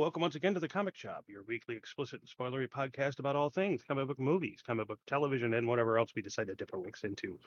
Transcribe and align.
Welcome 0.00 0.22
once 0.22 0.34
again 0.34 0.54
to 0.54 0.60
the 0.60 0.66
Comic 0.66 0.96
Shop, 0.96 1.24
your 1.28 1.42
weekly 1.46 1.76
explicit 1.76 2.22
and 2.22 2.30
spoilery 2.30 2.66
podcast 2.66 3.18
about 3.18 3.36
all 3.36 3.50
things 3.50 3.82
comic 3.86 4.06
book 4.06 4.18
movies, 4.18 4.60
comic 4.66 4.88
book 4.88 4.98
television, 5.06 5.52
and 5.52 5.68
whatever 5.68 5.98
else 5.98 6.08
we 6.16 6.22
decide 6.22 6.46
to 6.46 6.54
dip 6.54 6.72
our 6.72 6.80
wicks 6.80 7.04
into. 7.04 7.38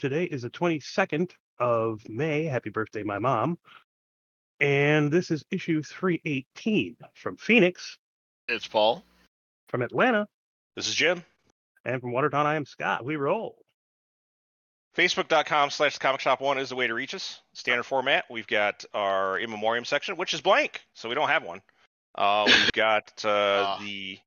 Today 0.00 0.24
is 0.24 0.42
the 0.42 0.50
22nd 0.50 1.30
of 1.60 2.00
May. 2.08 2.46
Happy 2.46 2.70
birthday, 2.70 3.04
my 3.04 3.20
mom. 3.20 3.58
And 4.58 5.12
this 5.12 5.30
is 5.30 5.44
issue 5.52 5.84
318 5.84 6.96
from 7.14 7.36
Phoenix, 7.36 7.96
It's 8.48 8.66
Paul. 8.66 9.04
from 9.68 9.80
Atlanta, 9.82 10.26
This 10.74 10.88
is 10.88 10.96
Jim. 10.96 11.22
and 11.84 12.00
from 12.00 12.10
Watertown. 12.10 12.44
I 12.44 12.56
am 12.56 12.64
Scott. 12.64 13.04
We 13.04 13.14
roll. 13.14 13.54
Facebook.com 14.96 15.70
slash 15.70 15.98
comic 15.98 16.20
shop 16.20 16.40
one 16.40 16.58
is 16.58 16.70
the 16.70 16.76
way 16.76 16.88
to 16.88 16.94
reach 16.94 17.14
us. 17.14 17.40
Standard 17.52 17.84
format. 17.84 18.24
We've 18.28 18.48
got 18.48 18.84
our 18.94 19.38
in 19.38 19.48
memoriam 19.48 19.84
section, 19.84 20.16
which 20.16 20.34
is 20.34 20.40
blank, 20.40 20.80
so 20.94 21.08
we 21.08 21.14
don't 21.14 21.28
have 21.28 21.44
one. 21.44 21.60
Uh, 22.14 22.44
we've 22.46 22.72
got 22.72 23.24
uh, 23.24 23.28
Ah. 23.66 23.78
the 23.80 24.18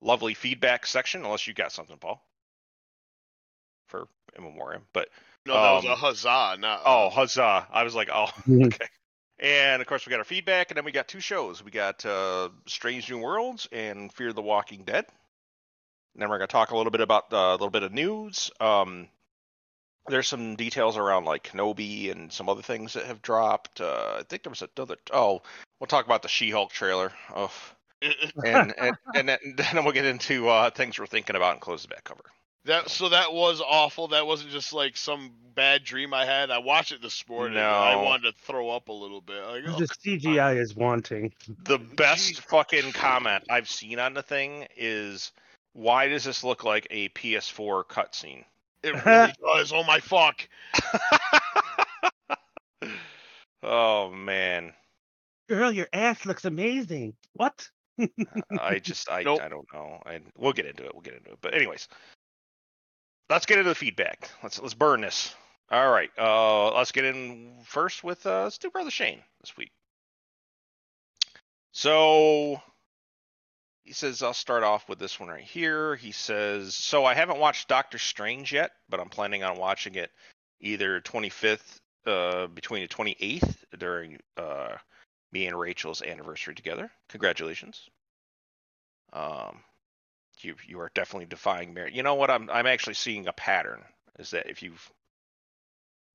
lovely 0.00 0.34
feedback 0.34 0.86
section, 0.86 1.24
unless 1.24 1.46
you 1.46 1.54
got 1.54 1.72
something, 1.72 1.96
Paul, 1.98 2.22
for 3.88 4.08
in 4.36 4.44
memoriam. 4.44 4.82
But 4.92 5.08
No, 5.46 5.54
that 5.54 5.72
was 5.72 5.84
Um, 5.84 5.90
a 5.92 5.96
huzzah, 5.96 6.56
not. 6.58 6.82
oh, 6.86 7.06
uh, 7.06 7.10
huzzah! 7.10 7.66
I 7.70 7.82
was 7.82 7.94
like, 7.94 8.08
oh, 8.12 8.30
okay. 8.50 8.86
And 9.38 9.82
of 9.82 9.88
course, 9.88 10.06
we 10.06 10.10
got 10.10 10.18
our 10.20 10.24
feedback, 10.24 10.70
and 10.70 10.76
then 10.78 10.84
we 10.84 10.92
got 10.92 11.08
two 11.08 11.20
shows. 11.20 11.62
We 11.62 11.70
got 11.70 12.04
uh, 12.06 12.48
Strange 12.66 13.10
New 13.10 13.18
Worlds 13.18 13.68
and 13.72 14.12
Fear 14.12 14.32
the 14.32 14.42
Walking 14.42 14.84
Dead. 14.84 15.04
And 16.14 16.22
then 16.22 16.30
we're 16.30 16.38
gonna 16.38 16.46
talk 16.46 16.70
a 16.70 16.76
little 16.76 16.92
bit 16.92 17.00
about 17.00 17.32
uh, 17.32 17.36
a 17.36 17.52
little 17.52 17.70
bit 17.70 17.82
of 17.82 17.92
news. 17.92 18.50
Um, 18.60 19.08
there's 20.08 20.28
some 20.28 20.56
details 20.56 20.96
around 20.96 21.24
like 21.24 21.50
Kenobi 21.50 22.10
and 22.10 22.30
some 22.32 22.48
other 22.48 22.62
things 22.62 22.92
that 22.94 23.06
have 23.06 23.22
dropped. 23.22 23.80
Uh, 23.80 24.16
I 24.18 24.22
think 24.28 24.42
there 24.42 24.50
was 24.50 24.62
another. 24.76 24.96
Oh, 25.12 25.42
we'll 25.80 25.86
talk 25.86 26.06
about 26.06 26.22
the 26.22 26.28
She-Hulk 26.28 26.72
trailer. 26.72 27.12
Oh, 27.34 27.52
and 28.44 28.74
and 28.78 28.96
and 29.14 29.28
then, 29.28 29.38
then 29.56 29.84
we'll 29.84 29.92
get 29.92 30.04
into 30.04 30.48
uh, 30.48 30.70
things 30.70 30.98
we're 30.98 31.06
thinking 31.06 31.36
about 31.36 31.52
and 31.52 31.60
close 31.60 31.82
the 31.82 31.88
back 31.88 32.04
cover. 32.04 32.24
that 32.66 32.90
so 32.90 33.08
that 33.08 33.32
was 33.32 33.62
awful. 33.66 34.08
That 34.08 34.26
wasn't 34.26 34.50
just 34.50 34.72
like 34.72 34.96
some 34.96 35.30
bad 35.54 35.84
dream 35.84 36.12
I 36.12 36.26
had. 36.26 36.50
I 36.50 36.58
watched 36.58 36.92
it 36.92 37.00
this 37.00 37.26
morning. 37.28 37.56
and 37.56 37.66
I 37.66 37.96
wanted 37.96 38.32
to 38.32 38.42
throw 38.42 38.70
up 38.70 38.88
a 38.88 38.92
little 38.92 39.20
bit. 39.20 39.42
Like, 39.46 39.62
oh, 39.68 39.78
the 39.78 39.86
CGI 39.86 40.60
is 40.60 40.74
wanting. 40.74 41.32
The 41.64 41.78
best 41.78 42.28
Jesus 42.28 42.44
fucking 42.44 42.92
comment 42.92 43.44
I've 43.48 43.68
seen 43.68 43.98
on 43.98 44.12
the 44.12 44.22
thing 44.22 44.66
is, 44.76 45.32
"Why 45.72 46.08
does 46.08 46.24
this 46.24 46.44
look 46.44 46.62
like 46.62 46.86
a 46.90 47.08
PS4 47.10 47.84
cutscene?" 47.86 48.44
It 48.84 49.04
really 49.06 49.34
does. 49.42 49.72
Oh 49.72 49.84
my 49.84 50.00
fuck! 50.00 50.48
oh 53.62 54.10
man, 54.10 54.72
Girl, 55.48 55.70
your 55.70 55.88
ass 55.92 56.24
looks 56.24 56.44
amazing. 56.44 57.14
What? 57.34 57.68
I 58.58 58.78
just 58.82 59.10
I 59.10 59.22
Nope. 59.22 59.40
I 59.42 59.48
don't 59.48 59.66
know. 59.72 60.00
I 60.06 60.20
we'll 60.36 60.52
get 60.52 60.66
into 60.66 60.84
it. 60.84 60.94
We'll 60.94 61.02
get 61.02 61.14
into 61.14 61.32
it. 61.32 61.38
But 61.40 61.54
anyways, 61.54 61.88
let's 63.28 63.46
get 63.46 63.58
into 63.58 63.68
the 63.68 63.74
feedback. 63.74 64.30
Let's 64.42 64.60
let's 64.60 64.74
burn 64.74 65.02
this. 65.02 65.34
All 65.70 65.90
right. 65.90 66.10
Uh, 66.18 66.74
let's 66.74 66.92
get 66.92 67.04
in 67.04 67.52
first 67.64 68.02
with 68.02 68.24
uh, 68.26 68.44
let's 68.44 68.58
do 68.58 68.70
Brother 68.70 68.90
Shane 68.90 69.20
this 69.40 69.56
week. 69.56 69.70
So 71.72 72.62
he 73.84 73.92
says 73.92 74.22
I'll 74.22 74.34
start 74.34 74.64
off 74.64 74.88
with 74.88 74.98
this 74.98 75.20
one 75.20 75.28
right 75.30 75.44
here. 75.44 75.96
He 75.96 76.12
says 76.12 76.74
so 76.74 77.04
I 77.04 77.14
haven't 77.14 77.38
watched 77.40 77.68
Doctor 77.68 77.98
Strange 77.98 78.52
yet, 78.52 78.72
but 78.88 79.00
I'm 79.00 79.10
planning 79.10 79.44
on 79.44 79.58
watching 79.58 79.96
it 79.96 80.10
either 80.60 81.00
25th 81.02 81.80
uh, 82.06 82.48
between 82.48 82.82
the 82.82 82.88
28th 82.88 83.56
during 83.78 84.18
uh, 84.38 84.76
me 85.32 85.46
and 85.46 85.58
Rachel's 85.58 86.02
anniversary 86.02 86.54
together. 86.54 86.90
Congratulations. 87.10 87.88
Um, 89.12 89.60
you 90.40 90.56
you 90.66 90.80
are 90.80 90.90
definitely 90.94 91.26
defying 91.26 91.74
merit. 91.74 91.94
You 91.94 92.02
know 92.02 92.14
what? 92.16 92.30
I'm 92.30 92.50
I'm 92.50 92.66
actually 92.66 92.94
seeing 92.94 93.28
a 93.28 93.32
pattern. 93.32 93.82
Is 94.18 94.30
that 94.30 94.48
if 94.50 94.62
you've 94.62 94.90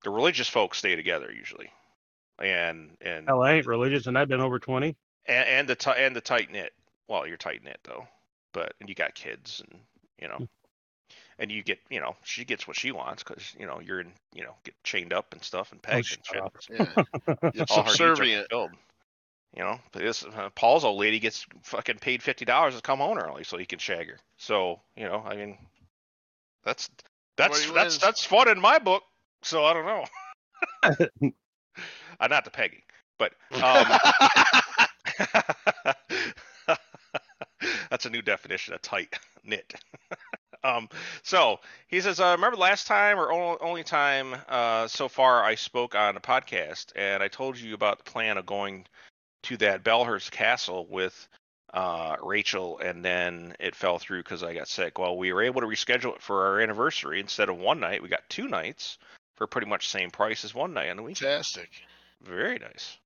the 0.03 0.09
religious 0.11 0.49
folks 0.49 0.79
stay 0.79 0.95
together 0.95 1.31
usually, 1.31 1.71
and 2.39 2.91
and 3.01 3.27
Hell, 3.27 3.41
I 3.43 3.53
ain't 3.53 3.67
religious, 3.67 4.07
and 4.07 4.17
I've 4.17 4.29
been 4.29 4.41
over 4.41 4.59
20. 4.59 4.95
and, 5.27 5.47
and 5.49 5.69
the 5.69 5.91
and 5.97 6.15
the 6.15 6.21
tight 6.21 6.51
knit. 6.51 6.73
Well, 7.09 7.27
you're 7.27 7.37
tight 7.37 7.63
knit 7.63 7.79
though, 7.83 8.07
but 8.53 8.73
and 8.79 8.87
you 8.87 8.95
got 8.95 9.15
kids 9.15 9.61
and 9.67 9.81
you 10.21 10.27
know, 10.27 10.47
and 11.39 11.51
you 11.51 11.63
get 11.63 11.79
you 11.89 11.99
know 11.99 12.15
she 12.23 12.45
gets 12.45 12.67
what 12.67 12.77
she 12.77 12.91
wants 12.91 13.23
because 13.23 13.53
you 13.59 13.65
know 13.65 13.81
you're 13.81 13.99
in 13.99 14.11
you 14.33 14.43
know 14.43 14.53
get 14.63 14.75
chained 14.83 15.11
up 15.11 15.33
and 15.33 15.43
stuff 15.43 15.71
and 15.71 15.81
pegged 15.81 16.05
shut 16.05 16.35
and 16.35 16.45
up. 16.45 16.55
shit. 16.61 16.79
Yeah. 16.79 17.03
It's 17.55 17.71
All 17.71 17.83
her 17.83 17.83
needs 17.83 18.01
are 18.01 18.15
subservient. 18.15 18.47
You 19.55 19.63
know, 19.63 19.79
this 19.93 20.23
uh, 20.23 20.49
Paul's 20.53 20.83
old 20.85 20.99
lady 20.99 21.19
gets 21.19 21.45
fucking 21.63 21.97
paid 21.97 22.21
fifty 22.21 22.45
dollars 22.45 22.75
to 22.75 22.81
come 22.81 22.99
home 22.99 23.17
early 23.17 23.43
so 23.43 23.57
he 23.57 23.65
can 23.65 23.79
shag 23.79 24.07
her. 24.07 24.17
So 24.37 24.79
you 24.95 25.05
know, 25.05 25.23
I 25.25 25.35
mean, 25.35 25.57
that's 26.63 26.89
that's 27.35 27.63
he 27.63 27.73
that's 27.73 27.95
wins. 27.95 27.99
that's 27.99 28.23
fun 28.23 28.47
in 28.47 28.59
my 28.59 28.77
book. 28.77 29.01
So 29.41 29.65
I 29.65 29.73
don't 29.73 29.85
know. 29.85 30.05
uh, 32.19 32.27
not 32.27 32.45
the 32.45 32.51
pegging, 32.51 32.83
but 33.17 33.33
um, 33.51 33.87
that's 37.89 38.05
a 38.05 38.09
new 38.09 38.21
definition 38.21 38.73
of 38.73 38.81
tight 38.81 39.17
knit. 39.43 39.73
um, 40.63 40.89
so 41.23 41.59
he 41.87 42.01
says, 42.01 42.19
uh, 42.19 42.33
remember 42.35 42.57
last 42.57 42.87
time 42.87 43.19
or 43.19 43.31
only, 43.61 43.83
time 43.83 44.35
uh, 44.47 44.87
so 44.87 45.07
far 45.07 45.43
I 45.43 45.55
spoke 45.55 45.95
on 45.95 46.17
a 46.17 46.21
podcast, 46.21 46.91
and 46.95 47.23
I 47.23 47.27
told 47.27 47.57
you 47.57 47.73
about 47.73 47.99
the 47.99 48.11
plan 48.11 48.37
of 48.37 48.45
going 48.45 48.85
to 49.43 49.57
that 49.57 49.83
Belhurst 49.83 50.31
Castle 50.31 50.85
with 50.89 51.27
uh, 51.73 52.15
Rachel, 52.21 52.79
and 52.79 53.05
then 53.05 53.55
it 53.59 53.75
fell 53.75 53.99
through 53.99 54.23
because 54.23 54.43
I 54.43 54.53
got 54.53 54.67
sick. 54.67 54.97
Well, 54.97 55.17
we 55.17 55.31
were 55.31 55.43
able 55.43 55.61
to 55.61 55.67
reschedule 55.67 56.15
it 56.15 56.21
for 56.21 56.45
our 56.45 56.61
anniversary 56.61 57.19
instead 57.19 57.49
of 57.49 57.57
one 57.57 57.79
night. 57.79 58.01
We 58.01 58.09
got 58.09 58.27
two 58.29 58.47
nights 58.47 58.97
for 59.35 59.47
pretty 59.47 59.67
much 59.67 59.85
the 59.85 59.99
same 59.99 60.11
price 60.11 60.43
as 60.43 60.53
one 60.53 60.73
night 60.73 60.89
on 60.89 60.97
the 60.97 61.03
weekend. 61.03 61.29
Fantastic. 61.29 61.69
Very 62.21 62.59
nice. 62.59 62.97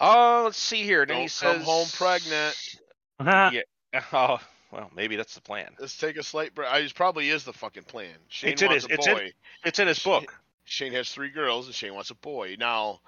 Uh, 0.00 0.42
let's 0.44 0.56
see 0.58 0.82
here. 0.82 1.04
Then 1.06 1.16
he 1.16 1.22
Don't 1.22 1.38
come 1.40 1.56
says, 1.58 1.64
home 1.64 1.88
pregnant. 1.92 2.56
Yeah. 3.92 4.00
Oh, 4.12 4.40
well, 4.72 4.90
maybe 4.94 5.16
that's 5.16 5.34
the 5.34 5.40
plan. 5.40 5.68
Let's 5.78 5.98
take 5.98 6.16
a 6.16 6.22
slight 6.22 6.54
break. 6.54 6.68
It 6.72 6.94
probably 6.94 7.28
is 7.30 7.44
the 7.44 7.52
fucking 7.52 7.82
plan. 7.82 8.14
Shane 8.28 8.52
It's 8.52 8.62
in 8.62 8.68
wants 8.68 8.84
his- 8.86 8.90
a 8.90 8.94
it's 8.94 9.06
in- 9.08 9.14
boy. 9.14 9.32
It's 9.64 9.78
in 9.78 9.88
his 9.88 9.98
Shane- 9.98 10.20
book. 10.20 10.40
Shane 10.64 10.92
has 10.92 11.10
three 11.10 11.28
girls, 11.28 11.66
and 11.66 11.74
Shane 11.74 11.92
wants 11.94 12.10
a 12.10 12.14
boy. 12.14 12.54
Now, 12.58 13.00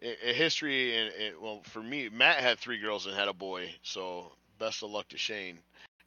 in, 0.00 0.14
in 0.24 0.34
history, 0.34 0.96
and 0.96 1.12
and- 1.14 1.40
well, 1.40 1.62
for 1.64 1.82
me, 1.82 2.08
Matt 2.10 2.38
had 2.40 2.58
three 2.58 2.78
girls 2.78 3.06
and 3.06 3.16
had 3.16 3.28
a 3.28 3.32
boy. 3.32 3.70
So 3.82 4.32
best 4.58 4.82
of 4.82 4.90
luck 4.90 5.08
to 5.08 5.18
Shane. 5.18 5.58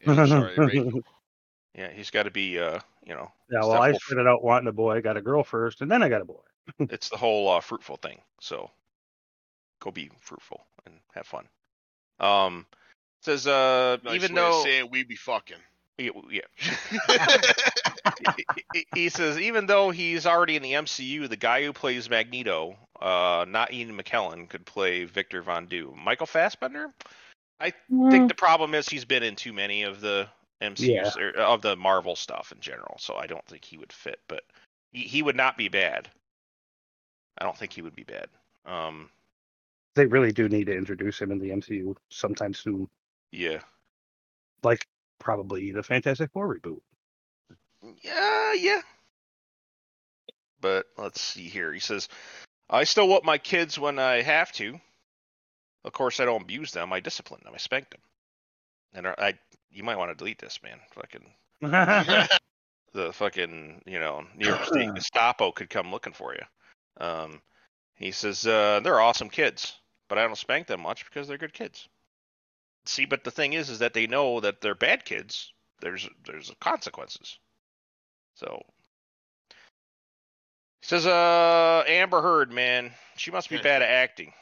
And 0.06 0.20
I'm 0.22 0.28
sorry, 0.28 0.54
Rachel. 0.58 1.02
Yeah, 1.76 1.92
he's 1.92 2.12
got 2.12 2.24
to 2.24 2.32
be, 2.32 2.60
uh, 2.60 2.80
you 3.06 3.14
know, 3.16 3.32
Yeah, 3.52 3.60
well, 3.62 3.74
I 3.82 3.90
whole- 3.92 4.00
started 4.00 4.30
out 4.30 4.44
wanting 4.44 4.68
a 4.68 4.72
boy. 4.74 4.96
I 4.96 5.02
got 5.02 5.18
a 5.18 5.22
girl 5.22 5.44
first, 5.44 5.82
and 5.82 5.90
then 5.92 6.02
I 6.04 6.08
got 6.10 6.22
a 6.22 6.26
boy. 6.26 6.42
it's 6.80 7.10
the 7.10 7.18
whole 7.18 7.50
uh, 7.50 7.60
fruitful 7.60 7.98
thing. 7.98 8.22
So 8.40 8.70
go 9.80 9.92
be 9.92 10.10
fruitful 10.20 10.62
and 10.86 10.96
have 11.14 11.26
fun. 11.28 11.48
Um, 12.20 12.66
says, 13.22 13.48
uh, 13.48 13.98
Nice 14.04 14.16
even 14.16 14.36
way 14.36 14.42
of 14.42 14.52
though, 14.52 14.64
saying 14.64 14.90
we 14.92 15.04
be 15.04 15.16
fucking. 15.16 15.58
yeah, 15.98 16.12
yeah. 16.30 16.42
he- 18.38 18.46
he- 18.74 18.88
he 18.94 19.10
says 19.10 19.40
even 19.40 19.66
though 19.66 19.90
he's 19.92 20.26
already 20.26 20.56
in 20.56 20.64
the 20.64 20.74
MCU, 20.74 21.28
the 21.30 21.36
guy 21.38 21.64
who 21.64 21.74
plays 21.74 22.10
Magneto, 22.10 22.76
uh, 23.02 23.46
not 23.48 23.74
Ian 23.74 23.98
McKellen, 23.98 24.48
could 24.50 24.66
play 24.66 25.04
Victor 25.06 25.42
Von 25.42 25.68
Doom. 25.68 26.00
Michael 26.04 26.26
Fassbender. 26.28 26.94
I 27.60 27.74
think 28.10 28.30
the 28.30 28.36
problem 28.36 28.74
is 28.74 28.88
he's 28.88 29.06
been 29.06 29.24
in 29.24 29.36
too 29.36 29.52
many 29.52 29.84
of 29.84 30.00
the 30.00 30.28
MCU 30.62 30.88
or 31.18 31.32
of 31.42 31.62
the 31.62 31.76
Marvel 31.76 32.16
stuff 32.16 32.52
in 32.54 32.62
general, 32.62 32.96
so 33.00 33.16
I 33.16 33.28
don't 33.28 33.46
think 33.48 33.66
he 33.66 33.78
would 33.78 33.92
fit. 33.92 34.20
But 34.30 34.44
he, 34.94 35.02
he 35.02 35.22
would 35.22 35.36
not 35.36 35.58
be 35.58 35.68
bad. 35.68 36.10
I 37.38 37.44
don't 37.44 37.58
think 37.58 37.74
he 37.74 37.82
would 37.82 37.96
be 37.96 38.04
bad. 38.04 38.28
Um, 38.66 39.10
they 40.00 40.06
really 40.06 40.32
do 40.32 40.48
need 40.48 40.68
to 40.68 40.76
introduce 40.76 41.20
him 41.20 41.32
in 41.32 41.40
the 41.40 41.50
MCU 41.50 41.94
sometime 42.10 42.54
soon, 42.54 42.88
yeah, 43.32 43.60
like 44.64 44.88
probably 45.20 45.72
the 45.72 45.84
Fantastic 45.84 46.32
Four 46.32 46.56
reboot. 46.56 46.80
yeah, 48.02 48.54
yeah. 48.54 48.82
But 50.62 50.86
let's 50.98 51.20
see 51.20 51.50
here. 51.50 51.74
He 51.74 51.82
says, 51.82 52.08
"I 52.70 52.86
still 52.86 53.10
whoop 53.10 53.26
my 53.26 53.38
kids 53.38 53.78
when 53.78 54.00
I 54.00 54.22
have 54.22 54.54
to. 54.54 54.80
Of 55.84 55.92
course, 55.92 56.20
I 56.20 56.26
don't 56.26 56.44
abuse 56.44 56.72
them. 56.72 56.94
I 56.94 57.02
discipline 57.02 57.42
them. 57.44 57.54
I 57.54 57.58
spank 57.58 57.90
them. 57.90 58.02
And 58.94 59.08
I, 59.08 59.34
you 59.72 59.84
might 59.84 59.98
want 59.98 60.12
to 60.12 60.16
delete 60.16 60.40
this, 60.40 60.60
man. 60.64 60.80
Fucking 60.94 61.34
the 62.94 63.12
fucking 63.14 63.82
you 63.86 64.00
know 64.00 64.24
New 64.38 64.48
York 64.48 64.66
State 64.66 64.94
Gestapo 64.96 65.52
could 65.52 65.70
come 65.70 65.92
looking 65.92 66.14
for 66.14 66.34
you. 66.34 67.06
Um, 67.06 67.42
he 67.96 68.12
says 68.12 68.48
uh, 68.48 68.80
they're 68.82 69.02
awesome 69.02 69.30
kids, 69.30 69.78
but 70.10 70.18
I 70.18 70.26
don't 70.26 70.38
spank 70.38 70.68
them 70.68 70.82
much 70.82 71.06
because 71.06 71.28
they're 71.28 71.38
good 71.38 71.54
kids. 71.54 71.88
See, 72.86 73.06
but 73.06 73.24
the 73.24 73.32
thing 73.32 73.54
is, 73.54 73.70
is 73.70 73.80
that 73.80 73.94
they 73.94 74.08
know 74.08 74.40
that 74.42 74.62
they're 74.62 74.76
bad 74.76 75.06
kids. 75.06 75.54
There's 75.82 76.10
there's 76.26 76.52
consequences. 76.60 77.40
So 78.36 78.62
he 80.82 80.88
says, 80.88 81.06
uh, 81.06 81.84
Amber 81.88 82.22
Heard, 82.22 82.52
man, 82.52 82.92
she 83.18 83.32
must 83.32 83.50
be 83.50 83.58
bad 83.58 83.82
at 83.82 83.90
acting. 83.90 84.34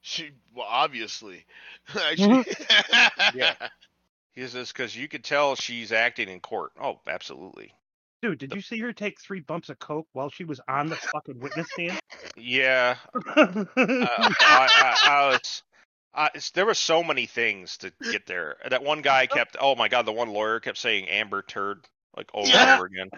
She 0.00 0.30
well, 0.54 0.66
obviously. 0.68 1.44
Actually, 1.94 2.44
Yeah. 3.34 3.54
He 4.32 4.46
says 4.46 4.70
because 4.72 4.96
you 4.96 5.08
could 5.08 5.24
tell 5.24 5.56
she's 5.56 5.90
acting 5.90 6.28
in 6.28 6.40
court. 6.40 6.72
Oh, 6.80 7.00
absolutely. 7.08 7.74
Dude, 8.22 8.38
did 8.38 8.54
you 8.54 8.60
see 8.60 8.78
her 8.80 8.92
take 8.92 9.20
three 9.20 9.40
bumps 9.40 9.68
of 9.68 9.78
coke 9.78 10.08
while 10.12 10.28
she 10.28 10.44
was 10.44 10.60
on 10.68 10.88
the 10.88 10.96
fucking 10.96 11.38
witness 11.38 11.68
stand? 11.72 12.00
Yeah, 12.36 12.96
uh, 13.36 13.64
I, 13.76 14.28
I, 14.40 14.98
I 15.08 15.26
was. 15.28 15.62
I, 16.14 16.26
it's- 16.28 16.50
there 16.50 16.66
were 16.66 16.74
so 16.74 17.04
many 17.04 17.26
things 17.26 17.76
to 17.78 17.92
get 18.10 18.26
there. 18.26 18.56
That 18.68 18.82
one 18.82 19.02
guy 19.02 19.26
kept. 19.26 19.56
Oh 19.60 19.76
my 19.76 19.88
god, 19.88 20.04
the 20.06 20.12
one 20.12 20.30
lawyer 20.30 20.58
kept 20.58 20.78
saying 20.78 21.08
Amber 21.08 21.42
Turd 21.42 21.86
like 22.16 22.28
over 22.34 22.48
Yeah. 22.48 22.62
and 22.62 22.70
over 22.80 22.86
again. 22.86 23.10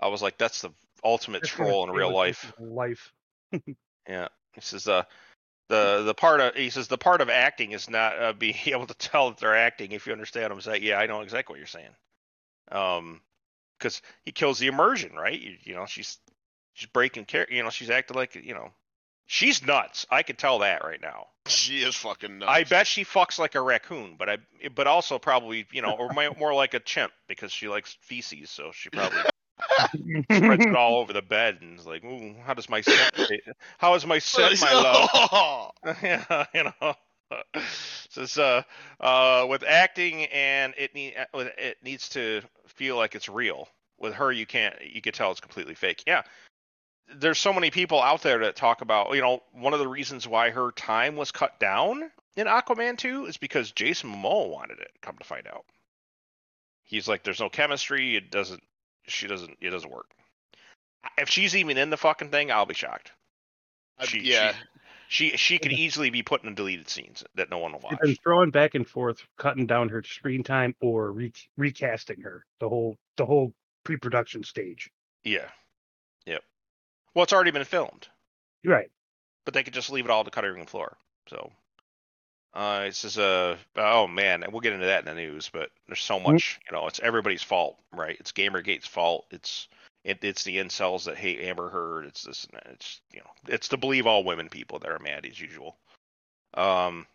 I 0.00 0.08
was 0.08 0.22
like, 0.22 0.38
that's 0.38 0.62
the 0.62 0.70
ultimate 1.04 1.42
That's 1.42 1.52
troll 1.52 1.84
in 1.84 1.90
real 1.94 2.12
life. 2.12 2.52
Life. 2.58 3.12
Yeah. 4.08 4.28
He 4.54 4.60
says 4.60 4.88
uh, 4.88 5.04
the 5.68 6.02
the 6.02 6.14
part 6.14 6.40
of 6.40 6.56
he 6.56 6.70
says 6.70 6.88
the 6.88 6.98
part 6.98 7.20
of 7.20 7.30
acting 7.30 7.70
is 7.70 7.88
not 7.88 8.18
uh, 8.20 8.32
being 8.32 8.56
able 8.66 8.86
to 8.88 8.94
tell 8.94 9.28
that 9.30 9.38
they're 9.38 9.54
acting. 9.56 9.92
If 9.92 10.06
you 10.08 10.12
understand 10.12 10.44
what 10.48 10.52
I'm 10.56 10.60
saying, 10.60 10.82
yeah, 10.82 10.98
I 10.98 11.06
know 11.06 11.20
exactly 11.20 11.52
what 11.52 11.58
you're 11.58 11.66
saying. 11.68 11.94
Um, 12.72 13.20
because 13.82 14.00
he 14.24 14.32
kills 14.32 14.58
the 14.58 14.68
immersion, 14.68 15.14
right? 15.14 15.38
You, 15.38 15.56
you 15.62 15.74
know, 15.74 15.86
she's 15.86 16.18
she's 16.72 16.88
breaking 16.88 17.24
care. 17.24 17.46
You 17.50 17.62
know, 17.62 17.70
she's 17.70 17.90
acting 17.90 18.16
like 18.16 18.34
you 18.36 18.54
know, 18.54 18.70
she's 19.26 19.64
nuts. 19.64 20.06
I 20.10 20.22
can 20.22 20.36
tell 20.36 20.60
that 20.60 20.84
right 20.84 21.00
now. 21.00 21.26
she 21.46 21.82
is 21.82 21.96
fucking 21.96 22.38
nuts. 22.38 22.50
I 22.50 22.64
bet 22.64 22.86
she 22.86 23.04
fucks 23.04 23.38
like 23.38 23.54
a 23.54 23.60
raccoon, 23.60 24.14
but 24.18 24.28
I 24.28 24.38
but 24.74 24.86
also 24.86 25.18
probably 25.18 25.66
you 25.72 25.82
know, 25.82 25.92
or 25.92 26.10
more 26.38 26.54
like 26.54 26.74
a 26.74 26.80
chimp 26.80 27.12
because 27.26 27.52
she 27.52 27.68
likes 27.68 27.96
feces, 28.00 28.50
so 28.50 28.70
she 28.72 28.90
probably 28.90 29.18
spreads 30.32 30.66
it 30.66 30.76
all 30.76 30.96
over 31.00 31.12
the 31.12 31.22
bed 31.22 31.58
and 31.60 31.78
is 31.78 31.86
like, 31.86 32.04
Ooh, 32.04 32.34
how 32.44 32.54
does 32.54 32.68
my? 32.68 32.82
How 33.78 33.94
is 33.94 34.06
my 34.06 34.18
scent, 34.18 34.60
my 34.60 34.72
love? 34.72 35.72
yeah, 36.02 36.46
you 36.54 36.64
know. 36.64 36.94
Says 38.10 38.38
uh, 38.38 38.62
uh, 39.00 39.46
with 39.48 39.64
acting 39.66 40.26
and 40.26 40.74
it 40.76 40.94
need 40.94 41.14
uh, 41.16 41.44
it 41.58 41.78
needs 41.82 42.08
to 42.10 42.42
feel 42.66 42.96
like 42.96 43.14
it's 43.14 43.28
real. 43.28 43.68
With 43.98 44.14
her, 44.14 44.32
you 44.32 44.46
can't. 44.46 44.74
You 44.82 45.00
could 45.00 45.14
tell 45.14 45.30
it's 45.30 45.40
completely 45.40 45.74
fake. 45.74 46.02
Yeah, 46.06 46.22
there's 47.14 47.38
so 47.38 47.52
many 47.52 47.70
people 47.70 48.00
out 48.00 48.22
there 48.22 48.40
that 48.40 48.56
talk 48.56 48.80
about. 48.80 49.14
You 49.14 49.20
know, 49.20 49.42
one 49.52 49.72
of 49.72 49.78
the 49.78 49.88
reasons 49.88 50.26
why 50.26 50.50
her 50.50 50.72
time 50.72 51.16
was 51.16 51.30
cut 51.30 51.58
down 51.60 52.10
in 52.36 52.46
Aquaman 52.46 52.96
2 52.96 53.26
is 53.26 53.36
because 53.36 53.72
Jason 53.72 54.10
Momoa 54.10 54.50
wanted 54.50 54.78
it. 54.80 54.90
Come 55.02 55.16
to 55.18 55.24
find 55.24 55.46
out, 55.46 55.64
he's 56.84 57.08
like, 57.08 57.22
there's 57.22 57.40
no 57.40 57.48
chemistry. 57.48 58.16
It 58.16 58.30
doesn't. 58.30 58.62
She 59.06 59.26
doesn't. 59.26 59.56
It 59.60 59.70
doesn't 59.70 59.92
work. 59.92 60.10
If 61.18 61.28
she's 61.28 61.56
even 61.56 61.78
in 61.78 61.90
the 61.90 61.96
fucking 61.96 62.30
thing, 62.30 62.50
I'll 62.50 62.66
be 62.66 62.74
shocked. 62.74 63.12
She, 64.04 64.20
yeah. 64.20 64.52
She 64.52 64.58
she 65.12 65.36
she 65.36 65.58
could 65.58 65.72
easily 65.72 66.08
be 66.08 66.22
put 66.22 66.42
in 66.42 66.54
deleted 66.54 66.88
scenes 66.88 67.22
that 67.34 67.50
no 67.50 67.58
one 67.58 67.72
will 67.72 67.80
watch. 67.80 67.98
been 68.00 68.16
throwing 68.16 68.50
back 68.50 68.74
and 68.74 68.88
forth, 68.88 69.22
cutting 69.36 69.66
down 69.66 69.90
her 69.90 70.02
screen 70.02 70.42
time 70.42 70.74
or 70.80 71.12
re- 71.12 71.32
recasting 71.58 72.22
her 72.22 72.46
the 72.60 72.68
whole 72.68 72.96
the 73.18 73.26
whole 73.26 73.52
pre-production 73.84 74.42
stage. 74.42 74.90
Yeah. 75.22 75.48
Yep. 76.24 76.42
Well, 77.14 77.24
it's 77.24 77.32
already 77.34 77.50
been 77.50 77.64
filmed, 77.64 78.08
right. 78.64 78.90
but 79.44 79.52
they 79.52 79.62
could 79.62 79.74
just 79.74 79.90
leave 79.90 80.06
it 80.06 80.10
all 80.10 80.24
to 80.24 80.30
cutting 80.30 80.54
room 80.54 80.64
floor. 80.64 80.96
So, 81.28 81.52
uh, 82.54 82.84
it 82.86 82.94
says, 82.94 83.18
uh, 83.18 83.58
oh 83.76 84.06
man, 84.06 84.44
we'll 84.50 84.62
get 84.62 84.72
into 84.72 84.86
that 84.86 85.06
in 85.06 85.14
the 85.14 85.20
news, 85.20 85.50
but 85.52 85.68
there's 85.88 86.00
so 86.00 86.20
much, 86.20 86.58
you 86.70 86.74
know, 86.74 86.86
it's 86.86 87.00
everybody's 87.00 87.42
fault, 87.42 87.76
right? 87.92 88.16
It's 88.18 88.32
Gamergate's 88.32 88.86
fault. 88.86 89.26
It's 89.30 89.68
it, 90.04 90.18
it's 90.22 90.44
the 90.44 90.58
incels 90.58 91.04
that 91.04 91.16
hate 91.16 91.40
Amber 91.40 91.68
Heard. 91.68 92.06
It's 92.06 92.24
this, 92.24 92.46
it's 92.66 93.00
you 93.12 93.20
know, 93.20 93.30
it's 93.48 93.68
to 93.68 93.76
believe 93.76 94.06
all 94.06 94.24
women 94.24 94.48
people 94.48 94.78
that 94.80 94.90
are 94.90 94.98
mad 94.98 95.26
as 95.26 95.40
usual. 95.40 95.76
Um, 96.54 97.06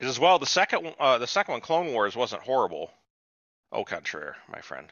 as 0.00 0.18
well, 0.18 0.38
the 0.38 0.46
second 0.46 0.84
one, 0.84 0.94
uh, 0.98 1.18
the 1.18 1.26
second 1.26 1.52
one, 1.52 1.60
Clone 1.60 1.92
Wars, 1.92 2.16
wasn't 2.16 2.42
horrible. 2.42 2.90
Au 3.72 3.84
contraire, 3.84 4.36
my 4.50 4.60
friend. 4.60 4.86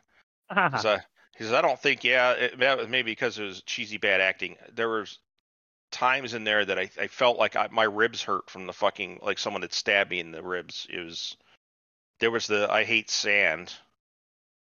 Because 1.38 1.52
I, 1.52 1.58
I 1.58 1.62
don't 1.62 1.78
think, 1.78 2.02
yeah, 2.02 2.32
it, 2.32 2.58
that 2.60 2.78
was 2.78 2.88
maybe 2.88 3.12
because 3.12 3.38
it 3.38 3.44
was 3.44 3.62
cheesy 3.62 3.98
bad 3.98 4.22
acting. 4.22 4.56
There 4.74 4.88
was 4.88 5.18
times 5.90 6.34
in 6.34 6.44
there 6.44 6.64
that 6.64 6.78
I, 6.78 6.90
I 7.00 7.06
felt 7.08 7.38
like 7.38 7.56
I, 7.56 7.68
my 7.70 7.84
ribs 7.84 8.22
hurt 8.22 8.50
from 8.50 8.66
the 8.66 8.72
fucking 8.72 9.20
like 9.22 9.38
someone 9.38 9.62
had 9.62 9.72
stabbed 9.72 10.10
me 10.10 10.20
in 10.20 10.32
the 10.32 10.42
ribs. 10.42 10.86
It 10.90 11.00
was 11.00 11.36
there 12.20 12.30
was 12.30 12.46
the 12.46 12.70
I 12.70 12.84
hate 12.84 13.10
sand. 13.10 13.72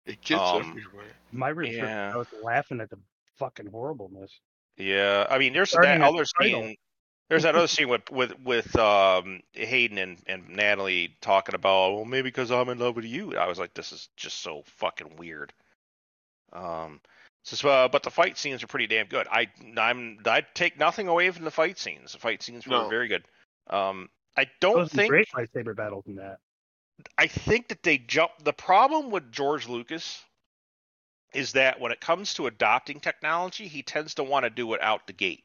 It 0.08 0.20
gets 0.22 0.40
um, 0.40 0.62
everywhere. 0.70 1.04
My 1.30 1.50
ribs 1.50 1.76
hurt. 1.76 1.86
yeah. 1.86 2.12
I 2.14 2.16
was 2.16 2.26
laughing 2.42 2.80
at 2.80 2.90
the 2.90 2.98
fucking 3.38 3.66
horribleness. 3.66 4.40
Yeah, 4.76 5.26
I 5.28 5.38
mean, 5.38 5.52
there's 5.52 5.70
Starting 5.70 6.00
that 6.00 6.08
other 6.08 6.24
the 6.24 6.32
title. 6.42 6.62
scene. 6.62 6.76
There's 7.28 7.42
that 7.42 7.54
other 7.54 7.66
scene 7.68 7.88
with 7.88 8.10
with 8.10 8.32
with 8.40 8.74
um 8.76 9.40
Hayden 9.52 9.98
and 9.98 10.18
and 10.26 10.48
Natalie 10.48 11.14
talking 11.20 11.54
about 11.54 11.94
well 11.94 12.04
maybe 12.06 12.28
because 12.28 12.50
I'm 12.50 12.70
in 12.70 12.78
love 12.78 12.96
with 12.96 13.04
you. 13.04 13.36
I 13.36 13.46
was 13.46 13.58
like, 13.58 13.74
this 13.74 13.92
is 13.92 14.08
just 14.16 14.40
so 14.40 14.62
fucking 14.64 15.16
weird. 15.16 15.52
Um, 16.52 17.00
so, 17.44 17.68
uh, 17.68 17.88
but 17.88 18.02
the 18.02 18.10
fight 18.10 18.38
scenes 18.38 18.62
are 18.62 18.66
pretty 18.66 18.86
damn 18.86 19.06
good. 19.06 19.26
I 19.30 19.48
I'm 19.76 20.18
I 20.24 20.42
take 20.54 20.78
nothing 20.78 21.08
away 21.08 21.30
from 21.30 21.44
the 21.44 21.50
fight 21.50 21.78
scenes. 21.78 22.12
The 22.12 22.18
fight 22.18 22.42
scenes 22.42 22.66
were 22.66 22.72
No. 22.72 22.88
very 22.88 23.08
good. 23.08 23.24
Um, 23.68 24.08
I 24.36 24.46
don't 24.60 24.76
were 24.78 24.86
think 24.86 25.10
great 25.10 25.28
lightsaber 25.34 25.76
battles 25.76 26.04
in 26.06 26.16
that. 26.16 26.38
I 27.16 27.26
think 27.26 27.68
that 27.68 27.82
they 27.82 27.98
jump. 27.98 28.32
The 28.42 28.52
problem 28.52 29.10
with 29.10 29.30
George 29.32 29.68
Lucas 29.68 30.22
is 31.32 31.52
that 31.52 31.80
when 31.80 31.92
it 31.92 32.00
comes 32.00 32.34
to 32.34 32.46
adopting 32.46 33.00
technology, 33.00 33.68
he 33.68 33.82
tends 33.82 34.14
to 34.14 34.24
want 34.24 34.44
to 34.44 34.50
do 34.50 34.72
it 34.74 34.82
out 34.82 35.06
the 35.06 35.12
gate. 35.12 35.44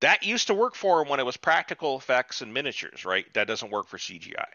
That 0.00 0.24
used 0.24 0.48
to 0.48 0.54
work 0.54 0.74
for 0.74 1.00
him 1.00 1.08
when 1.08 1.20
it 1.20 1.26
was 1.26 1.36
practical 1.36 1.96
effects 1.96 2.42
and 2.42 2.52
miniatures, 2.52 3.04
right? 3.04 3.32
That 3.34 3.46
doesn't 3.46 3.70
work 3.70 3.88
for 3.88 3.96
CGI. 3.96 4.48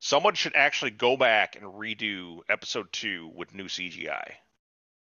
Someone 0.00 0.34
should 0.34 0.54
actually 0.54 0.92
go 0.92 1.16
back 1.16 1.56
and 1.56 1.64
redo 1.64 2.40
episode 2.48 2.92
two 2.92 3.32
with 3.34 3.54
new 3.54 3.64
CGI 3.64 4.34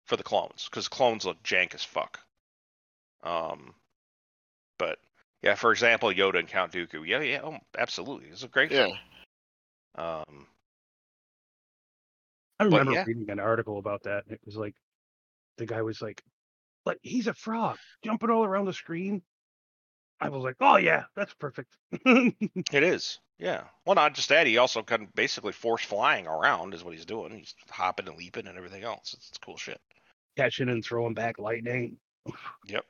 for 0.07 0.16
the 0.16 0.25
clones, 0.25 0.66
because 0.69 0.88
clones 0.88 1.25
look 1.25 1.40
jank 1.45 1.75
as 1.75 1.85
fuck. 1.85 2.19
Um, 3.23 3.75
but 4.78 4.99
yeah, 5.42 5.54
for 5.54 5.71
example, 5.71 6.09
Yoda 6.11 6.40
and 6.40 6.49
Count 6.49 6.73
Dooku. 6.73 7.07
Yeah, 7.07 7.21
yeah, 7.21 7.40
oh, 7.45 7.59
absolutely. 7.78 8.28
It's 8.31 8.42
a 8.42 8.49
great 8.49 8.73
Yeah. 8.73 8.87
film. 8.87 8.99
Um, 9.94 10.46
I 12.58 12.64
remember 12.64 12.92
yeah. 12.92 13.04
reading 13.06 13.30
an 13.30 13.40
article 13.40 13.78
about 13.78 14.04
that. 14.04 14.25
And 14.25 14.34
it 14.34 14.40
was 14.44 14.56
like, 14.56 14.75
the 15.58 15.66
guy 15.66 15.82
was 15.82 16.00
like, 16.00 16.22
"But 16.84 16.99
he's 17.02 17.26
a 17.26 17.34
frog 17.34 17.76
jumping 18.04 18.30
all 18.30 18.44
around 18.44 18.66
the 18.66 18.72
screen." 18.72 19.22
I 20.20 20.28
was 20.28 20.42
like, 20.42 20.56
"Oh 20.61 20.76
yeah, 20.76 21.04
that's 21.16 21.34
perfect." 21.34 21.76
It 22.72 22.82
is. 22.82 23.18
Yeah. 23.38 23.64
Well, 23.84 23.96
not 23.96 24.14
just 24.14 24.28
that. 24.28 24.46
He 24.46 24.58
also 24.58 24.82
can 24.82 25.08
basically 25.16 25.52
force 25.52 25.82
flying 25.84 26.28
around 26.28 26.75
is 26.75 26.84
what 26.84 26.94
he's 26.94 27.04
doing. 27.04 27.37
He's 27.37 27.54
hopping 27.68 28.06
and 28.06 28.16
leaping 28.16 28.46
and 28.46 28.56
everything 28.56 28.84
else. 28.84 29.14
It's, 29.14 29.30
it's 29.30 29.38
cool 29.38 29.56
shit. 29.56 29.80
Catching 30.37 30.68
and 30.68 30.84
throwing 30.84 31.14
back 31.14 31.38
lightning. 31.38 31.96
Yep. 32.66 32.84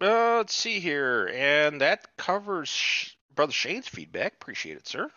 Uh, 0.00 0.36
let's 0.38 0.54
see 0.54 0.80
here, 0.80 1.30
and 1.32 1.80
that 1.80 2.16
covers 2.18 2.68
Sh- 2.68 3.12
brother 3.32 3.52
Shane's 3.52 3.86
feedback. 3.86 4.34
Appreciate 4.34 4.76
it, 4.76 4.88
sir. 4.88 5.08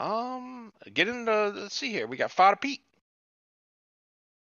Um, 0.00 0.72
get 0.94 1.08
into 1.08 1.48
let's 1.48 1.76
see 1.76 1.90
here. 1.90 2.06
We 2.06 2.16
got 2.16 2.30
Fada 2.30 2.56
Pete. 2.56 2.80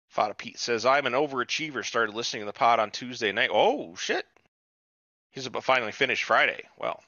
Fada 0.09 0.33
Pete 0.33 0.59
says, 0.59 0.85
"I'm 0.85 1.05
an 1.05 1.13
overachiever. 1.13 1.85
Started 1.85 2.13
listening 2.13 2.41
to 2.41 2.47
the 2.47 2.53
pod 2.53 2.79
on 2.79 2.91
Tuesday 2.91 3.31
night. 3.31 3.49
Oh 3.53 3.95
shit! 3.95 4.25
He's 5.31 5.45
about 5.45 5.63
finally 5.63 5.93
finished 5.93 6.25
Friday. 6.25 6.63
Well, 6.77 7.01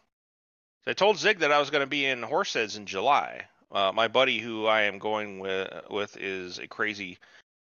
I 0.88 0.93
told 0.93 1.17
Zig 1.17 1.39
that 1.39 1.51
I 1.51 1.60
was 1.60 1.69
going 1.69 1.81
to 1.81 1.88
be 1.88 2.05
in 2.05 2.22
Horseheads 2.22 2.77
in 2.77 2.86
July. 2.86 3.46
Uh, 3.72 3.91
my 3.93 4.08
buddy, 4.08 4.39
who 4.39 4.65
I 4.65 4.84
am 4.84 5.00
going 5.00 5.39
with, 5.39 5.69
with, 5.89 6.17
is 6.17 6.60
a 6.60 6.67
crazy 6.67 7.19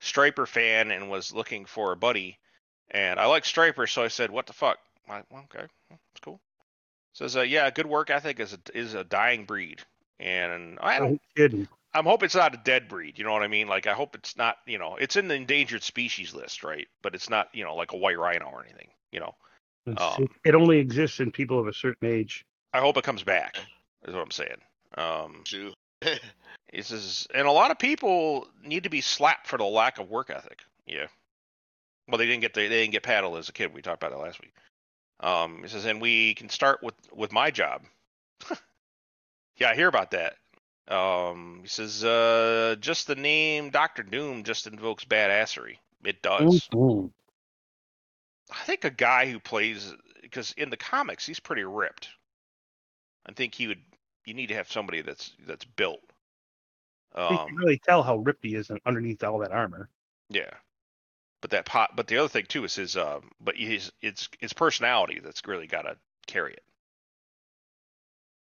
Stryper 0.00 0.46
fan 0.46 0.92
and 0.92 1.10
was 1.10 1.32
looking 1.32 1.66
for 1.66 1.90
a 1.90 1.96
buddy. 1.96 2.38
And 2.92 3.18
I 3.18 3.26
like 3.26 3.42
Stryper, 3.42 3.88
so 3.90 4.04
I 4.04 4.08
said, 4.08 4.30
"What 4.30 4.46
the 4.46 4.52
fuck?" 4.52 4.78
Like, 5.08 5.24
well, 5.30 5.44
okay, 5.52 5.66
it's 5.90 6.20
cool. 6.22 6.40
Says, 7.12 7.36
uh, 7.36 7.42
"Yeah, 7.42 7.68
good 7.70 7.86
work 7.86 8.08
ethic 8.08 8.38
is 8.38 8.52
a, 8.52 8.58
is 8.72 8.94
a 8.94 9.02
dying 9.02 9.46
breed." 9.46 9.82
And 10.20 10.78
I 10.80 10.98
don't 10.98 11.20
I'm. 11.36 11.68
I'm 11.92 12.04
hoping 12.04 12.26
it's 12.26 12.36
not 12.36 12.54
a 12.54 12.60
dead 12.62 12.86
breed. 12.88 13.18
You 13.18 13.24
know 13.24 13.32
what 13.32 13.42
I 13.42 13.48
mean? 13.48 13.66
Like 13.66 13.86
I 13.86 13.94
hope 13.94 14.14
it's 14.14 14.36
not. 14.36 14.58
You 14.66 14.78
know, 14.78 14.96
it's 14.96 15.16
in 15.16 15.28
the 15.28 15.34
endangered 15.34 15.82
species 15.82 16.34
list, 16.34 16.62
right? 16.62 16.86
But 17.02 17.14
it's 17.14 17.30
not. 17.30 17.48
You 17.52 17.64
know, 17.64 17.74
like 17.74 17.92
a 17.92 17.96
white 17.96 18.18
rhino 18.18 18.46
or 18.46 18.62
anything. 18.62 18.88
You 19.12 19.20
know, 19.20 19.34
Um, 19.96 20.24
it, 20.24 20.30
it 20.44 20.54
only 20.54 20.78
exists 20.78 21.20
in 21.20 21.32
people 21.32 21.58
of 21.58 21.66
a 21.66 21.72
certain 21.72 22.08
age. 22.08 22.44
I 22.72 22.80
hope 22.80 22.96
it 22.96 23.04
comes 23.04 23.24
back. 23.24 23.56
Is 24.06 24.14
what 24.14 24.22
I'm 24.22 24.30
saying. 24.30 24.60
Um, 24.96 25.42
Too. 25.44 25.72
he 26.72 26.82
says, 26.82 27.26
and 27.34 27.46
a 27.46 27.52
lot 27.52 27.70
of 27.70 27.78
people 27.78 28.48
need 28.64 28.84
to 28.84 28.90
be 28.90 29.00
slapped 29.00 29.46
for 29.46 29.58
the 29.58 29.64
lack 29.64 29.98
of 29.98 30.08
work 30.08 30.30
ethic. 30.30 30.60
Yeah. 30.86 31.06
Well, 32.08 32.18
they 32.18 32.26
didn't 32.26 32.40
get 32.40 32.54
the, 32.54 32.62
they 32.62 32.80
didn't 32.80 32.92
get 32.92 33.02
paddled 33.02 33.36
as 33.36 33.48
a 33.48 33.52
kid. 33.52 33.74
We 33.74 33.82
talked 33.82 34.02
about 34.02 34.16
that 34.16 34.22
last 34.22 34.40
week. 34.40 34.52
Um, 35.20 35.62
he 35.62 35.68
says, 35.68 35.84
and 35.84 36.00
we 36.00 36.34
can 36.34 36.48
start 36.48 36.82
with 36.82 36.94
with 37.12 37.32
my 37.32 37.50
job. 37.50 37.82
yeah, 39.60 39.70
I 39.70 39.74
hear 39.74 39.88
about 39.88 40.12
that. 40.12 40.36
Um, 40.88 41.60
he 41.62 41.68
says, 41.68 42.02
uh, 42.04 42.74
just 42.80 43.06
the 43.06 43.14
name 43.14 43.70
Doctor 43.70 44.02
Doom 44.02 44.42
just 44.42 44.66
invokes 44.66 45.04
badassery. 45.04 45.76
It 46.04 46.22
does. 46.22 46.68
I 48.50 48.64
think 48.64 48.84
a 48.84 48.90
guy 48.90 49.30
who 49.30 49.38
plays 49.38 49.94
because 50.22 50.52
in 50.52 50.70
the 50.70 50.76
comics 50.76 51.26
he's 51.26 51.38
pretty 51.38 51.62
ripped. 51.62 52.08
I 53.26 53.32
think 53.32 53.54
he 53.54 53.68
would. 53.68 53.82
You 54.24 54.34
need 54.34 54.48
to 54.48 54.54
have 54.54 54.70
somebody 54.70 55.02
that's 55.02 55.32
that's 55.46 55.64
built. 55.64 56.00
You 57.16 57.26
can 57.26 57.36
Um, 57.36 57.56
really 57.56 57.78
tell 57.78 58.02
how 58.02 58.16
ripped 58.16 58.44
he 58.44 58.54
is 58.54 58.70
underneath 58.86 59.22
all 59.22 59.38
that 59.40 59.52
armor. 59.52 59.88
yeah. 60.28 60.50
But 61.40 61.50
that 61.50 61.66
pot. 61.66 61.96
But 61.96 62.06
the 62.06 62.18
other 62.18 62.28
thing 62.28 62.46
too 62.46 62.64
is 62.64 62.74
his. 62.74 62.96
Um, 62.96 63.30
but 63.40 63.56
his 63.56 63.92
it's 64.02 64.28
his 64.40 64.52
personality 64.52 65.20
that's 65.22 65.46
really 65.46 65.66
got 65.66 65.82
to 65.82 65.96
carry 66.26 66.52
it. 66.54 66.64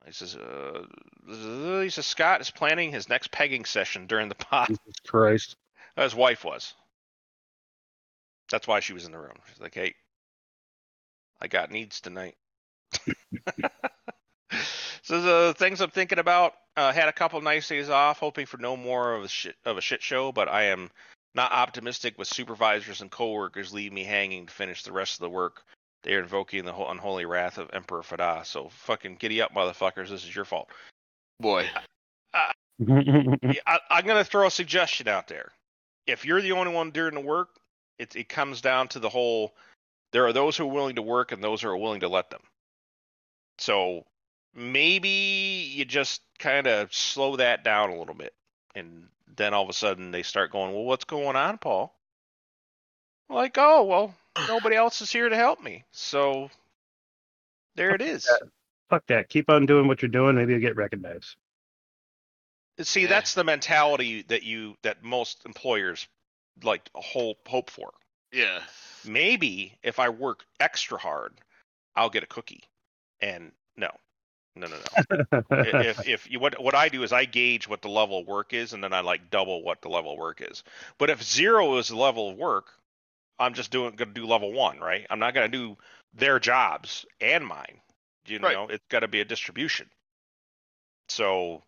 He 0.06 0.12
says, 0.12 0.34
uh, 0.34 0.86
he 1.26 1.90
says 1.90 2.06
Scott 2.06 2.40
is 2.40 2.50
planning 2.50 2.90
his 2.90 3.08
next 3.08 3.30
pegging 3.30 3.64
session 3.64 4.06
during 4.06 4.28
the 4.28 4.34
pot. 4.34 4.68
Jesus 4.68 5.00
Christ. 5.06 5.56
His 5.96 6.14
wife 6.14 6.44
was. 6.44 6.74
That's 8.50 8.66
why 8.66 8.80
she 8.80 8.92
was 8.92 9.04
in 9.04 9.12
the 9.12 9.18
room. 9.18 9.36
She's 9.48 9.60
like, 9.60 9.74
"Hey, 9.74 9.94
I 11.40 11.46
got 11.46 11.70
needs 11.70 12.00
tonight." 12.00 12.36
so 15.02 15.20
the 15.20 15.54
things 15.56 15.80
I'm 15.80 15.90
thinking 15.90 16.18
about. 16.18 16.54
Uh, 16.76 16.92
had 16.92 17.08
a 17.08 17.12
couple 17.12 17.40
nice 17.40 17.68
days 17.68 17.90
off, 17.90 18.20
hoping 18.20 18.46
for 18.46 18.56
no 18.56 18.76
more 18.76 19.14
of 19.14 19.24
a 19.24 19.28
shit 19.28 19.56
of 19.64 19.76
a 19.76 19.80
shit 19.80 20.02
show, 20.02 20.32
but 20.32 20.48
I 20.48 20.64
am 20.66 20.88
not 21.34 21.52
optimistic 21.52 22.16
with 22.16 22.28
supervisors 22.28 23.00
and 23.00 23.10
coworkers 23.10 23.72
leave 23.72 23.92
me 23.92 24.04
hanging 24.04 24.46
to 24.46 24.52
finish 24.52 24.82
the 24.82 24.92
rest 24.92 25.14
of 25.14 25.20
the 25.20 25.30
work. 25.30 25.62
They 26.02 26.14
are 26.14 26.20
invoking 26.20 26.64
the 26.64 26.72
whole 26.72 26.90
unholy 26.90 27.26
wrath 27.26 27.58
of 27.58 27.70
Emperor 27.72 28.02
Fada. 28.02 28.42
So 28.44 28.68
fucking 28.70 29.16
giddy 29.16 29.42
up, 29.42 29.52
motherfuckers. 29.54 30.08
This 30.08 30.24
is 30.24 30.34
your 30.34 30.44
fault. 30.44 30.68
Boy, 31.38 31.68
Yeah, 32.78 33.60
I, 33.66 33.78
I'm 33.90 34.06
gonna 34.06 34.24
throw 34.24 34.46
a 34.46 34.50
suggestion 34.50 35.08
out 35.08 35.28
there. 35.28 35.52
If 36.06 36.24
you're 36.24 36.40
the 36.40 36.52
only 36.52 36.72
one 36.72 36.90
doing 36.90 37.14
the 37.14 37.20
work, 37.20 37.50
it 37.98 38.16
it 38.16 38.28
comes 38.28 38.60
down 38.60 38.88
to 38.88 38.98
the 38.98 39.08
whole. 39.08 39.54
There 40.12 40.26
are 40.26 40.32
those 40.32 40.56
who 40.56 40.64
are 40.64 40.72
willing 40.72 40.96
to 40.96 41.02
work 41.02 41.32
and 41.32 41.44
those 41.44 41.62
who 41.62 41.68
are 41.68 41.76
willing 41.76 42.00
to 42.00 42.08
let 42.08 42.30
them. 42.30 42.42
So 43.58 44.06
maybe 44.54 45.70
you 45.74 45.84
just 45.84 46.22
kind 46.38 46.66
of 46.66 46.92
slow 46.92 47.36
that 47.36 47.62
down 47.62 47.90
a 47.90 47.98
little 47.98 48.14
bit, 48.14 48.32
and 48.74 49.08
then 49.36 49.54
all 49.54 49.62
of 49.62 49.68
a 49.68 49.74
sudden 49.74 50.10
they 50.10 50.22
start 50.22 50.50
going, 50.50 50.72
"Well, 50.72 50.84
what's 50.84 51.04
going 51.04 51.36
on, 51.36 51.58
Paul?" 51.58 51.94
Like, 53.30 53.56
oh 53.58 53.84
well, 53.84 54.14
nobody 54.48 54.76
else 54.76 55.00
is 55.00 55.10
here 55.10 55.28
to 55.28 55.36
help 55.36 55.62
me, 55.62 55.84
so 55.92 56.50
there 57.76 57.94
it 57.94 58.02
is. 58.02 58.28
Fuck 58.90 59.06
that. 59.06 59.28
Keep 59.28 59.48
on 59.50 59.66
doing 59.66 59.86
what 59.86 60.02
you're 60.02 60.08
doing. 60.10 60.34
Maybe 60.34 60.52
you'll 60.52 60.60
get 60.60 60.76
recognized. 60.76 61.36
See, 62.80 63.02
Yeah. 63.02 63.06
that's 63.08 63.34
the 63.34 63.44
mentality 63.44 64.22
that 64.22 64.42
you 64.42 64.76
that 64.82 65.02
most 65.04 65.44
employers 65.46 66.08
like 66.62 66.88
hope 66.94 67.46
hope 67.46 67.70
for. 67.70 67.92
yeah. 68.32 68.60
Maybe 69.06 69.78
if 69.82 69.98
I 69.98 70.10
work 70.10 70.44
extra 70.58 70.98
hard, 70.98 71.32
I'll 71.96 72.10
get 72.10 72.22
a 72.22 72.26
cookie. 72.26 72.64
And 73.20 73.52
no, 73.76 73.88
no, 74.56 74.66
no, 74.66 74.76
no. 75.32 75.42
If 75.50 76.06
if 76.08 76.30
you 76.30 76.38
what 76.40 76.60
what 76.60 76.74
I 76.74 76.88
do 76.88 77.02
is 77.02 77.12
I 77.12 77.24
gauge 77.26 77.68
what 77.68 77.80
the 77.82 77.88
level 77.88 78.18
of 78.18 78.26
work 78.26 78.52
is, 78.52 78.72
and 78.72 78.82
then 78.82 78.92
I 78.92 79.00
like 79.00 79.30
double 79.30 79.62
what 79.62 79.80
the 79.82 79.88
level 79.88 80.12
of 80.12 80.18
work 80.18 80.42
is. 80.42 80.64
But 80.98 81.10
if 81.10 81.22
zero 81.22 81.76
is 81.78 81.88
the 81.88 81.96
level 81.96 82.30
of 82.30 82.36
work, 82.36 82.72
I'm 83.40 83.54
just 83.54 83.72
doing 83.72 83.96
gonna 83.96 84.12
do 84.12 84.26
level 84.26 84.52
one, 84.52 84.78
right? 84.80 85.06
I'm 85.10 85.18
not 85.20 85.34
gonna 85.34 85.48
do 85.48 85.78
their 86.14 86.38
jobs 86.40 87.06
and 87.20 87.46
mine. 87.46 87.80
You 88.26 88.38
Right. 88.40 88.54
know, 88.54 88.68
it's 88.68 88.86
got 88.88 89.00
to 89.00 89.08
be 89.08 89.20
a 89.20 89.24
distribution. 89.24 89.90
So, 91.08 91.64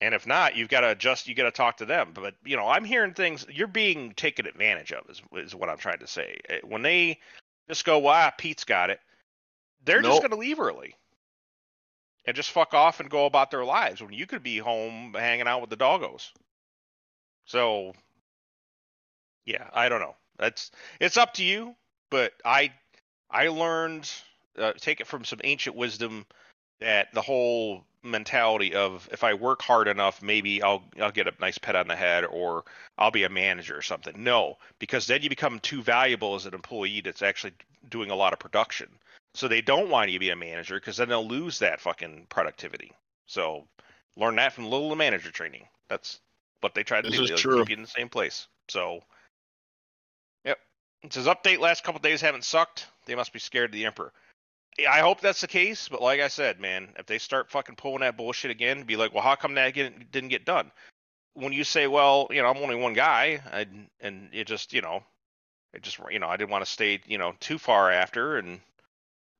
and 0.00 0.14
if 0.14 0.26
not, 0.26 0.56
you've 0.56 0.68
got 0.68 0.80
to 0.82 0.90
adjust. 0.90 1.28
You 1.28 1.34
got 1.34 1.44
to 1.44 1.50
talk 1.52 1.78
to 1.78 1.86
them. 1.86 2.12
But 2.14 2.36
you 2.44 2.56
know, 2.56 2.68
I'm 2.68 2.84
hearing 2.84 3.14
things. 3.14 3.46
You're 3.50 3.68
being 3.68 4.14
taken 4.14 4.46
advantage 4.46 4.92
of. 4.92 5.08
Is 5.10 5.22
is 5.34 5.54
what 5.54 5.68
I'm 5.70 5.78
trying 5.78 6.00
to 6.00 6.06
say. 6.08 6.38
Eh, 6.48 6.60
When 6.64 6.82
they 6.82 7.20
just 7.68 7.84
go, 7.84 7.98
"Wow, 7.98 8.30
Pete's 8.30 8.64
got 8.64 8.90
it," 8.90 9.00
they're 9.84 10.02
just 10.02 10.22
gonna 10.22 10.36
leave 10.36 10.60
early 10.60 10.96
and 12.26 12.36
just 12.36 12.50
fuck 12.52 12.74
off 12.74 13.00
and 13.00 13.10
go 13.10 13.26
about 13.26 13.50
their 13.50 13.64
lives 13.64 14.02
when 14.02 14.12
you 14.12 14.26
could 14.26 14.42
be 14.42 14.58
home 14.58 15.14
hanging 15.14 15.48
out 15.48 15.60
with 15.60 15.70
the 15.70 15.76
doggos. 15.76 16.32
So, 17.46 17.94
yeah, 19.44 19.68
I 19.72 19.88
don't 19.88 20.00
know. 20.00 20.16
That's 20.38 20.70
it's 21.00 21.16
up 21.16 21.34
to 21.34 21.44
you. 21.44 21.74
But 22.10 22.32
I 22.44 22.72
I 23.30 23.48
learned 23.48 24.10
uh, 24.58 24.72
take 24.72 25.00
it 25.00 25.06
from 25.06 25.24
some 25.24 25.40
ancient 25.44 25.76
wisdom 25.76 26.26
that 26.80 27.12
the 27.12 27.22
whole 27.22 27.84
mentality 28.02 28.74
of 28.74 29.08
if 29.12 29.24
I 29.24 29.34
work 29.34 29.62
hard 29.62 29.88
enough, 29.88 30.22
maybe 30.22 30.62
I'll 30.62 30.84
I'll 31.00 31.10
get 31.10 31.26
a 31.26 31.34
nice 31.40 31.58
pet 31.58 31.76
on 31.76 31.88
the 31.88 31.96
head 31.96 32.24
or 32.24 32.64
I'll 32.96 33.10
be 33.10 33.24
a 33.24 33.28
manager 33.28 33.76
or 33.76 33.82
something. 33.82 34.22
No, 34.22 34.58
because 34.78 35.06
then 35.06 35.22
you 35.22 35.28
become 35.28 35.58
too 35.60 35.82
valuable 35.82 36.34
as 36.34 36.46
an 36.46 36.54
employee 36.54 37.00
that's 37.00 37.22
actually 37.22 37.54
doing 37.88 38.10
a 38.10 38.16
lot 38.16 38.32
of 38.32 38.38
production. 38.38 38.88
So 39.34 39.46
they 39.46 39.60
don't 39.60 39.90
want 39.90 40.10
you 40.10 40.18
to 40.18 40.20
be 40.20 40.30
a 40.30 40.36
manager 40.36 40.76
because 40.76 40.96
then 40.96 41.08
they'll 41.08 41.26
lose 41.26 41.58
that 41.58 41.80
fucking 41.80 42.26
productivity. 42.28 42.92
So 43.26 43.66
learn 44.16 44.36
that 44.36 44.52
from 44.52 44.64
a 44.64 44.68
little 44.68 44.94
manager 44.96 45.30
training. 45.30 45.66
That's 45.88 46.20
what 46.60 46.74
they 46.74 46.82
try 46.82 47.00
to 47.02 47.10
This 47.10 47.18
do. 47.18 47.34
is 47.34 47.40
true. 47.40 47.58
keep 47.58 47.70
you 47.70 47.76
in 47.76 47.82
the 47.82 47.88
same 47.88 48.08
place. 48.08 48.46
So. 48.68 49.02
It 51.02 51.12
says 51.12 51.26
update 51.26 51.60
last 51.60 51.84
couple 51.84 52.00
days 52.00 52.20
haven't 52.20 52.44
sucked. 52.44 52.86
They 53.06 53.14
must 53.14 53.32
be 53.32 53.38
scared 53.38 53.70
of 53.70 53.72
the 53.72 53.86
Emperor. 53.86 54.12
I 54.88 55.00
hope 55.00 55.20
that's 55.20 55.40
the 55.40 55.48
case, 55.48 55.88
but 55.88 56.02
like 56.02 56.20
I 56.20 56.28
said, 56.28 56.60
man, 56.60 56.88
if 56.98 57.06
they 57.06 57.18
start 57.18 57.50
fucking 57.50 57.76
pulling 57.76 58.00
that 58.00 58.16
bullshit 58.16 58.50
again, 58.50 58.84
be 58.84 58.96
like, 58.96 59.12
well, 59.12 59.22
how 59.22 59.34
come 59.34 59.54
that 59.54 59.74
didn't 59.74 60.28
get 60.28 60.44
done? 60.44 60.70
When 61.34 61.52
you 61.52 61.64
say, 61.64 61.88
well, 61.88 62.28
you 62.30 62.42
know, 62.42 62.48
I'm 62.48 62.58
only 62.58 62.76
one 62.76 62.94
guy, 62.94 63.40
I, 63.52 63.66
and 64.00 64.28
it 64.32 64.46
just, 64.46 64.72
you 64.72 64.80
know, 64.80 65.02
it 65.72 65.82
just, 65.82 65.98
you 66.10 66.18
know, 66.20 66.28
I 66.28 66.36
didn't 66.36 66.50
want 66.50 66.64
to 66.64 66.70
stay, 66.70 67.00
you 67.06 67.18
know, 67.18 67.34
too 67.40 67.58
far 67.58 67.90
after, 67.90 68.38
and 68.38 68.60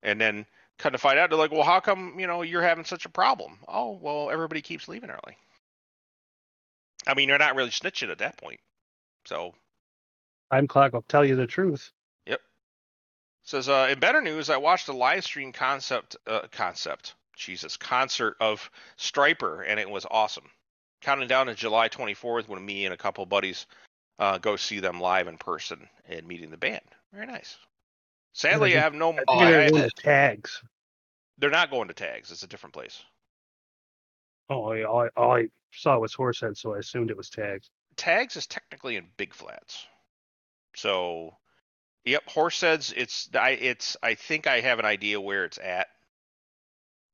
and 0.03 0.21
then 0.21 0.47
kind 0.79 0.95
of 0.95 1.01
find 1.01 1.19
out, 1.19 1.31
they're 1.31 1.39
like, 1.39 1.53
well, 1.53 1.63
how 1.63 1.81
come, 1.81 2.19
you 2.19 2.27
know, 2.27 2.43
you're 2.43 2.63
having 2.63 2.85
such 2.85 3.05
a 3.05 3.09
problem? 3.11 3.59
Oh, 3.67 3.99
well, 4.01 4.31
everybody 4.31 4.61
keeps 4.61 4.89
leaving 4.89 5.11
early. 5.11 5.37
I 7.07 7.15
mean, 7.15 7.29
you're 7.29 7.39
not 7.39 7.57
really 7.57 7.71
snitching 7.71 8.11
at 8.11 8.19
that 8.19 8.37
point. 8.37 8.61
So 9.25 9.55
Time 10.51 10.67
clock 10.67 10.93
will 10.93 11.03
tell 11.03 11.25
you 11.25 11.37
the 11.37 11.47
truth. 11.47 11.93
Yep. 12.27 12.41
Says, 13.45 13.69
uh, 13.69 13.89
in 13.91 13.99
better 13.99 14.21
news, 14.23 14.51
I 14.51 14.57
watched 14.57 14.89
a 14.89 14.93
live 14.93 15.25
stream 15.25 15.53
concept, 15.53 16.17
uh, 16.27 16.43
concept, 16.51 17.15
Jesus, 17.37 17.77
concert 17.77 18.37
of 18.41 18.71
Stryper, 18.99 19.65
and 19.67 19.79
it 19.79 19.89
was 19.89 20.07
awesome. 20.11 20.49
Counting 21.01 21.29
down 21.29 21.47
to 21.47 21.55
July 21.55 21.89
24th 21.89 22.49
when 22.49 22.65
me 22.65 22.85
and 22.85 22.95
a 22.95 22.97
couple 22.97 23.25
buddies 23.27 23.67
uh, 24.19 24.39
go 24.39 24.57
see 24.57 24.81
them 24.81 25.01
live 25.01 25.29
in 25.29 25.37
person 25.39 25.89
and 26.09 26.27
meeting 26.27 26.51
the 26.51 26.57
band. 26.57 26.81
Very 27.13 27.27
nice. 27.27 27.57
Sadly, 28.33 28.77
I 28.77 28.81
have 28.81 28.95
no. 28.95 29.11
I 29.13 29.17
think 29.17 29.25
Oh, 29.29 29.39
they're 29.41 29.63
I- 29.63 29.71
going 29.71 29.83
to 29.83 29.91
tags. 29.91 30.63
they're 31.39 31.51
not 31.51 31.71
going 31.71 31.89
to 31.89 31.95
tags. 31.95 32.31
It's 32.33 32.43
a 32.43 32.47
different 32.49 32.75
place. 32.75 33.03
Oh, 34.51 34.71
I, 34.73 35.09
all 35.17 35.37
I 35.37 35.49
saw 35.73 35.99
was 35.99 36.15
Horsehead, 36.15 36.57
so 36.57 36.75
I 36.75 36.79
assumed 36.79 37.11
it 37.11 37.17
was 37.17 37.29
tags. 37.31 37.69
Tags 37.97 38.37
is 38.37 38.47
technically 38.47 38.97
in 38.97 39.07
Big 39.17 39.35
Flats. 39.35 39.87
So, 40.75 41.37
yep, 42.05 42.27
Horseheads. 42.27 42.93
It's 42.97 43.29
I. 43.35 43.51
It's 43.51 43.97
I 44.03 44.15
think 44.15 44.47
I 44.47 44.61
have 44.61 44.79
an 44.79 44.85
idea 44.85 45.21
where 45.21 45.45
it's 45.45 45.59
at. 45.59 45.89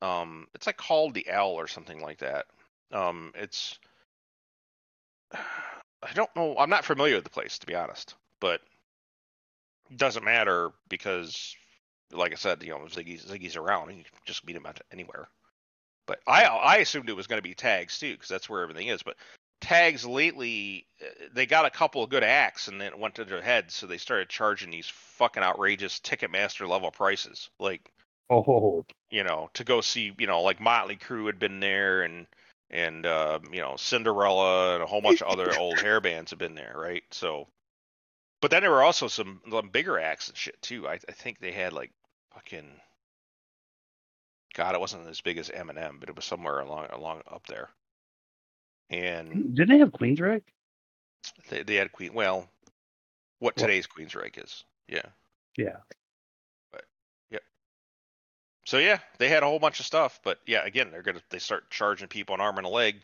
Um, 0.03 0.47
it's 0.55 0.67
like 0.67 0.77
called 0.77 1.15
the 1.15 1.31
owl 1.31 1.53
or 1.55 1.67
something 1.67 2.01
like 2.01 2.19
that. 2.19 2.47
Um, 2.93 3.33
it's. 3.35 3.79
I 5.33 6.13
don't 6.13 6.35
know. 6.37 6.55
I'm 6.59 6.69
not 6.69 6.85
familiar 6.85 7.15
with 7.15 7.25
the 7.25 7.31
place 7.31 7.59
to 7.59 7.67
be 7.67 7.75
honest, 7.75 8.15
but 8.39 8.61
it 9.91 9.97
doesn't 9.97 10.25
matter 10.25 10.71
because, 10.89 11.57
like 12.13 12.33
I 12.33 12.37
said, 12.37 12.63
you 12.63 12.71
know, 12.71 12.81
Ziggy's 12.81 13.25
Ziggy's 13.25 13.57
around 13.57 13.89
you 13.89 14.05
can 14.05 14.13
just 14.27 14.47
meet 14.47 14.57
him 14.57 14.67
at 14.67 14.83
anywhere. 14.93 15.29
But 16.07 16.21
I 16.27 16.45
I 16.45 16.77
assumed 16.79 17.09
it 17.09 17.17
was 17.17 17.27
going 17.27 17.39
to 17.39 17.49
be 17.49 17.55
tags 17.55 17.99
too 17.99 18.13
because 18.13 18.29
that's 18.29 18.49
where 18.51 18.63
everything 18.63 18.89
is. 18.89 19.03
But 19.03 19.17
tags 19.65 20.05
lately 20.05 20.87
uh, 21.03 21.07
they 21.33 21.47
got 21.47 21.65
a 21.65 21.71
couple 21.71 22.03
of 22.03 22.11
good 22.11 22.23
acts 22.23 22.69
and 22.69 22.81
then 22.81 22.89
it 22.89 22.99
went 22.99 23.15
to 23.15 23.25
their 23.25 23.41
heads 23.41 23.75
so 23.75 23.87
they 23.87 23.97
started 23.97 24.29
charging 24.29 24.71
these 24.71 24.89
fucking 24.89 25.43
outrageous 25.43 26.01
ticketmaster 26.01 26.69
level 26.69 26.91
prices. 26.91 27.49
Like 27.59 27.91
Oh, 28.31 28.85
you 29.11 29.25
know 29.25 29.51
to 29.55 29.65
go 29.65 29.81
see 29.81 30.13
you 30.19 30.27
know 30.27 30.43
like 30.43 30.61
motley 30.61 30.97
crue 30.97 31.27
had 31.27 31.39
been 31.39 31.61
there 31.61 32.03
and 32.03 32.27
and 32.71 33.07
uh, 33.07 33.39
you 33.53 33.61
know 33.61 33.77
cinderella 33.77 34.75
and 34.75 34.83
a 34.83 34.87
whole 34.87 35.01
bunch 35.01 35.23
of 35.23 35.29
other 35.29 35.57
old 35.59 35.79
hair 35.81 36.01
bands 36.01 36.31
have 36.31 36.39
been 36.39 36.55
there 36.55 36.75
right? 36.77 37.03
So 37.11 37.49
but 38.41 38.51
then 38.51 38.63
there 38.63 38.71
were 38.71 38.83
also 38.83 39.09
some, 39.09 39.41
some 39.51 39.71
bigger 39.71 39.99
acts 39.99 40.29
and 40.29 40.37
shit 40.37 40.61
too. 40.61 40.87
I, 40.87 40.95
I 41.09 41.13
think 41.13 41.39
they 41.39 41.53
had 41.53 41.73
like 41.73 41.91
fucking 42.35 42.69
god 44.55 44.75
it 44.75 44.81
wasn't 44.81 45.09
as 45.09 45.21
big 45.21 45.39
as 45.39 45.49
eminem 45.51 46.01
but 46.01 46.09
it 46.09 46.17
was 46.17 46.25
somewhere 46.25 46.61
along 46.61 46.87
along 46.91 47.23
up 47.31 47.47
there 47.47 47.71
and 48.91 49.29
hmm, 49.29 49.55
didn't 49.55 49.69
they 49.71 49.79
have 49.79 49.93
Queensryche? 49.93 50.43
They, 51.49 51.63
they 51.63 51.75
had 51.77 51.93
Queen. 51.93 52.13
Well, 52.15 52.49
what 53.39 53.57
Well- 53.57 53.67
today's 53.67 53.87
Queensryche 53.87 54.43
is. 54.43 54.65
Yeah. 54.89 55.07
Yeah. 55.57 55.77
But 56.73 56.85
yep. 57.31 57.43
So 58.67 58.79
yeah, 58.79 58.99
they 59.19 59.29
had 59.29 59.43
a 59.43 59.47
whole 59.47 59.59
bunch 59.59 59.81
of 59.81 59.87
stuff, 59.87 60.21
but 60.25 60.39
yeah, 60.47 60.65
again, 60.65 60.91
they're 60.91 61.03
gonna 61.03 61.23
they 61.31 61.39
start 61.39 61.71
charging 61.71 62.09
people 62.09 62.35
an 62.35 62.41
arm 62.41 62.59
and 62.59 62.67
a 62.67 62.71
leg, 62.71 62.97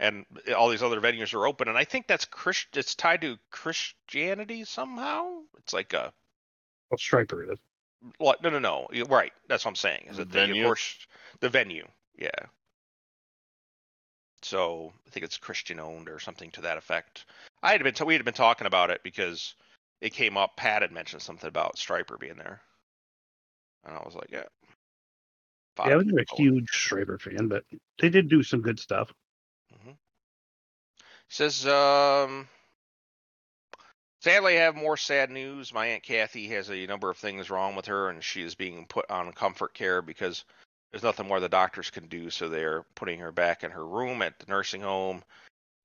and 0.00 0.26
all 0.56 0.68
these 0.68 0.82
other 0.82 1.00
venues 1.00 1.32
are 1.34 1.46
open, 1.46 1.68
and 1.68 1.78
I 1.78 1.84
think 1.84 2.06
that's 2.06 2.24
Christ. 2.24 2.76
It's 2.76 2.94
tied 2.94 3.20
to 3.22 3.38
Christianity 3.50 4.64
somehow. 4.64 5.38
It's 5.58 5.72
like 5.72 5.92
a 5.94 6.12
Well, 6.90 6.98
Stryper 6.98 7.50
is. 7.52 7.58
What? 8.18 8.42
No, 8.42 8.50
no, 8.50 8.58
no. 8.58 8.86
Right. 9.08 9.32
That's 9.48 9.64
what 9.64 9.70
I'm 9.70 9.76
saying. 9.76 10.08
Is 10.10 10.18
it 10.18 10.18
The 10.18 10.24
that 10.24 10.32
they, 10.32 10.42
of 10.42 10.48
venue? 10.48 10.64
course, 10.64 11.06
the 11.40 11.48
venue. 11.48 11.86
Yeah. 12.18 12.28
So 14.44 14.92
I 15.06 15.10
think 15.10 15.24
it's 15.24 15.38
Christian 15.38 15.80
owned 15.80 16.08
or 16.08 16.18
something 16.18 16.50
to 16.52 16.60
that 16.62 16.78
effect. 16.78 17.24
I 17.62 17.72
had 17.72 17.82
been 17.82 17.94
we 18.06 18.14
had 18.14 18.24
been 18.24 18.34
talking 18.34 18.66
about 18.66 18.90
it 18.90 19.02
because 19.02 19.54
it 20.00 20.12
came 20.12 20.36
up. 20.36 20.56
Pat 20.56 20.82
had 20.82 20.92
mentioned 20.92 21.22
something 21.22 21.48
about 21.48 21.76
Stryper 21.76 22.20
being 22.20 22.36
there, 22.36 22.60
and 23.84 23.96
I 23.96 24.02
was 24.04 24.14
like, 24.14 24.30
yeah. 24.30 24.44
Yeah, 25.78 25.94
I 25.94 25.96
was 25.96 26.06
a 26.06 26.36
huge 26.36 26.68
Schreiber 26.68 27.18
fan, 27.18 27.48
but 27.48 27.64
they 28.00 28.08
did 28.08 28.28
do 28.28 28.42
some 28.44 28.60
good 28.60 28.78
stuff. 28.78 29.12
Says, 31.28 31.66
um, 31.66 32.46
sadly, 34.20 34.56
I 34.56 34.62
have 34.62 34.76
more 34.76 34.96
sad 34.96 35.30
news. 35.30 35.74
My 35.74 35.86
Aunt 35.86 36.04
Kathy 36.04 36.46
has 36.48 36.70
a 36.70 36.86
number 36.86 37.10
of 37.10 37.16
things 37.16 37.50
wrong 37.50 37.74
with 37.74 37.86
her, 37.86 38.08
and 38.08 38.22
she 38.22 38.42
is 38.42 38.54
being 38.54 38.86
put 38.86 39.10
on 39.10 39.32
comfort 39.32 39.74
care 39.74 40.00
because 40.00 40.44
there's 40.94 41.02
nothing 41.02 41.26
more 41.26 41.40
the 41.40 41.48
doctors 41.48 41.90
can 41.90 42.06
do. 42.06 42.30
So 42.30 42.48
they're 42.48 42.84
putting 42.94 43.18
her 43.18 43.32
back 43.32 43.64
in 43.64 43.72
her 43.72 43.84
room 43.84 44.22
at 44.22 44.38
the 44.38 44.46
nursing 44.46 44.80
home 44.80 45.24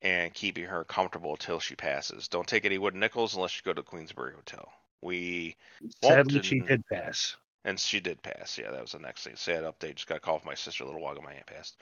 and 0.03 0.31
keeping 0.35 0.65
her 0.65 0.83
comfortable 0.83 1.35
till 1.35 1.59
she 1.59 1.75
passes. 1.75 2.27
Don't 2.27 2.47
take 2.47 2.63
any 2.63 2.77
wooden 2.77 2.99
nickels 2.99 3.33
unless 3.33 3.55
you 3.57 3.63
go 3.65 3.73
to 3.73 3.81
the 3.81 3.87
Queensbury 3.87 4.33
Hotel. 4.35 4.71
We 5.01 5.55
Sadly, 6.03 6.43
she 6.43 6.59
did 6.59 6.85
pass. 6.85 7.35
and 7.65 7.79
she 7.79 7.99
did 7.99 8.21
pass. 8.21 8.55
Yeah, 8.55 8.69
that 8.69 8.81
was 8.83 8.91
the 8.91 8.99
next 8.99 9.23
thing. 9.23 9.33
Sad 9.35 9.63
update. 9.63 9.95
Just 9.95 10.05
got 10.05 10.17
a 10.17 10.19
call 10.19 10.37
from 10.37 10.49
my 10.49 10.53
sister 10.53 10.83
a 10.83 10.85
little 10.85 11.01
while 11.01 11.13
ago. 11.13 11.23
My 11.23 11.33
aunt 11.33 11.47
passed. 11.47 11.77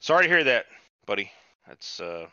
Sorry 0.00 0.24
to 0.24 0.30
hear 0.30 0.44
that, 0.44 0.64
buddy. 1.04 1.30
That's 1.68 2.00
uh 2.00 2.26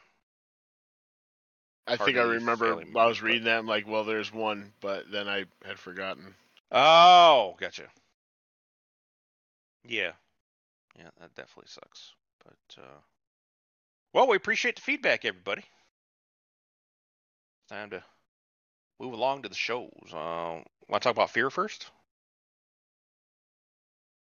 I 1.85 1.97
think 1.97 2.17
I 2.17 2.21
remember 2.21 2.67
I 2.67 2.75
was 2.75 2.85
members, 2.85 3.19
but- 3.19 3.25
reading 3.25 3.43
that. 3.43 3.57
I'm 3.57 3.67
like, 3.67 3.89
well, 3.89 4.05
there's 4.05 4.31
one, 4.31 4.71
but 4.79 5.11
then 5.11 5.27
I 5.27 5.43
had 5.65 5.77
forgotten. 5.77 6.33
Oh, 6.71 7.57
gotcha. 7.59 7.89
Yeah. 9.85 10.13
Yeah, 10.97 11.09
that 11.19 11.35
definitely 11.35 11.69
sucks. 11.69 12.13
But 12.43 12.81
uh 12.81 12.99
well, 14.13 14.27
we 14.27 14.35
appreciate 14.37 14.75
the 14.75 14.81
feedback, 14.81 15.25
everybody. 15.25 15.63
Time 17.67 17.89
to 17.91 18.03
move 18.99 19.13
along 19.13 19.43
to 19.43 19.49
the 19.49 19.55
shows. 19.55 19.89
Uh, 20.11 20.61
want 20.87 21.01
to 21.01 21.09
talk 21.09 21.15
about 21.15 21.31
fear 21.31 21.49
first? 21.49 21.91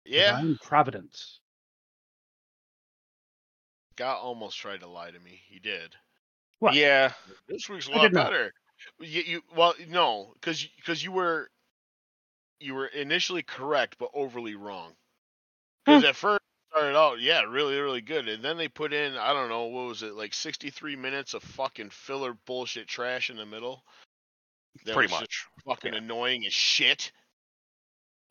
Yeah, 0.04 0.32
Divine 0.32 0.58
Providence. 0.62 1.40
God 3.96 4.16
almost 4.18 4.58
tried 4.58 4.80
to 4.80 4.86
lie 4.88 5.10
to 5.10 5.18
me. 5.20 5.42
He 5.48 5.58
did. 5.58 5.96
What? 6.58 6.74
Yeah. 6.74 7.12
This 7.48 7.68
week's 7.68 7.86
a 7.88 7.92
lot 7.92 8.12
better. 8.12 8.52
You, 9.00 9.22
you 9.22 9.42
well, 9.54 9.74
no, 9.88 10.32
because 10.34 10.66
because 10.76 11.02
you 11.02 11.12
were 11.12 11.50
you 12.60 12.74
were 12.74 12.86
initially 12.86 13.42
correct, 13.42 13.96
but 13.98 14.10
overly 14.14 14.54
wrong. 14.54 14.94
Because 15.86 16.04
at 16.04 16.16
first 16.16 16.40
it 16.42 16.76
started 16.76 16.96
out, 16.98 17.20
yeah, 17.20 17.42
really, 17.42 17.78
really 17.78 18.00
good, 18.00 18.28
and 18.28 18.42
then 18.42 18.56
they 18.56 18.68
put 18.68 18.92
in, 18.92 19.16
I 19.16 19.32
don't 19.32 19.48
know, 19.48 19.66
what 19.66 19.86
was 19.86 20.02
it, 20.02 20.14
like 20.14 20.34
63 20.34 20.96
minutes 20.96 21.32
of 21.34 21.42
fucking 21.42 21.90
filler 21.90 22.36
bullshit 22.46 22.88
trash 22.88 23.30
in 23.30 23.36
the 23.36 23.46
middle. 23.46 23.82
That 24.84 24.94
pretty 24.94 25.10
was 25.12 25.20
just 25.20 25.46
much. 25.66 25.76
fucking 25.76 25.92
yeah. 25.92 25.98
annoying 26.00 26.44
as 26.46 26.52
shit. 26.52 27.12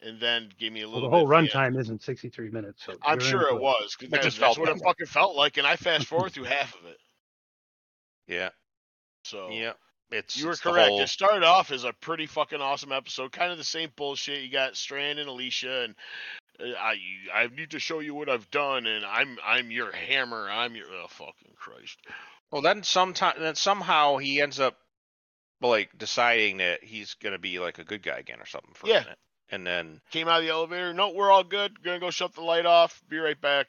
And 0.01 0.19
then 0.19 0.49
gave 0.59 0.73
me 0.73 0.81
a 0.81 0.85
Well, 0.87 0.95
little. 0.95 1.09
the 1.09 1.15
whole 1.17 1.27
bit 1.27 1.45
at 1.45 1.51
the 1.53 1.57
end. 1.59 1.75
runtime 1.75 1.79
isn't 1.81 2.03
63 2.03 2.49
minutes. 2.51 2.83
So 2.85 2.93
I'm 3.01 3.19
sure 3.19 3.47
it 3.47 3.59
was. 3.59 3.95
'cause 3.95 4.07
It 4.07 4.11
that- 4.11 4.21
just 4.23 4.39
that's 4.39 4.57
what 4.57 4.69
it 4.69 4.77
fucking 4.83 5.07
felt 5.07 5.35
like, 5.35 5.57
and 5.57 5.65
I 5.65 5.77
fast 5.77 6.05
forward 6.07 6.33
through 6.33 6.43
half 6.43 6.75
of 6.75 6.85
it. 6.85 6.97
Yeah. 8.27 8.49
So 9.23 9.49
Yeah. 9.49 9.73
It's 10.11 10.37
You 10.37 10.45
were 10.45 10.51
it's 10.51 10.61
correct. 10.61 10.89
whole- 10.89 11.01
It 11.01 11.07
started 11.07 11.43
off 11.43 11.71
as 11.71 11.83
a 11.85 11.93
pretty 11.93 12.27
fucking 12.27 12.61
awesome 12.61 12.91
episode. 12.91 13.31
Kind 13.31 13.51
of 13.51 13.57
the 13.57 13.63
same 13.63 13.91
bullshit. 13.95 14.43
You 14.43 14.51
got 14.51 14.75
Strand 14.77 15.17
and 15.17 15.27
Alicia, 15.29 15.81
and 15.85 15.95
I 16.59 16.97
I 17.33 17.47
need 17.47 17.71
to 17.71 17.79
show 17.79 17.99
you 17.99 18.13
what 18.13 18.29
I've 18.29 18.49
done, 18.51 18.85
and 18.85 19.05
I'm 19.05 19.37
I'm 19.43 19.71
your 19.71 19.91
hammer. 19.91 20.47
I'm 20.49 20.75
your 20.75 20.87
oh 20.87 21.07
fucking 21.09 21.53
Christ. 21.55 21.99
Well, 22.51 22.61
then 22.61 22.83
sometime 22.83 23.35
then 23.39 23.55
somehow 23.55 24.17
he 24.17 24.41
ends 24.41 24.59
up 24.59 24.77
like 25.61 25.97
deciding 25.97 26.57
that 26.57 26.83
he's 26.83 27.15
gonna 27.15 27.39
be 27.39 27.59
like 27.59 27.79
a 27.79 27.83
good 27.83 28.03
guy 28.03 28.17
again 28.17 28.39
or 28.39 28.45
something 28.45 28.73
for 28.73 28.87
Yeah. 28.87 28.97
a 28.97 29.01
minute, 29.03 29.19
and 29.49 29.65
then 29.67 30.01
Came 30.11 30.27
out 30.27 30.39
of 30.39 30.43
the 30.45 30.51
elevator. 30.51 30.93
No, 30.93 31.09
we're 31.11 31.31
all 31.31 31.43
good. 31.43 31.81
Gonna 31.83 31.99
go 31.99 32.11
shut 32.11 32.33
the 32.33 32.41
light 32.41 32.65
off. 32.65 33.01
Be 33.09 33.17
right 33.17 33.39
back. 33.39 33.67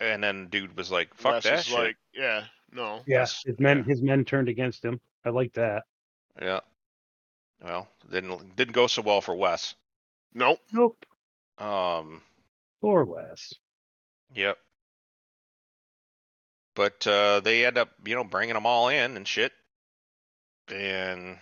and 0.00 0.22
then 0.22 0.48
dude 0.48 0.76
was 0.76 0.90
like, 0.90 1.14
"Fuck 1.14 1.34
Wes 1.34 1.44
that 1.44 1.58
is 1.60 1.64
shit." 1.66 1.78
like, 1.78 1.96
yeah, 2.12 2.44
no. 2.72 3.02
Yeah, 3.06 3.20
his 3.44 3.58
men 3.58 3.78
yeah. 3.78 3.84
his 3.84 4.02
men 4.02 4.24
turned 4.24 4.48
against 4.48 4.84
him. 4.84 5.00
I 5.24 5.30
like 5.30 5.52
that. 5.54 5.84
Yeah. 6.40 6.60
Well, 7.62 7.88
didn't 8.10 8.56
didn't 8.56 8.74
go 8.74 8.86
so 8.86 9.02
well 9.02 9.20
for 9.20 9.34
Wes. 9.34 9.74
Nope. 10.34 10.60
Nope. 10.72 11.04
Um. 11.58 12.22
or 12.80 13.04
Wes. 13.04 13.54
Yep. 14.34 14.58
But 16.74 17.06
uh, 17.06 17.40
they 17.40 17.64
end 17.64 17.78
up, 17.78 17.90
you 18.04 18.16
know, 18.16 18.24
bringing 18.24 18.54
them 18.54 18.66
all 18.66 18.88
in 18.88 19.16
and 19.16 19.26
shit. 19.26 19.52
And 20.72 21.38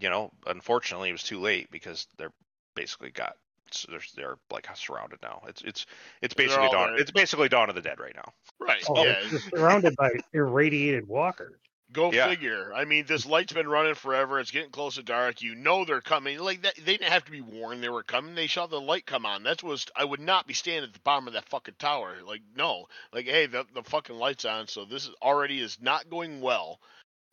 you 0.00 0.10
know, 0.10 0.30
unfortunately, 0.46 1.08
it 1.08 1.12
was 1.12 1.22
too 1.22 1.40
late 1.40 1.70
because 1.70 2.06
they're 2.18 2.32
basically 2.74 3.10
got 3.10 3.36
so 3.70 3.90
they're 3.90 4.00
they're 4.16 4.36
like 4.50 4.68
surrounded 4.74 5.18
now. 5.22 5.42
It's 5.48 5.62
it's 5.62 5.86
it's 6.22 6.34
basically 6.34 6.68
dawn. 6.68 6.92
there. 6.92 7.00
It's 7.00 7.10
basically 7.10 7.48
dawn 7.48 7.68
of 7.68 7.74
the 7.74 7.82
dead 7.82 8.00
right 8.00 8.14
now. 8.14 8.32
Right. 8.60 8.84
Oh, 8.88 9.04
yeah. 9.04 9.20
they're 9.30 9.40
surrounded 9.40 9.96
by 9.96 10.10
irradiated 10.32 11.06
walkers. 11.06 11.60
Go 11.92 12.12
Yeah. 12.12 12.28
figure. 12.28 12.72
I 12.74 12.84
mean, 12.84 13.06
this 13.06 13.24
light's 13.24 13.52
been 13.54 13.68
running 13.68 13.94
forever. 13.94 14.38
It's 14.40 14.50
getting 14.50 14.70
close 14.70 14.96
to 14.96 15.02
dark. 15.02 15.40
You 15.40 15.54
know 15.54 15.84
they're 15.84 16.02
coming. 16.02 16.38
Like 16.38 16.62
that, 16.62 16.76
they 16.76 16.98
didn't 16.98 17.12
have 17.12 17.24
to 17.24 17.30
be 17.30 17.40
warned 17.40 17.82
they 17.82 17.88
were 17.88 18.02
coming. 18.02 18.34
They 18.34 18.46
saw 18.46 18.66
the 18.66 18.80
light 18.80 19.06
come 19.06 19.24
on. 19.24 19.42
That 19.44 19.62
was. 19.62 19.86
I 19.96 20.04
would 20.04 20.20
not 20.20 20.46
be 20.46 20.54
standing 20.54 20.84
at 20.88 20.92
the 20.92 21.00
bottom 21.00 21.26
of 21.28 21.32
that 21.34 21.48
fucking 21.48 21.76
tower. 21.78 22.16
Like 22.26 22.42
no. 22.54 22.88
Like 23.12 23.26
hey, 23.26 23.46
the 23.46 23.64
the 23.74 23.82
fucking 23.82 24.16
lights 24.16 24.44
on. 24.44 24.68
So 24.68 24.84
this 24.84 25.04
is 25.06 25.14
already 25.22 25.60
is 25.60 25.78
not 25.80 26.10
going 26.10 26.40
well. 26.42 26.80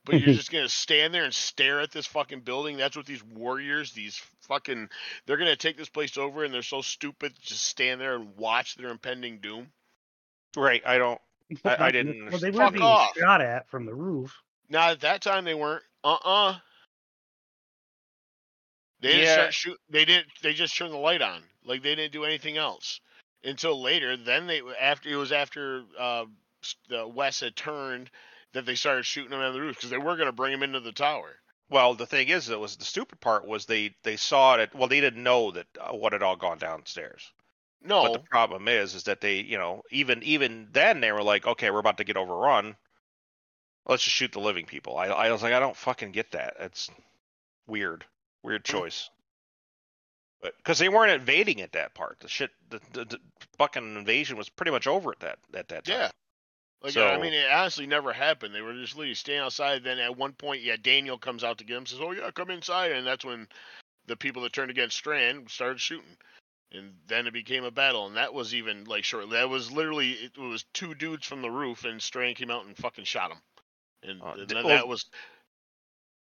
But 0.06 0.20
you're 0.20 0.34
just 0.36 0.52
gonna 0.52 0.70
stand 0.70 1.14
there 1.14 1.26
and 1.26 1.34
stare 1.34 1.82
at 1.82 1.92
this 1.92 2.06
fucking 2.08 2.42
building. 2.42 2.78
That's 2.78 2.96
what 2.96 3.06
these 3.08 3.24
warriors, 3.24 3.92
these 3.92 4.22
fucking, 4.42 4.90
they're 5.26 5.38
gonna 5.38 5.56
take 5.58 5.78
this 5.78 5.90
place 5.90 6.18
over, 6.18 6.44
and 6.46 6.54
they're 6.54 6.62
so 6.62 6.82
stupid 6.82 7.36
to 7.36 7.42
just 7.42 7.64
stand 7.64 8.00
there 8.00 8.16
and 8.16 8.38
watch 8.38 8.76
their 8.76 8.90
impending 8.90 9.40
doom. 9.40 9.68
Right. 10.56 10.82
I 10.86 10.98
don't. 10.98 11.20
I- 11.64 11.86
I 11.88 11.92
didn't 11.92 12.30
Well, 12.30 12.40
they 12.40 12.52
were 12.52 12.58
Fuck 12.60 12.74
being 12.74 12.84
off. 12.84 13.18
shot 13.18 13.42
at 13.42 13.70
from 13.70 13.86
the 13.86 13.94
roof. 13.94 14.42
Now 14.70 14.90
at 14.90 15.02
that 15.02 15.22
time 15.22 15.46
they 15.46 15.54
weren't. 15.54 15.84
Uh 16.04 16.18
uh 16.24 16.60
They 19.02 19.10
didn't 19.10 19.26
Yeah. 19.26 19.34
start 19.34 19.54
shoot. 19.54 19.80
They 19.90 20.06
didn't. 20.06 20.28
They 20.42 20.54
just 20.54 20.76
turned 20.76 20.94
the 20.94 20.98
light 20.98 21.22
on. 21.22 21.44
Like 21.64 21.84
they 21.84 21.96
didn't 21.96 22.14
do 22.14 22.26
anything 22.26 22.58
else 22.58 23.00
until 23.44 23.80
later. 23.82 24.18
Then 24.18 24.48
they 24.48 24.62
after 24.80 25.10
it 25.10 25.16
was 25.16 25.32
after 25.32 25.84
uh, 26.00 26.26
the 26.90 27.08
Wes 27.08 27.40
had 27.42 27.56
turned 27.56 28.10
that 28.54 28.66
they 28.66 28.76
started 28.76 29.06
shooting 29.06 29.32
them 29.32 29.42
on 29.42 29.54
the 29.54 29.62
roof 29.62 29.76
because 29.76 29.90
they 29.90 29.98
were 29.98 30.16
going 30.16 30.28
to 30.28 30.32
bring 30.32 30.54
him 30.54 30.64
into 30.64 30.80
the 30.80 30.92
tower. 30.94 31.36
Well, 31.70 31.94
the 31.96 32.06
thing 32.06 32.30
is, 32.30 32.50
it 32.50 32.60
was 32.60 32.78
the 32.78 32.86
stupid 32.86 33.20
part 33.20 33.46
was 33.46 33.66
they 33.66 33.94
they 34.04 34.16
saw 34.18 34.56
it. 34.56 34.74
Well, 34.74 34.88
they 34.88 35.02
didn't 35.02 35.22
know 35.24 35.52
that 35.52 35.68
uh, 35.80 35.94
what 35.94 36.14
had 36.14 36.24
all 36.24 36.36
gone 36.38 36.58
downstairs. 36.58 37.32
No, 37.86 38.04
But 38.04 38.14
the 38.14 38.20
problem 38.30 38.68
is, 38.68 38.96
is 38.96 39.04
that 39.04 39.22
they, 39.22 39.36
you 39.42 39.58
know, 39.58 39.84
even 39.92 40.24
even 40.24 40.68
then 40.72 41.00
they 41.02 41.12
were 41.12 41.24
like, 41.24 41.46
okay, 41.46 41.70
we're 41.72 41.80
about 41.80 41.98
to 41.98 42.04
get 42.04 42.18
overrun. 42.18 42.76
Let's 43.86 44.04
just 44.04 44.16
shoot 44.16 44.32
the 44.32 44.40
living 44.40 44.66
people. 44.66 44.98
I 44.98 45.08
I 45.08 45.32
was 45.32 45.44
like, 45.44 45.54
I 45.54 45.60
don't 45.60 45.78
fucking 45.78 46.12
get 46.12 46.32
that. 46.32 46.56
It's 46.60 46.90
weird, 47.68 48.04
weird 48.44 48.64
Mm. 48.64 48.72
choice. 48.72 49.10
But 50.42 50.58
because 50.58 50.80
they 50.80 50.90
weren't 50.90 51.12
invading 51.12 51.62
at 51.62 51.72
that 51.74 51.94
part, 51.96 52.20
the 52.20 52.28
shit, 52.28 52.52
the, 52.70 52.80
the, 52.94 53.06
the 53.06 53.20
fucking 53.58 53.96
invasion 53.96 54.38
was 54.38 54.50
pretty 54.50 54.72
much 54.72 54.86
over 54.88 55.12
at 55.12 55.20
that 55.20 55.40
at 55.54 55.68
that 55.70 55.86
time. 55.86 55.96
yeah. 55.96 56.12
Like 56.82 56.94
So- 56.94 57.08
I 57.08 57.18
mean, 57.20 57.34
it 57.34 57.50
honestly 57.52 57.88
never 57.88 58.14
happened. 58.14 58.54
They 58.54 58.62
were 58.62 58.74
just 58.74 58.96
literally 58.96 59.16
staying 59.16 59.40
outside. 59.40 59.84
Then 59.84 59.98
at 60.00 60.18
one 60.18 60.34
point, 60.34 60.62
yeah, 60.62 60.76
Daniel 60.82 61.18
comes 61.18 61.44
out 61.44 61.58
to 61.60 61.64
get 61.64 61.78
him. 61.78 61.86
Says, 61.86 62.00
"Oh 62.02 62.12
yeah, 62.12 62.30
come 62.32 62.52
inside." 62.52 62.92
And 62.92 63.06
that's 63.08 63.26
when 63.26 63.48
the 64.08 64.16
people 64.16 64.42
that 64.44 64.54
turned 64.54 64.70
against 64.72 64.98
Strand 64.98 65.50
started 65.50 65.80
shooting. 65.80 66.18
And 66.72 66.94
then 67.08 67.28
it 67.28 67.34
became 67.34 67.64
a 67.64 67.72
battle, 67.72 68.08
and 68.08 68.18
that 68.18 68.34
was 68.34 68.54
even 68.54 68.86
like 68.86 69.04
short. 69.04 69.30
That 69.30 69.50
was 69.50 69.72
literally 69.72 70.12
it 70.12 70.38
was 70.38 70.64
two 70.74 70.94
dudes 70.96 71.26
from 71.26 71.42
the 71.42 71.50
roof, 71.52 71.86
and 71.86 72.02
Strand 72.02 72.36
came 72.38 72.50
out 72.52 72.66
and 72.66 72.76
fucking 72.76 73.06
shot 73.06 73.32
him. 73.32 73.38
And, 74.04 74.22
Uh, 74.22 74.34
and 74.38 74.48
then 74.48 74.58
well- 74.66 74.76
that 74.76 74.88
was, 74.88 75.06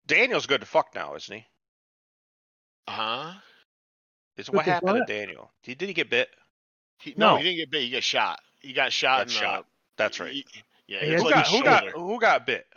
Daniel's 0.05 0.45
good 0.45 0.59
to 0.61 0.67
fuck 0.67 0.93
now, 0.93 1.15
isn't 1.15 1.35
he? 1.37 1.45
Uh 2.87 2.91
huh? 2.91 3.33
Is 4.37 4.47
Good 4.49 4.55
what 4.55 4.65
happened 4.65 4.99
what? 4.99 5.07
to 5.07 5.13
Daniel? 5.13 5.51
Did, 5.63 5.77
did 5.77 5.87
he 5.87 5.93
get 5.93 6.09
bit? 6.09 6.29
He, 6.99 7.13
no, 7.17 7.31
No. 7.31 7.37
he 7.37 7.43
didn't 7.43 7.57
get 7.57 7.71
bit. 7.71 7.81
He 7.83 7.89
got 7.91 8.03
shot. 8.03 8.39
He 8.59 8.73
got 8.73 8.91
shot. 8.91 9.19
Got 9.19 9.27
in 9.27 9.33
shot. 9.33 9.65
That's 9.97 10.19
right. 10.19 10.31
he- 10.33 10.45
yeah, 10.87 10.99
He 11.05 11.13
Who 11.13 11.23
like 11.23 11.33
got 11.35 11.47
who 11.47 11.63
got 11.63 11.87
who 11.89 12.19
got 12.19 12.45
bit? 12.45 12.67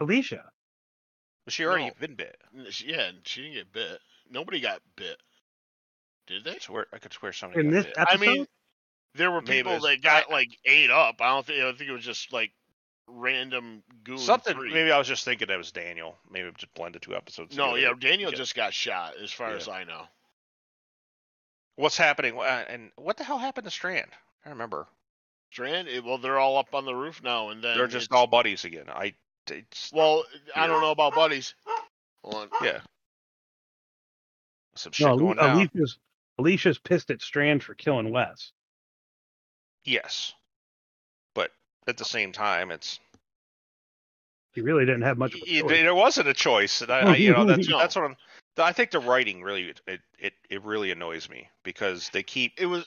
Alicia. 0.00 0.50
Was 1.46 1.54
she 1.54 1.64
already 1.64 1.86
No. 1.86 1.92
been 1.98 2.14
bit? 2.14 2.36
She- 2.70 2.88
Yeah, 2.88 3.12
she 3.24 3.42
didn't 3.42 3.54
get 3.54 3.72
bit. 3.72 4.00
Nobody 4.28 4.60
got 4.60 4.82
bit. 4.96 5.20
Did 6.30 6.44
they? 6.44 6.52
I 6.52 6.58
swear, 6.58 6.86
I 6.92 6.98
could 6.98 7.12
swear 7.12 7.32
somebody 7.32 7.60
In 7.66 7.70
got 7.70 7.76
this 7.76 7.86
bit. 7.86 7.94
episode, 7.98 8.16
I 8.16 8.26
mean, 8.34 8.46
there 9.16 9.30
were 9.30 9.42
people 9.42 9.72
it's- 9.72 9.82
that 9.82 10.02
got 10.02 10.30
I- 10.30 10.32
like 10.32 10.56
ate 10.64 10.90
up. 10.90 11.16
I 11.20 11.28
don't 11.30 11.44
think. 11.44 11.62
I 11.62 11.72
think 11.72 11.90
it 11.90 11.92
was 11.92 12.04
just 12.04 12.32
like 12.32 12.52
random 13.08 13.82
goon. 14.04 14.18
Something. 14.18 14.54
three. 14.54 14.72
Maybe 14.72 14.92
I 14.92 14.98
was 14.98 15.08
just 15.08 15.24
thinking 15.24 15.48
that 15.48 15.58
was 15.58 15.72
Daniel. 15.72 16.16
Maybe 16.30 16.46
it 16.48 16.56
just 16.56 16.72
blended 16.74 17.02
two 17.02 17.16
episodes. 17.16 17.56
No, 17.56 17.74
yeah. 17.74 17.92
Daniel 17.98 18.30
Yeah. 18.30 18.36
just 18.36 18.54
got 18.54 18.72
shot, 18.72 19.16
as 19.20 19.32
far 19.32 19.50
Yeah. 19.50 19.56
as 19.56 19.68
I 19.68 19.82
know. 19.84 20.06
What's 21.76 21.96
happening? 21.96 22.38
Uh, 22.38 22.64
and 22.68 22.92
what 22.96 23.16
the 23.16 23.24
hell 23.24 23.38
happened 23.38 23.64
to 23.64 23.70
Strand? 23.70 24.10
I 24.44 24.50
remember. 24.50 24.86
Strand. 25.50 25.88
It, 25.88 26.04
well, 26.04 26.18
they're 26.18 26.38
all 26.38 26.56
up 26.58 26.74
on 26.74 26.84
the 26.84 26.94
roof 26.94 27.22
now, 27.22 27.48
and 27.48 27.62
then 27.64 27.76
They're 27.76 27.88
just 27.88 28.12
all 28.12 28.26
buddies 28.26 28.64
again. 28.64 28.86
I. 28.88 29.14
It's, 29.48 29.90
Well, 29.92 30.24
I 30.54 30.68
don't 30.68 30.80
know 30.80 30.92
about 30.92 31.14
buddies. 31.14 31.54
Hold 32.22 32.34
on. 32.52 32.64
yeah. 32.64 32.80
Some 34.76 34.92
shit 34.92 35.06
No, 35.08 35.16
going 35.18 35.36
down. 35.38 35.56
Alicia's 35.56 35.98
Alicia's 36.40 36.78
pissed 36.78 37.10
at 37.10 37.20
Strand 37.22 37.62
for 37.62 37.74
killing 37.74 38.10
Wes. 38.10 38.52
Yes. 39.84 40.34
But 41.34 41.50
at 41.86 41.96
the 41.96 42.04
same 42.04 42.32
time, 42.32 42.70
it's 42.70 42.98
He 44.52 44.60
really 44.60 44.84
didn't 44.86 45.02
have 45.02 45.18
much 45.18 45.34
of 45.34 45.40
a 45.42 45.44
y- 45.52 45.60
choice. 45.60 45.70
there 45.70 45.94
wasn't 45.94 46.28
a 46.28 46.34
choice. 46.34 46.80
And 46.82 46.90
I, 46.90 47.12
I, 47.12 47.16
you 47.16 47.32
know, 47.32 47.44
that's 47.44 47.68
No. 47.68 47.78
that's 47.78 47.94
what 47.96 48.04
I'm. 48.04 48.16
I 48.58 48.72
think 48.72 48.90
the 48.90 48.98
writing 48.98 49.42
really 49.42 49.72
it, 49.86 50.00
it 50.18 50.32
it 50.50 50.62
really 50.64 50.90
annoys 50.90 51.30
me 51.30 51.48
because 51.62 52.10
they 52.10 52.22
keep 52.22 52.52
It 52.58 52.66
was 52.66 52.84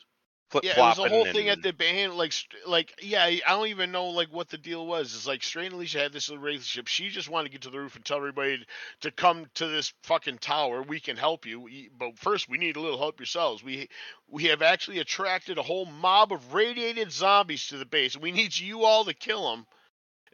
flip 0.54 0.64
yeah, 0.64 0.72
it 0.72 0.78
was 0.78 0.96
flopping. 0.96 1.12
the 1.12 1.16
whole 1.16 1.34
thing 1.34 1.50
at 1.50 1.62
the 1.64 1.74
band. 1.74 2.14
Like, 2.14 2.34
like 2.68 2.94
yeah, 3.02 3.24
I 3.24 3.42
don't 3.48 3.68
even 3.68 3.92
know 3.92 4.08
like 4.08 4.30
what 4.32 4.50
the 4.50 4.58
deal 4.58 4.86
was. 4.86 5.16
It's 5.16 5.28
like 5.28 5.44
Strand 5.44 5.68
and 5.68 5.76
Alicia 5.76 6.00
had 6.00 6.14
this 6.14 6.30
relationship. 6.30 6.88
She 6.88 7.10
just 7.10 7.30
wanted 7.30 7.50
to 7.50 7.52
get 7.52 7.62
to 7.64 7.70
the 7.70 7.80
roof 7.80 7.96
and 7.96 8.06
tell 8.06 8.18
everybody 8.18 8.64
to 9.02 9.12
come 9.12 9.48
to 9.56 9.68
this 9.68 9.94
fucking 10.04 10.38
tower. 10.38 10.84
We 10.84 11.00
can 11.00 11.18
help 11.18 11.46
you, 11.46 11.68
but 11.98 12.18
first 12.20 12.50
we 12.50 12.58
need 12.58 12.78
a 12.78 12.82
little 12.82 13.00
help 13.00 13.20
yourselves. 13.20 13.64
We 13.64 13.90
we 14.30 14.46
have 14.46 14.62
actually 14.62 15.00
attracted 15.00 15.58
a 15.58 15.64
whole 15.64 15.86
mob 15.86 16.32
of 16.32 16.54
radiated 16.54 17.12
zombies 17.12 17.68
to 17.68 17.78
the 17.78 17.86
base, 17.86 18.16
we 18.16 18.32
need 18.32 18.58
you 18.58 18.84
all 18.84 19.06
to 19.06 19.14
kill 19.14 19.50
them. 19.52 19.66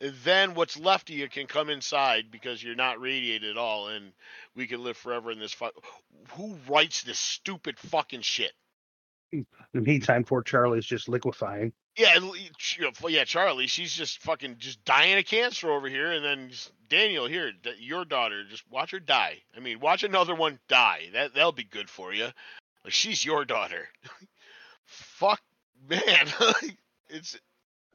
And 0.01 0.13
then 0.23 0.53
what's 0.53 0.79
left 0.79 1.09
of 1.09 1.15
you 1.17 1.27
can 1.27 1.45
come 1.45 1.69
inside 1.69 2.31
because 2.31 2.63
you're 2.63 2.75
not 2.75 3.01
radiated 3.01 3.49
at 3.49 3.57
all, 3.57 3.89
and 3.89 4.13
we 4.55 4.65
can 4.65 4.81
live 4.81 4.95
forever 4.95 5.31
in 5.31 5.39
this. 5.39 5.51
Fu- 5.51 5.71
Who 6.35 6.57
writes 6.69 7.03
this 7.03 7.19
stupid 7.19 7.77
fucking 7.77 8.21
shit? 8.21 8.53
In 9.31 9.45
the 9.73 9.81
meantime, 9.81 10.23
poor 10.23 10.41
Charlie's 10.41 10.85
just 10.85 11.07
liquefying. 11.07 11.71
Yeah, 11.95 12.13
l- 12.15 12.31
y- 12.31 12.49
ch- 12.57 12.79
yeah, 13.09 13.23
Charlie. 13.25 13.67
She's 13.67 13.93
just 13.93 14.19
fucking 14.21 14.55
just 14.57 14.83
dying 14.85 15.17
of 15.19 15.25
cancer 15.25 15.71
over 15.71 15.87
here, 15.87 16.11
and 16.11 16.23
then 16.25 16.51
Daniel 16.87 17.27
here, 17.27 17.51
your 17.77 18.05
daughter, 18.05 18.43
just 18.49 18.63
watch 18.69 18.91
her 18.91 18.99
die. 18.99 19.37
I 19.55 19.59
mean, 19.59 19.79
watch 19.79 20.03
another 20.03 20.33
one 20.33 20.59
die. 20.67 21.09
That 21.13 21.33
that'll 21.33 21.51
be 21.51 21.63
good 21.63 21.89
for 21.89 22.13
you. 22.13 22.27
Like 22.83 22.93
she's 22.93 23.23
your 23.23 23.45
daughter. 23.45 23.87
Fuck, 24.85 25.41
man. 25.87 26.27
it's 27.09 27.37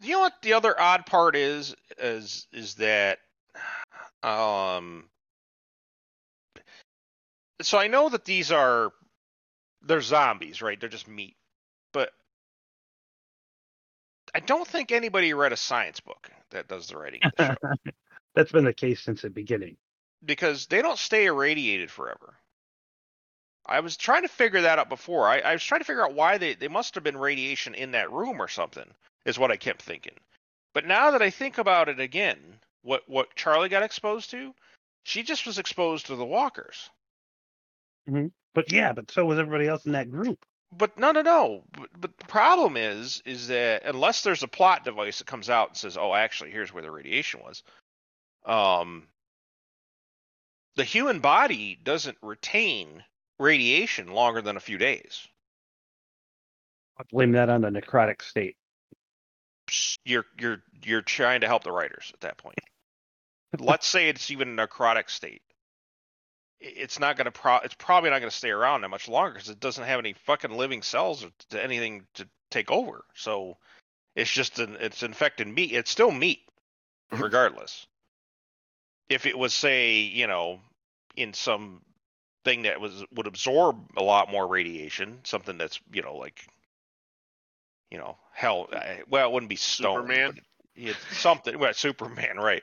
you 0.02 0.12
know 0.12 0.20
what 0.20 0.34
the 0.42 0.52
other 0.52 0.78
odd 0.78 1.06
part 1.06 1.34
is 1.34 1.74
is 1.98 2.46
is 2.52 2.74
that 2.76 3.18
um 4.22 5.08
so 7.62 7.78
I 7.78 7.86
know 7.86 8.08
that 8.08 8.24
these 8.24 8.52
are 8.52 8.92
they're 9.86 10.02
zombies, 10.02 10.62
right? 10.62 10.80
They're 10.80 10.88
just 10.90 11.08
meat. 11.08 11.36
But 11.92 12.10
I 14.34 14.40
don't 14.40 14.68
think 14.68 14.92
anybody 14.92 15.34
read 15.34 15.52
a 15.52 15.56
science 15.58 16.00
book 16.00 16.30
that 16.52 16.68
does 16.68 16.88
the 16.88 16.98
writing 16.98 17.24
of 17.24 17.32
the 17.34 17.40
show 17.42 17.56
That's 18.34 18.52
been 18.52 18.64
the 18.64 18.74
case 18.74 19.02
since 19.02 19.22
the 19.22 19.30
beginning. 19.30 19.76
because 20.24 20.66
they 20.66 20.82
don't 20.82 20.98
stay 20.98 21.26
irradiated 21.26 21.90
forever. 21.90 22.34
I 23.66 23.80
was 23.80 23.96
trying 23.96 24.22
to 24.22 24.28
figure 24.28 24.62
that 24.62 24.78
out 24.78 24.88
before. 24.88 25.28
I, 25.28 25.40
I 25.40 25.52
was 25.52 25.64
trying 25.64 25.80
to 25.80 25.86
figure 25.86 26.04
out 26.04 26.14
why 26.14 26.38
they, 26.38 26.54
they 26.54 26.68
must 26.68 26.94
have 26.96 27.04
been 27.04 27.16
radiation 27.18 27.74
in 27.74 27.92
that 27.92 28.12
room 28.12 28.40
or 28.42 28.48
something, 28.48 28.86
is 29.26 29.38
what 29.38 29.52
I 29.52 29.56
kept 29.56 29.82
thinking. 29.82 30.14
But 30.74 30.86
now 30.86 31.12
that 31.12 31.22
I 31.22 31.30
think 31.30 31.58
about 31.58 31.88
it 31.88 32.00
again, 32.00 32.38
what, 32.82 33.02
what 33.08 33.34
Charlie 33.36 33.68
got 33.70 33.82
exposed 33.84 34.30
to, 34.32 34.54
she 35.04 35.22
just 35.22 35.46
was 35.46 35.58
exposed 35.58 36.06
to 36.06 36.16
the 36.16 36.24
walkers. 36.26 36.90
But 38.54 38.72
yeah, 38.72 38.92
but 38.92 39.10
so 39.10 39.24
was 39.24 39.38
everybody 39.38 39.66
else 39.68 39.86
in 39.86 39.92
that 39.92 40.10
group. 40.10 40.44
But 40.76 40.98
no, 40.98 41.12
no, 41.12 41.22
no. 41.22 41.64
But, 41.72 41.88
but 42.00 42.18
the 42.18 42.24
problem 42.26 42.76
is, 42.76 43.22
is 43.24 43.48
that 43.48 43.84
unless 43.84 44.22
there's 44.22 44.42
a 44.42 44.48
plot 44.48 44.84
device 44.84 45.18
that 45.18 45.26
comes 45.26 45.50
out 45.50 45.68
and 45.68 45.76
says, 45.76 45.96
"Oh, 45.96 46.14
actually, 46.14 46.50
here's 46.50 46.72
where 46.72 46.82
the 46.82 46.90
radiation 46.90 47.40
was," 47.40 47.62
um, 48.44 49.08
the 50.76 50.84
human 50.84 51.20
body 51.20 51.78
doesn't 51.82 52.18
retain 52.22 53.04
radiation 53.38 54.08
longer 54.08 54.42
than 54.42 54.56
a 54.56 54.60
few 54.60 54.78
days. 54.78 55.26
I'll 56.98 57.06
blame 57.10 57.32
that 57.32 57.48
on 57.48 57.62
the 57.62 57.70
necrotic 57.70 58.22
state. 58.22 58.56
You're 60.04 60.26
you're 60.38 60.62
you're 60.84 61.02
trying 61.02 61.40
to 61.40 61.46
help 61.46 61.64
the 61.64 61.72
writers 61.72 62.10
at 62.14 62.20
that 62.20 62.36
point. 62.36 62.58
Let's 63.58 63.86
say 63.86 64.08
it's 64.08 64.30
even 64.30 64.58
a 64.58 64.66
necrotic 64.66 65.08
state. 65.08 65.42
It's 66.64 66.98
not 66.98 67.16
going 67.16 67.26
to 67.26 67.30
pro. 67.30 67.58
It's 67.58 67.74
probably 67.74 68.10
not 68.10 68.20
going 68.20 68.30
to 68.30 68.36
stay 68.36 68.50
around 68.50 68.80
that 68.80 68.88
much 68.88 69.08
longer 69.08 69.34
because 69.34 69.50
it 69.50 69.60
doesn't 69.60 69.84
have 69.84 69.98
any 69.98 70.14
fucking 70.24 70.56
living 70.56 70.82
cells 70.82 71.24
or 71.24 71.30
to 71.50 71.62
anything 71.62 72.06
to 72.14 72.26
take 72.50 72.70
over. 72.70 73.04
So 73.14 73.58
it's 74.16 74.30
just 74.30 74.58
an 74.58 74.76
it's 74.80 75.02
infected 75.02 75.46
meat. 75.46 75.72
It's 75.72 75.90
still 75.90 76.10
meat, 76.10 76.40
mm-hmm. 77.12 77.22
regardless. 77.22 77.86
If 79.08 79.26
it 79.26 79.38
was 79.38 79.52
say 79.52 79.98
you 79.98 80.26
know 80.26 80.60
in 81.16 81.34
some 81.34 81.82
thing 82.44 82.62
that 82.62 82.80
was 82.80 83.04
would 83.14 83.26
absorb 83.26 83.76
a 83.96 84.02
lot 84.02 84.30
more 84.30 84.46
radiation, 84.46 85.20
something 85.24 85.58
that's 85.58 85.80
you 85.92 86.02
know 86.02 86.16
like 86.16 86.46
you 87.90 87.98
know 87.98 88.16
hell. 88.32 88.68
I- 88.72 89.02
Well, 89.08 89.28
it 89.28 89.32
wouldn't 89.32 89.50
be 89.50 89.56
stone. 89.56 90.08
Superman? 90.08 90.40
But 90.76 90.84
It's 90.84 91.16
something. 91.16 91.58
Well, 91.58 91.72
Superman, 91.74 92.36
right? 92.38 92.62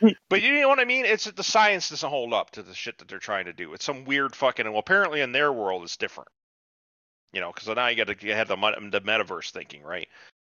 but 0.28 0.42
you 0.42 0.60
know 0.60 0.68
what 0.68 0.78
I 0.80 0.84
mean? 0.84 1.04
It's 1.04 1.24
that 1.24 1.36
the 1.36 1.42
science 1.44 1.90
doesn't 1.90 2.08
hold 2.08 2.32
up 2.32 2.50
to 2.52 2.62
the 2.62 2.74
shit 2.74 2.98
that 2.98 3.08
they're 3.08 3.18
trying 3.18 3.46
to 3.46 3.52
do. 3.52 3.72
It's 3.74 3.84
some 3.84 4.04
weird 4.04 4.34
fucking. 4.36 4.66
Well, 4.68 4.78
apparently 4.78 5.20
in 5.20 5.32
their 5.32 5.52
world 5.52 5.82
it's 5.82 5.96
different. 5.96 6.28
You 7.32 7.40
know, 7.40 7.52
because 7.52 7.68
now 7.68 7.86
you 7.88 7.96
got 7.96 8.06
to 8.18 8.34
have 8.34 8.48
the 8.48 8.56
the 8.90 9.00
metaverse 9.00 9.50
thinking, 9.50 9.82
right? 9.82 10.08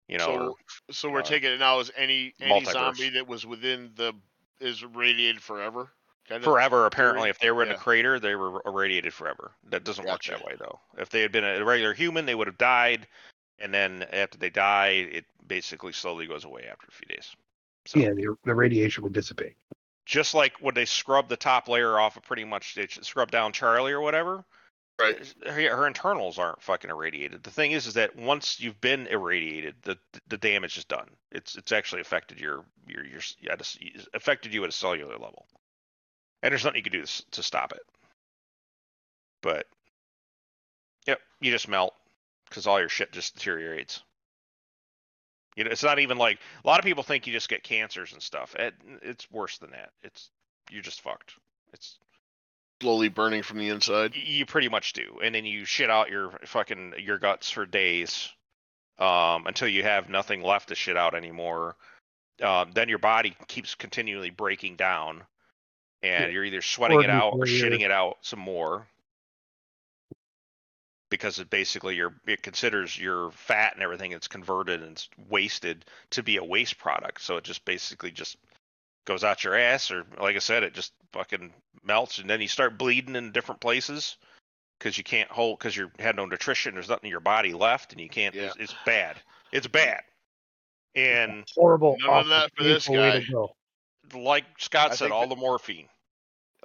You 0.08 0.18
know, 0.18 0.26
so. 0.26 0.48
or- 0.50 0.56
So 0.92 1.10
we're 1.10 1.20
uh, 1.20 1.24
taking 1.24 1.52
it 1.52 1.60
now 1.60 1.80
as 1.80 1.92
any 1.96 2.34
any 2.42 2.62
multiverse. 2.66 2.72
zombie 2.74 3.10
that 3.12 3.28
was 3.28 3.46
within 3.46 3.92
the 3.96 4.14
is 4.60 4.84
radiated 4.84 5.42
forever. 5.42 5.92
Kind 6.28 6.40
of 6.40 6.44
forever. 6.46 6.86
Apparently, 6.86 7.30
if 7.30 7.40
they 7.40 7.50
were 7.52 7.64
in 7.64 7.70
Yeah. 7.70 7.76
a 7.76 7.78
crater, 7.78 8.20
they 8.20 8.36
were 8.36 8.62
irradiated 8.66 9.14
forever. 9.14 9.52
That 9.70 9.84
doesn't 9.84 10.06
Gotcha. 10.06 10.34
work 10.34 10.40
that 10.42 10.48
way 10.48 10.56
though. 10.60 10.80
If 10.98 11.10
they 11.10 11.22
had 11.22 11.32
been 11.32 11.44
a 11.44 11.64
regular 11.66 11.94
human, 11.94 12.26
they 12.26 12.36
would 12.36 12.48
have 12.48 12.58
died, 12.58 13.08
and 13.62 13.74
then 13.74 14.06
after 14.12 14.38
they 14.38 14.50
die, 14.50 15.08
it 15.12 15.26
basically 15.48 15.91
slowly 15.93 16.28
goes 16.28 16.45
away 16.45 16.67
after 16.72 16.88
a 16.88 16.91
few 16.91 17.08
days. 17.08 17.36
So, 17.86 18.00
Yeah, 18.00 18.12
the, 18.12 18.36
the 18.45 18.54
radiation 18.56 19.04
will 19.04 19.10
dissipate. 19.10 19.56
just 20.06 20.34
like 20.34 20.54
when 20.60 20.76
they 20.76 20.86
scrub 20.86 21.30
the 21.30 21.38
top 21.38 21.67
layer 21.67 22.00
off 22.00 22.17
of 22.17 22.24
pretty 22.24 22.45
much 22.45 22.76
they 22.76 22.88
scrub 22.88 23.32
down 23.32 23.54
Charlie 23.54 23.91
or 23.91 24.02
whatever. 24.02 24.43
Right. 25.00 25.34
Her, 25.45 25.78
her 25.78 25.88
internals 25.88 26.38
aren't 26.38 26.62
fucking 26.62 26.89
irradiated. 26.89 27.41
The 27.43 27.52
thing 27.52 27.72
is, 27.72 27.88
is 27.88 27.93
that 27.93 28.17
once 28.17 28.60
you've 28.60 28.82
been 28.82 29.08
irradiated, 29.08 29.76
the 29.84 29.98
the 30.28 30.38
damage 30.38 30.78
is 30.78 30.84
done. 30.84 31.08
It's 31.32 31.56
it's 31.56 31.72
actually 31.72 32.02
affected 32.02 32.38
your 32.38 32.65
your 32.86 33.06
your 33.06 33.22
at 33.50 33.62
a, 33.62 34.06
affected 34.13 34.54
you 34.54 34.62
at 34.63 34.69
a 34.69 34.74
cellular 34.74 35.13
level, 35.13 35.48
and 36.43 36.52
there's 36.52 36.65
nothing 36.65 36.80
you 36.80 36.84
can 36.84 36.91
do 37.00 37.06
to, 37.06 37.32
to 37.32 37.41
stop 37.43 37.72
it. 37.72 37.80
But 39.41 39.67
yep, 41.08 41.19
you 41.39 41.50
just 41.50 41.69
melt 41.69 41.93
because 42.50 42.68
all 42.68 42.80
your 42.80 42.90
shit 42.90 43.12
just 43.12 43.36
deteriorates. 43.36 44.02
You 45.56 45.64
know, 45.66 45.72
it's 45.72 45.84
not 45.84 46.00
even 46.00 46.18
like 46.18 46.40
a 46.64 46.68
lot 46.68 46.80
of 46.80 46.86
people 46.86 47.04
think 47.04 47.28
you 47.28 47.34
just 47.34 47.50
get 47.50 47.64
cancers 47.64 48.14
and 48.14 48.22
stuff. 48.22 48.56
It, 48.56 48.74
it's 49.02 49.30
worse 49.32 49.58
than 49.58 49.72
that. 49.72 49.90
It's 50.04 50.30
you're 50.72 50.82
just 50.84 51.02
fucked. 51.02 51.34
It's 51.74 51.98
slowly 52.82 53.10
burning 53.10 53.44
from 53.44 53.58
the 53.58 53.70
inside. 53.70 54.16
you 54.16 54.46
pretty 54.46 54.70
much 54.70 54.94
do, 54.94 55.20
and 55.22 55.34
then 55.36 55.46
you 55.46 55.66
shit 55.66 55.90
out 55.90 56.10
your 56.10 56.32
fucking 56.46 56.94
your 57.00 57.18
guts 57.18 57.50
for 57.52 57.66
days, 57.66 58.30
um, 59.00 59.48
until 59.48 59.68
you 59.68 59.84
have 59.84 60.10
nothing 60.10 60.42
left 60.44 60.70
to 60.70 60.76
shit 60.76 60.96
out 60.98 61.14
anymore. 61.16 61.76
Um, 62.42 62.72
then 62.74 62.88
your 62.88 63.00
body 63.00 63.36
keeps 63.48 63.76
continually 63.76 64.30
breaking 64.30 64.78
down, 64.78 65.24
and 66.02 66.26
Yeah. 66.26 66.30
you're 66.30 66.46
either 66.46 66.62
sweating 66.62 67.02
it 67.02 67.10
out 67.10 67.34
or 67.34 67.46
shitting 67.46 67.82
it 67.82 67.92
out 67.92 68.20
some 68.22 68.40
more. 68.40 68.88
Because 71.10 71.39
it 71.39 71.50
basically 71.50 71.95
your 71.95 72.13
it 72.28 72.43
considers 72.43 72.98
your 72.98 73.32
fat 73.32 73.74
and 73.74 73.82
everything 73.84 74.12
it's 74.12 74.28
converted 74.28 74.84
and 74.84 74.91
it's 74.91 75.10
wasted 75.30 75.86
to 76.12 76.22
be 76.24 76.38
a 76.38 76.43
waste 76.43 76.78
product. 76.78 77.22
So 77.22 77.38
it 77.38 77.43
just 77.43 77.65
basically 77.65 78.12
just 78.12 78.38
goes 79.06 79.24
out 79.24 79.43
your 79.43 79.56
ass 79.56 79.89
or 79.89 80.06
like 80.19 80.36
I 80.36 80.39
said, 80.39 80.63
it 80.63 80.74
just 80.74 80.93
fucking 81.13 81.52
melts 81.84 82.19
and 82.19 82.30
then 82.30 82.41
you 82.41 82.48
start 82.48 82.78
bleeding 82.78 83.15
in 83.15 83.32
different 83.32 83.60
places 83.62 84.17
because 84.78 84.98
you 84.98 85.04
can't 85.04 85.30
hold 85.30 85.58
because 85.60 85.76
you 85.76 85.91
had 86.00 86.15
no 86.15 86.26
nutrition. 86.26 86.74
There's 86.76 86.89
nothing 86.89 87.08
in 87.08 87.12
your 87.12 87.19
body 87.19 87.54
left 87.54 87.91
and 87.91 88.00
you 88.02 88.10
can't. 88.10 88.36
Yeah. 88.36 88.43
It's, 88.45 88.56
it's 88.58 88.76
bad. 88.86 89.17
It's 89.52 89.67
bad. 89.67 90.02
And 90.95 91.43
Horrible. 91.56 91.98
None 92.02 92.19
of 92.19 92.28
that 92.30 92.52
for 92.56 92.63
this 92.63 92.88
guy. 92.88 93.24
like 94.13 94.45
Scott 94.58 94.91
I 94.91 94.95
said, 94.95 95.12
all 95.12 95.22
that- 95.28 95.36
the 95.36 95.41
morphine. 95.41 95.88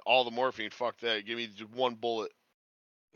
All 0.05 0.23
the 0.23 0.29
morphine, 0.31 0.69
fuck 0.69 0.99
that. 0.99 1.25
Give 1.25 1.35
me 1.35 1.49
one 1.73 1.95
bullet. 1.95 2.31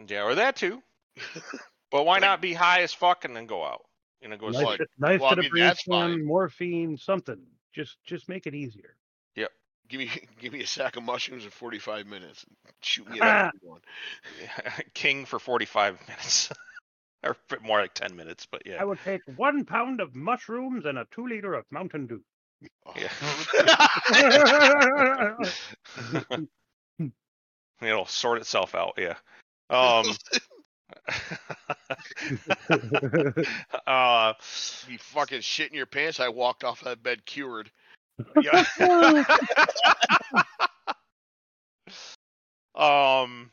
Yeah, 0.08 0.24
or 0.24 0.34
that 0.36 0.56
too. 0.56 0.82
But 1.92 2.06
why 2.06 2.14
Like- 2.14 2.22
not 2.22 2.42
be 2.42 2.54
high 2.54 2.82
as 2.82 2.94
fuck 2.94 3.26
and 3.26 3.36
then 3.36 3.48
go 3.48 3.66
out? 3.66 3.82
You 4.22 4.28
know, 4.28 4.38
go 4.38 4.50
Knife, 4.50 4.64
like- 4.64 4.78
to- 4.80 4.88
knife 5.00 5.22
well, 5.22 5.32
to 5.32 5.36
the 5.38 5.50
mean, 5.50 5.64
that's 5.64 5.82
fine. 5.84 6.24
morphine, 6.24 6.98
something. 6.98 7.42
Just 7.74 7.98
just 8.04 8.30
make 8.30 8.46
it 8.48 8.54
easier. 8.54 8.96
Yep. 9.36 9.52
Give 9.88 10.00
me 10.00 10.12
give 10.40 10.54
me 10.54 10.62
a 10.62 10.68
sack 10.68 10.98
of 10.98 11.04
mushrooms 11.04 11.46
in 11.46 11.50
45 11.52 12.06
minutes. 12.06 12.46
Shoot 12.82 13.10
me 13.10 13.20
at 13.22 13.52
everyone. 13.56 13.82
king 14.94 15.26
for 15.26 15.40
45 15.40 16.00
minutes. 16.08 16.50
or 17.24 17.36
more 17.62 17.82
like 17.82 17.94
ten 17.94 18.16
minutes, 18.16 18.46
but 18.50 18.62
yeah. 18.66 18.78
I 18.80 18.86
would 18.86 19.00
take 19.04 19.22
one 19.36 19.66
pound 19.66 20.00
of 20.00 20.16
mushrooms 20.16 20.86
and 20.86 20.98
a 21.00 21.06
two 21.12 21.28
liter 21.28 21.54
of 21.54 21.66
Mountain 21.72 22.08
Dew. 22.08 22.24
Yeah. 22.96 23.10
It'll 27.82 28.06
sort 28.06 28.38
itself 28.40 28.76
out. 28.76 28.94
Yeah. 28.98 29.16
Um. 29.70 30.06
uh. 33.88 34.34
you 34.88 34.98
fucking 35.00 35.42
shit 35.42 35.70
in 35.70 35.76
your 35.76 35.86
pants. 35.86 36.20
I 36.20 36.30
walked 36.30 36.64
off 36.64 36.84
that 36.84 37.04
bed 37.04 37.26
cured. 37.26 37.72
Yeah. 38.42 38.66
um. 42.76 43.52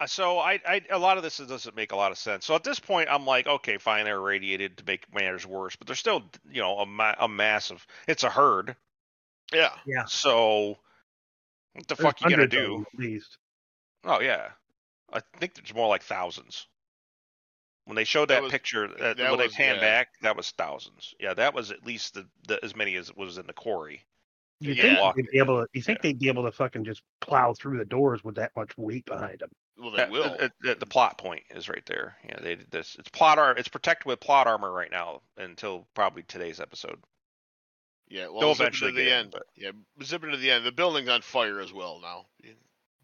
uh, 0.00 0.06
So 0.06 0.38
I, 0.38 0.60
I, 0.66 0.82
a 0.90 0.98
lot 0.98 1.16
of 1.16 1.22
this 1.22 1.38
doesn't 1.38 1.76
make 1.76 1.92
a 1.92 1.96
lot 1.96 2.12
of 2.12 2.18
sense. 2.18 2.46
So 2.46 2.54
at 2.54 2.64
this 2.64 2.78
point, 2.78 3.08
I'm 3.10 3.26
like, 3.26 3.46
okay, 3.46 3.78
fine, 3.78 4.04
they're 4.04 4.16
irradiated 4.16 4.76
to 4.78 4.84
make 4.84 5.12
matters 5.14 5.46
worse, 5.46 5.76
but 5.76 5.86
they're 5.86 5.96
still, 5.96 6.22
you 6.50 6.60
know, 6.60 6.78
a, 6.78 6.86
ma- 6.86 7.14
a 7.18 7.28
massive. 7.28 7.86
It's 8.06 8.24
a 8.24 8.30
herd. 8.30 8.76
Yeah. 9.52 9.70
yeah. 9.86 10.04
So 10.06 10.78
what 11.74 11.88
the 11.88 11.94
There's 11.94 12.06
fuck 12.06 12.20
you 12.20 12.30
gonna 12.30 12.46
do? 12.46 12.84
At 12.94 12.98
least. 12.98 13.38
Oh 14.04 14.20
yeah, 14.20 14.48
I 15.12 15.20
think 15.38 15.54
there's 15.54 15.74
more 15.74 15.88
like 15.88 16.02
thousands. 16.02 16.66
When 17.84 17.96
they 17.96 18.04
showed 18.04 18.28
That 18.28 18.34
that, 18.36 18.42
was- 18.44 18.52
picture, 18.52 18.86
that, 18.88 19.16
that 19.16 19.30
when 19.30 19.38
they 19.38 19.46
was- 19.46 19.54
pan 19.54 19.76
yeah. 19.76 19.80
back, 19.80 20.08
that 20.22 20.36
was 20.36 20.50
thousands. 20.52 21.14
Yeah, 21.18 21.34
that 21.34 21.52
was 21.54 21.70
at 21.72 21.84
least 21.84 22.14
the, 22.14 22.28
the 22.46 22.64
as 22.64 22.76
many 22.76 22.94
as 22.96 23.12
was 23.16 23.38
in 23.38 23.46
the 23.46 23.52
quarry. 23.52 24.02
You 24.60 24.74
Yeah. 24.74 25.12
think 25.12 25.16
they'd 25.16 25.30
be 25.32 25.38
able 25.38 25.62
to? 25.62 25.68
You 25.72 25.82
think 25.82 26.00
they'd 26.02 26.18
be 26.18 26.28
able 26.28 26.44
to 26.44 26.52
fucking 26.52 26.84
just 26.84 27.02
plow 27.20 27.52
through 27.54 27.78
the 27.78 27.84
doors 27.84 28.22
with 28.22 28.36
that 28.36 28.52
much 28.54 28.70
weight 28.78 29.04
behind 29.06 29.40
them? 29.40 29.50
Well, 29.76 29.90
they 29.90 29.96
That- 29.96 30.10
will. 30.10 30.24
uh, 30.38 30.48
uh, 30.68 30.74
the 30.74 30.86
plot 30.86 31.18
point 31.18 31.42
is 31.50 31.68
right 31.68 31.84
there. 31.86 32.16
Yeah, 32.28 32.38
they 32.40 32.54
did 32.54 32.70
this. 32.70 32.94
It's 33.00 33.08
plot 33.08 33.38
ar- 33.40 33.56
It's 33.56 33.68
protected 33.68 34.06
with 34.06 34.20
plot 34.20 34.46
armor 34.46 34.70
right 34.70 34.90
now 34.92 35.22
until 35.36 35.88
probably 35.94 36.22
today's 36.22 36.60
episode. 36.60 37.02
yeah. 38.08 38.28
Well, 38.28 38.40
they'll 38.40 38.54
zip 38.54 38.66
eventually 38.68 38.90
into 38.90 39.00
the 39.00 39.04
get 39.06 39.12
in, 39.12 39.18
end. 39.24 39.30
but- 39.32 39.46
Yeah. 39.56 39.70
Zip 40.04 40.22
to 40.22 40.36
the 40.36 40.50
end. 40.52 40.64
The 40.64 40.70
building's 40.70 41.08
on 41.08 41.22
fire 41.22 41.58
as 41.58 41.72
well 41.72 41.98
now. 42.00 42.26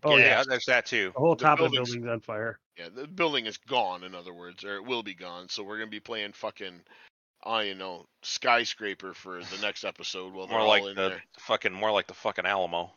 Oh 0.04 0.16
yeah, 0.16 0.24
yeah, 0.38 0.44
there's 0.48 0.66
that 0.66 0.86
too. 0.86 1.10
the 1.14 1.18
whole 1.20 1.34
the 1.34 1.44
top 1.44 1.58
of 1.60 1.64
the 1.64 1.76
building's- 1.76 1.90
building's 1.96 2.12
on 2.12 2.20
fire. 2.20 2.58
Yeah. 2.76 2.88
The 2.90 3.06
building 3.08 3.46
is 3.46 3.56
gone. 3.56 4.04
In 4.04 4.14
other 4.14 4.32
words, 4.32 4.62
or 4.64 4.76
it 4.76 4.84
will 4.84 5.02
be 5.02 5.14
gone. 5.14 5.48
So 5.48 5.62
we're 5.64 5.78
gonna 5.78 5.90
be 5.90 5.98
playing 6.00 6.32
fucking, 6.32 6.80
I 7.42 7.62
you 7.62 7.74
know, 7.74 8.06
skyscraper 8.22 9.14
for 9.14 9.40
the 9.42 9.58
next 9.60 9.84
episode. 9.84 10.32
While 10.32 10.46
they're 10.46 10.56
More 10.58 10.62
all 10.62 10.68
like 10.68 10.82
in 10.84 10.94
the 10.94 11.08
there. 11.08 11.22
fucking, 11.40 11.72
more 11.72 11.90
like 11.90 12.06
the 12.06 12.14
fucking 12.14 12.46
Alamo. 12.46 12.92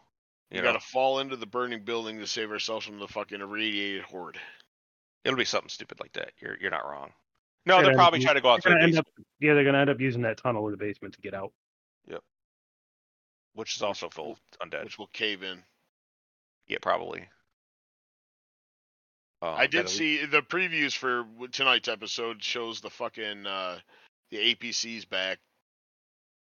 We 0.51 0.57
You 0.57 0.63
know, 0.63 0.69
gotta 0.73 0.79
fall 0.85 1.19
into 1.19 1.35
the 1.37 1.47
burning 1.47 1.83
building 1.83 2.19
to 2.19 2.27
save 2.27 2.51
ourselves 2.51 2.85
from 2.85 2.99
the 2.99 3.07
fucking 3.07 3.41
irradiated 3.41 4.03
horde. 4.03 4.37
it'll 5.23 5.37
be 5.37 5.45
something 5.45 5.69
stupid 5.69 5.99
like 5.99 6.13
that. 6.13 6.33
You're 6.39 6.57
you're 6.59 6.71
not 6.71 6.85
wrong. 6.85 7.11
No, 7.65 7.77
Yeah, 7.77 7.83
they're 7.83 7.93
probably 7.95 8.19
trying 8.21 8.35
to 8.35 8.41
go 8.41 8.49
out 8.51 8.61
through 8.63 8.73
the 8.73 8.79
basement, 8.79 9.07
up, 9.19 9.25
yeah, 9.39 9.53
they're 9.53 9.63
gonna 9.63 9.77
end 9.79 9.89
up 9.89 9.99
using 9.99 10.21
that 10.23 10.37
tunnel 10.37 10.65
in 10.67 10.71
the 10.71 10.77
basement 10.77 11.13
to 11.15 11.21
get 11.21 11.33
out. 11.33 11.51
Yep. 12.07 12.23
Which 13.53 13.75
is 13.75 13.81
also 13.81 14.09
full 14.09 14.31
of 14.33 14.39
undead. 14.69 14.83
which 14.83 14.97
will 14.99 15.07
cave 15.07 15.41
in. 15.43 15.63
Yeah, 16.71 16.77
probably. 16.81 17.19
Um, 19.41 19.55
I 19.57 19.67
did 19.67 19.89
see 19.89 20.25
the 20.25 20.41
previews 20.41 20.95
for 20.95 21.25
tonight's 21.51 21.89
episode 21.89 22.41
shows 22.41 22.79
the 22.79 22.89
fucking 22.89 23.45
uh 23.45 23.79
the 24.29 24.37
APC's 24.55 25.03
back. 25.03 25.39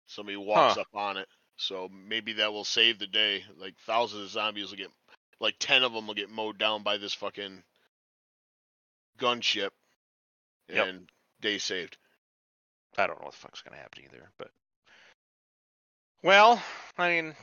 Somebody 0.08 0.38
walks 0.38 0.74
Huh. 0.74 0.82
up 0.82 0.88
on 0.96 1.18
it, 1.18 1.28
so 1.58 1.90
maybe 1.92 2.34
that 2.34 2.52
will 2.52 2.64
save 2.66 2.98
the 2.98 3.06
day. 3.06 3.44
Like 3.56 3.76
thousands 3.86 4.24
of 4.24 4.30
zombies 4.32 4.72
will 4.72 4.78
get, 4.78 4.90
like 5.40 5.58
ten 5.60 5.84
of 5.84 5.94
them 5.94 6.08
will 6.08 6.16
get 6.16 6.32
mowed 6.32 6.58
down 6.58 6.82
by 6.82 6.98
this 6.98 7.14
fucking 7.14 7.62
gunship, 9.20 9.70
Yep. 10.70 10.88
and 10.88 11.10
day 11.40 11.60
saved. 11.60 11.98
I 12.98 13.06
don't 13.06 13.20
know 13.20 13.26
what 13.26 13.34
the 13.36 13.40
fuck's 13.42 13.62
gonna 13.62 13.78
happen 13.78 14.06
either, 14.06 14.32
but 14.40 14.50
well, 16.24 16.60
I 16.98 17.10
mean, 17.10 17.36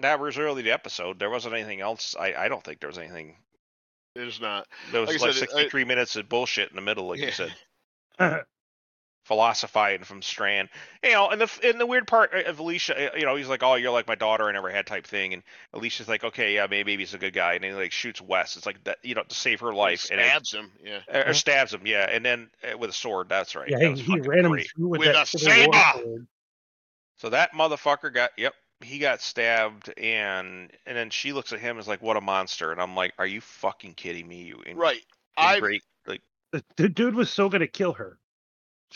that 0.00 0.20
was 0.20 0.36
really 0.36 0.62
the 0.62 0.72
episode. 0.72 1.18
There 1.18 1.30
wasn't 1.30 1.54
anything 1.54 1.80
else. 1.80 2.14
I 2.18 2.34
I 2.34 2.48
don't 2.48 2.62
think 2.64 2.80
there 2.80 2.88
was 2.88 2.98
anything. 2.98 3.36
It's 4.16 4.40
not. 4.40 4.66
There 4.92 5.00
was 5.00 5.10
Like 5.10 5.20
like, 5.20 5.32
said, 5.34 5.48
I- 5.50 5.62
63 5.62 5.84
minutes 5.84 6.16
of 6.16 6.28
bullshit 6.28 6.70
in 6.70 6.76
the 6.76 6.82
middle, 6.82 7.08
like 7.08 7.18
Yeah. 7.18 7.26
you 7.26 7.32
said, 7.32 7.54
philosophizing 9.24 10.04
from 10.04 10.22
Strand. 10.22 10.68
You 11.02 11.12
know, 11.12 11.30
and 11.30 11.40
the 11.40 11.50
and 11.64 11.80
the 11.80 11.86
weird 11.86 12.06
part 12.06 12.32
of 12.34 12.58
Alicia, 12.58 13.10
you 13.16 13.24
know, 13.24 13.36
he's 13.36 13.48
like, 13.48 13.62
"Oh, 13.62 13.74
you're 13.74 13.90
like 13.90 14.06
my 14.06 14.14
daughter 14.14 14.44
I 14.48 14.52
never 14.52 14.70
had," 14.70 14.86
type 14.86 15.06
thing, 15.06 15.32
and 15.34 15.42
Alicia's 15.72 16.08
like, 16.08 16.24
"Okay, 16.24 16.54
yeah, 16.54 16.66
maybe 16.68 16.96
he's 16.96 17.14
a 17.14 17.18
good 17.18 17.32
guy," 17.32 17.54
and 17.54 17.64
he 17.64 17.72
like 17.72 17.92
shoots 17.92 18.20
Wes. 18.20 18.56
It's 18.56 18.66
like 18.66 18.82
that, 18.84 18.98
you 19.02 19.14
know, 19.14 19.22
to 19.22 19.34
save 19.34 19.60
her 19.60 19.72
life, 19.74 20.06
and 20.10 20.20
it, 20.20 20.24
stabs 20.26 20.52
him. 20.54 20.70
Yeah. 20.82 21.00
or 21.26 21.34
stabs 21.34 21.72
him, 21.74 21.86
yeah, 21.86 22.06
and 22.08 22.24
then 22.24 22.50
uh, 22.62 22.76
with 22.78 22.90
a 22.90 22.94
sword. 22.94 23.28
That's 23.28 23.54
right. 23.56 23.68
yeah, 23.68 23.78
that 23.78 23.84
he, 23.84 23.90
was 23.90 24.00
he 24.00 24.06
fucking 24.06 24.22
ran 24.24 24.44
him 24.44 24.52
through 24.76 24.88
with, 24.88 25.00
With 25.00 25.12
that 25.12 25.34
a 25.34 25.38
saber! 25.38 26.26
So 27.16 27.30
that 27.30 27.52
motherfucker 27.52 28.12
got 28.12 28.30
yep, 28.36 28.54
he 28.82 28.98
got 28.98 29.20
stabbed 29.20 29.92
and 29.98 30.70
and 30.86 30.96
then 30.96 31.10
she 31.10 31.32
looks 31.32 31.52
at 31.52 31.60
him 31.60 31.72
and 31.72 31.80
is 31.80 31.88
like, 31.88 32.02
What 32.02 32.16
a 32.16 32.20
monster 32.20 32.72
and 32.72 32.80
I'm 32.80 32.94
like, 32.94 33.12
Are 33.18 33.26
you 33.26 33.40
fucking 33.40 33.94
kidding 33.94 34.26
me? 34.26 34.42
You 34.42 34.62
in, 34.66 34.76
Right. 34.76 35.02
I 35.36 35.60
great 35.60 35.82
like 36.06 36.22
The, 36.52 36.64
the 36.76 36.88
dude 36.88 37.14
was 37.14 37.30
so 37.30 37.48
gonna 37.48 37.66
kill 37.66 37.92
her. 37.94 38.18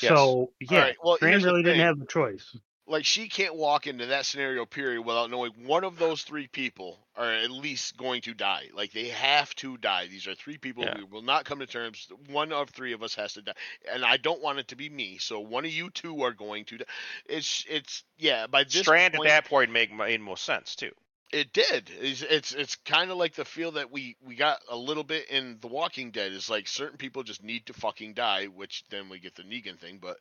Yes. 0.00 0.10
So 0.10 0.52
yeah, 0.60 0.80
right, 0.80 0.96
well, 1.02 1.16
Fran 1.16 1.42
really 1.42 1.62
didn't 1.62 1.80
have 1.80 1.98
the 1.98 2.06
choice. 2.06 2.56
Like 2.88 3.04
she 3.04 3.28
can't 3.28 3.54
walk 3.54 3.86
into 3.86 4.06
that 4.06 4.26
scenario 4.26 4.64
period 4.66 5.02
without 5.02 5.30
knowing 5.30 5.52
one 5.66 5.84
of 5.84 5.98
those 5.98 6.22
three 6.22 6.46
people 6.48 6.98
are 7.16 7.32
at 7.32 7.50
least 7.50 7.96
going 7.96 8.20
to 8.22 8.34
die. 8.34 8.64
Like 8.74 8.92
they 8.92 9.08
have 9.08 9.54
to 9.56 9.76
die. 9.76 10.06
These 10.08 10.26
are 10.26 10.34
three 10.34 10.58
people 10.58 10.84
Yeah. 10.84 10.96
we 10.96 11.04
will 11.04 11.22
not 11.22 11.44
come 11.44 11.58
to 11.60 11.66
terms. 11.66 12.08
One 12.30 12.52
of 12.52 12.70
three 12.70 12.92
of 12.92 13.02
us 13.02 13.14
has 13.16 13.34
to 13.34 13.42
die. 13.42 13.54
And 13.92 14.04
i 14.04 14.16
don't 14.16 14.42
want 14.42 14.58
it 14.58 14.68
to 14.68 14.76
be 14.76 14.88
me. 14.88 15.18
So 15.18 15.40
one 15.40 15.64
of 15.64 15.70
you 15.70 15.90
two 15.90 16.22
are 16.22 16.32
going 16.32 16.64
to 16.66 16.78
die. 16.78 16.84
It's 17.26 17.64
it's 17.68 18.04
yeah 18.16 18.46
by 18.46 18.64
this 18.64 18.80
Strand 18.82 19.14
point, 19.14 19.28
at 19.28 19.42
that 19.44 19.50
point 19.50 19.70
make 19.72 19.92
made 19.92 20.20
most 20.20 20.44
sense 20.44 20.74
too. 20.76 20.92
it 21.32 21.52
did. 21.52 21.90
It's 22.00 22.22
it's, 22.22 22.52
it's 22.54 22.76
kind 22.76 23.10
of 23.10 23.18
like 23.18 23.34
the 23.34 23.44
feel 23.44 23.72
that 23.72 23.90
we 23.92 24.16
we 24.24 24.34
got 24.34 24.60
a 24.70 24.76
little 24.76 25.04
bit 25.04 25.28
in 25.30 25.58
the 25.60 25.68
walking 25.68 26.10
dead 26.10 26.32
is 26.32 26.48
like 26.48 26.66
certain 26.66 26.96
people 26.96 27.22
just 27.22 27.42
need 27.44 27.66
to 27.66 27.74
fucking 27.74 28.14
die 28.14 28.46
which 28.46 28.84
then 28.90 29.08
we 29.10 29.18
get 29.18 29.34
the 29.34 29.42
negan 29.42 29.78
thing 29.78 29.98
but 30.00 30.16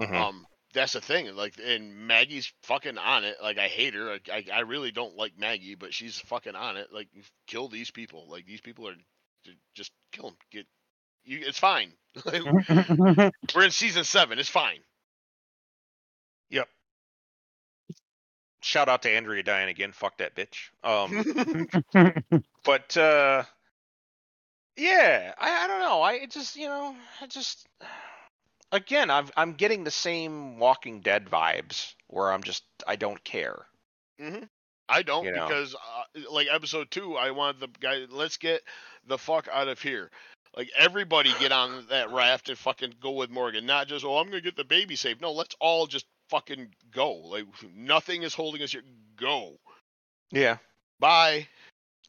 Mhm. 0.00 0.14
um, 0.14 0.46
that's 0.74 0.92
the 0.92 1.00
thing. 1.00 1.34
Like, 1.34 1.54
and 1.64 2.06
Maggie's 2.06 2.52
fucking 2.62 2.98
on 2.98 3.24
it. 3.24 3.36
Like, 3.42 3.58
I 3.58 3.68
hate 3.68 3.94
her. 3.94 4.12
I, 4.12 4.20
I, 4.32 4.44
I 4.54 4.60
really 4.60 4.90
don't 4.90 5.16
like 5.16 5.38
Maggie, 5.38 5.74
but 5.74 5.94
she's 5.94 6.18
fucking 6.18 6.54
on 6.54 6.76
it. 6.76 6.88
Like, 6.92 7.08
kill 7.46 7.68
these 7.68 7.90
people. 7.90 8.26
Like, 8.28 8.46
these 8.46 8.60
people 8.60 8.88
are 8.88 8.94
just 9.74 9.92
kill 10.12 10.30
them. 10.30 10.36
Get 10.50 10.66
you. 11.24 11.40
It's 11.46 11.58
fine. 11.58 11.92
We're 13.54 13.64
in 13.64 13.70
season 13.70 14.04
seven. 14.04 14.38
It's 14.38 14.48
fine. 14.48 14.80
Yep. 16.50 16.68
Shout 18.62 18.88
out 18.88 19.02
to 19.02 19.10
Andrea 19.10 19.42
dying 19.42 19.68
again. 19.68 19.92
Fuck 19.92 20.18
that 20.18 20.34
bitch. 20.34 20.70
Um 20.82 21.72
but 22.64 22.96
uh 22.96 23.44
yeah, 24.76 25.32
I, 25.38 25.64
I 25.64 25.66
don't 25.66 25.80
know. 25.80 26.00
I 26.00 26.14
it 26.14 26.30
just 26.30 26.56
you 26.56 26.66
know, 26.66 26.94
I 27.20 27.26
just 27.26 27.66
again 28.72 29.10
I'm 29.10 29.28
I'm 29.36 29.52
getting 29.54 29.84
the 29.84 29.90
same 29.90 30.58
Walking 30.58 31.00
Dead 31.00 31.26
vibes 31.26 31.94
where 32.08 32.32
I'm 32.32 32.42
just 32.42 32.64
I 32.86 32.96
don't 32.96 33.22
care. 33.24 33.66
hmm 34.20 34.44
I 34.90 35.02
don't 35.02 35.26
You 35.26 35.32
know. 35.32 35.46
because, 35.46 35.74
uh, 35.74 36.20
like 36.32 36.46
episode 36.50 36.90
two, 36.90 37.14
I 37.14 37.30
want 37.32 37.60
the 37.60 37.68
guy. 37.78 38.06
Let's 38.08 38.38
get 38.38 38.62
the 39.06 39.18
fuck 39.18 39.46
out 39.52 39.68
of 39.68 39.82
here. 39.82 40.10
Like 40.56 40.70
everybody 40.78 41.30
get 41.38 41.52
on 41.52 41.84
that 41.90 42.10
raft 42.10 42.48
and 42.48 42.56
fucking 42.56 42.94
go 43.02 43.10
with 43.10 43.28
Morgan. 43.28 43.66
Not 43.66 43.86
just 43.88 44.04
oh 44.04 44.16
I'm 44.16 44.26
gonna 44.28 44.40
get 44.40 44.56
the 44.56 44.64
baby 44.64 44.96
safe. 44.96 45.20
No, 45.20 45.32
let's 45.32 45.54
all 45.60 45.86
just 45.86 46.06
fucking 46.30 46.68
go. 46.90 47.12
Like 47.16 47.44
nothing 47.74 48.22
is 48.22 48.32
holding 48.34 48.62
us 48.62 48.72
here. 48.72 48.82
Go. 49.16 49.56
Yeah. 50.30 50.56
Bye. 51.00 51.46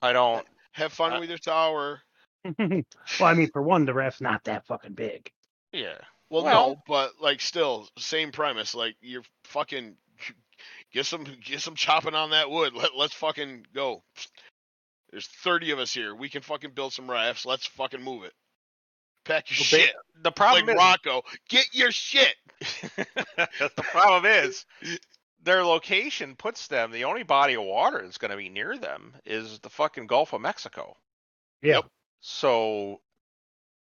I 0.01 0.13
don't 0.13 0.45
Have 0.71 0.93
fun 0.93 1.13
Uh, 1.13 1.19
with 1.19 1.29
your 1.29 1.37
tower. 1.37 2.01
well, 2.57 2.83
I 3.19 3.33
mean, 3.33 3.49
for 3.51 3.61
one, 3.61 3.83
the 3.85 3.93
raft's 3.93 4.21
not 4.21 4.45
that 4.45 4.65
fucking 4.65 4.93
big. 4.93 5.29
yeah. 5.73 5.97
Well, 6.29 6.43
Well- 6.43 6.69
no, 6.69 6.81
but 6.87 7.13
like 7.21 7.41
still 7.41 7.87
same 7.97 8.31
premise. 8.31 8.75
Like 8.75 8.95
you're 9.01 9.23
fucking 9.45 9.95
get 10.93 11.05
some 11.05 11.25
get 11.45 11.61
some 11.61 11.75
chopping 11.75 12.15
on 12.15 12.31
that 12.31 12.49
wood. 12.49 12.73
Let 12.73 12.95
let's 12.95 13.13
fucking 13.13 13.65
go. 13.73 14.03
There's 15.11 15.27
30 15.27 15.71
of 15.71 15.79
us 15.79 15.91
here. 15.93 16.13
We 16.13 16.29
can 16.29 16.43
fucking 16.43 16.71
build 16.75 16.93
some 16.93 17.09
rafts. 17.09 17.43
Let's 17.45 17.65
fucking 17.65 18.03
move 18.03 18.23
it. 18.25 18.33
Pack 19.25 19.49
your 19.49 19.57
Well, 19.59 19.81
ba- 19.81 19.87
shit. 19.87 19.95
The 20.21 20.31
problem 20.31 20.65
like 20.67 20.75
is 20.75 20.77
Rocco, 20.77 21.21
get 21.49 21.65
your 21.73 21.91
shit. 21.91 22.35
the 22.95 23.83
problem 23.91 24.31
is 24.31 24.65
their 25.43 25.63
location 25.63 26.35
puts 26.35 26.67
them 26.67 26.91
the 26.91 27.05
only 27.05 27.23
body 27.23 27.55
of 27.55 27.63
water 27.63 28.01
that's 28.03 28.17
going 28.19 28.31
to 28.31 28.37
be 28.37 28.49
near 28.49 28.77
them 28.77 29.13
is 29.25 29.59
the 29.59 29.69
fucking 29.69 30.05
Gulf 30.07 30.33
of 30.33 30.41
Mexico. 30.41 30.95
Yeah. 31.63 31.75
Yep. 31.75 31.85
So 32.21 32.99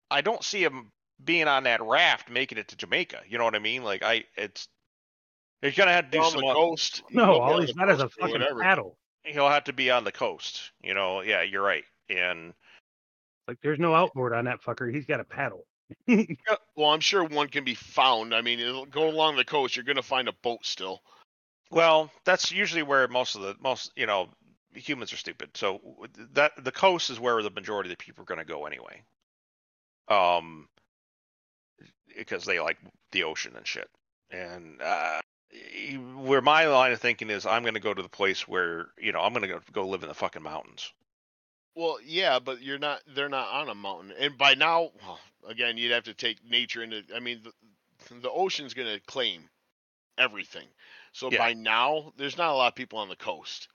I 0.10 0.22
don't 0.22 0.44
see 0.44 0.64
him 0.64 0.92
being 1.24 1.48
on 1.48 1.64
that 1.64 1.82
raft 1.82 2.30
making 2.30 2.58
it 2.58 2.68
to 2.70 2.76
Jamaica. 2.76 3.22
You 3.28 3.38
know 3.38 3.44
what 3.46 3.56
I 3.56 3.60
mean? 3.60 3.84
Like 3.84 4.04
I 4.04 4.24
it's 4.36 4.68
he's 5.62 5.76
going 5.76 5.88
to 5.88 5.94
have 5.94 6.06
to 6.06 6.12
do 6.12 6.24
on 6.24 6.32
some 6.32 6.42
the 6.42 6.48
oth- 6.48 6.56
coast. 6.56 7.04
No, 7.12 7.40
all 7.40 7.54
on 7.56 7.62
he's 7.62 7.70
the 7.74 7.76
got 7.76 7.90
is 7.92 8.00
a 8.02 8.10
fucking 8.10 8.32
whatever. 8.40 8.60
paddle. 8.62 8.98
he'll 9.24 9.50
have 9.50 9.66
to 9.66 9.74
be 9.74 9.92
on 9.92 10.04
the 10.04 10.12
coast. 10.12 10.72
You 10.84 10.94
know, 10.94 11.22
yeah, 11.22 11.42
you're 11.44 11.62
right. 11.64 11.84
And 12.10 12.54
Like 13.48 13.58
there's 13.62 13.80
no 13.80 13.94
outboard 13.96 14.34
on 14.34 14.46
that 14.46 14.62
fucker. 14.62 14.94
He's 14.94 15.06
got 15.06 15.20
a 15.20 15.24
paddle. 15.26 15.66
Well, 16.78 16.90
I'm 16.92 17.02
sure 17.02 17.24
one 17.26 17.50
can 17.50 17.64
be 17.66 17.76
found. 17.76 18.34
I 18.34 18.42
mean, 18.42 18.60
it'll 18.60 18.86
go 18.86 19.10
along 19.10 19.36
the 19.36 19.44
coast. 19.46 19.76
You're 19.76 19.84
gonna 19.86 20.02
find 20.02 20.28
a 20.30 20.34
boat 20.42 20.66
still. 20.66 21.02
Well, 21.70 22.10
that's 22.26 22.52
usually 22.52 22.82
where 22.84 23.08
most 23.10 23.36
of 23.36 23.42
the 23.42 23.56
most 23.62 23.92
you 23.96 24.06
know 24.06 24.30
humans 24.74 25.12
are 25.14 25.18
stupid. 25.18 25.50
So 25.56 25.82
that 26.34 26.54
the 26.64 26.72
coast 26.72 27.10
is 27.10 27.20
where 27.20 27.44
the 27.44 27.50
majority 27.52 27.92
of 27.92 27.98
the 27.98 28.04
people 28.04 28.22
are 28.24 28.26
going 28.26 28.40
to 28.40 28.46
go 28.46 28.66
anyway. 28.66 29.04
Um, 30.08 30.68
because 32.18 32.46
they 32.46 32.60
like 32.60 32.78
the 33.12 33.24
ocean 33.24 33.54
and 33.56 33.66
shit. 33.68 33.90
And 34.32 34.82
uh, 34.82 35.22
where 36.16 36.42
my 36.42 36.66
line 36.68 36.92
of 36.94 37.02
thinking 37.02 37.30
is, 37.30 37.46
I'm 37.46 37.64
going 37.64 37.74
to 37.74 37.80
go 37.80 37.94
to 37.94 38.02
the 38.02 38.10
place 38.10 38.48
where 38.48 38.88
you 38.98 39.12
know 39.12 39.20
I'm 39.22 39.34
going 39.34 39.50
to 39.50 39.60
go 39.72 39.88
live 39.88 40.04
in 40.04 40.10
the 40.10 40.16
fucking 40.16 40.44
mountains. 40.44 40.92
Well, 41.76 42.00
yeah, 42.06 42.40
but 42.40 42.62
you're 42.62 42.80
not. 42.80 43.02
They're 43.16 43.30
not 43.30 43.50
on 43.50 43.70
a 43.70 43.76
mountain. 43.76 44.14
And 44.20 44.38
by 44.38 44.56
now, 44.56 44.92
well, 45.02 45.20
again, 45.48 45.78
you'd 45.78 45.92
have 45.92 46.04
to 46.06 46.14
take 46.14 46.38
nature 46.50 46.84
into. 46.84 47.04
I 47.16 47.20
mean, 47.20 47.42
the, 47.44 48.16
the 48.22 48.32
ocean's 48.32 48.74
gonna 48.74 49.00
claim 49.08 49.50
everything. 50.18 50.68
So 51.14 51.30
Yeah. 51.32 51.40
by 51.40 51.54
now, 51.54 52.14
there's 52.18 52.38
not 52.38 52.52
a 52.52 52.56
lot 52.56 52.68
of 52.70 52.76
people 52.76 53.00
on 53.00 53.10
the 53.10 53.16
coast. 53.16 53.68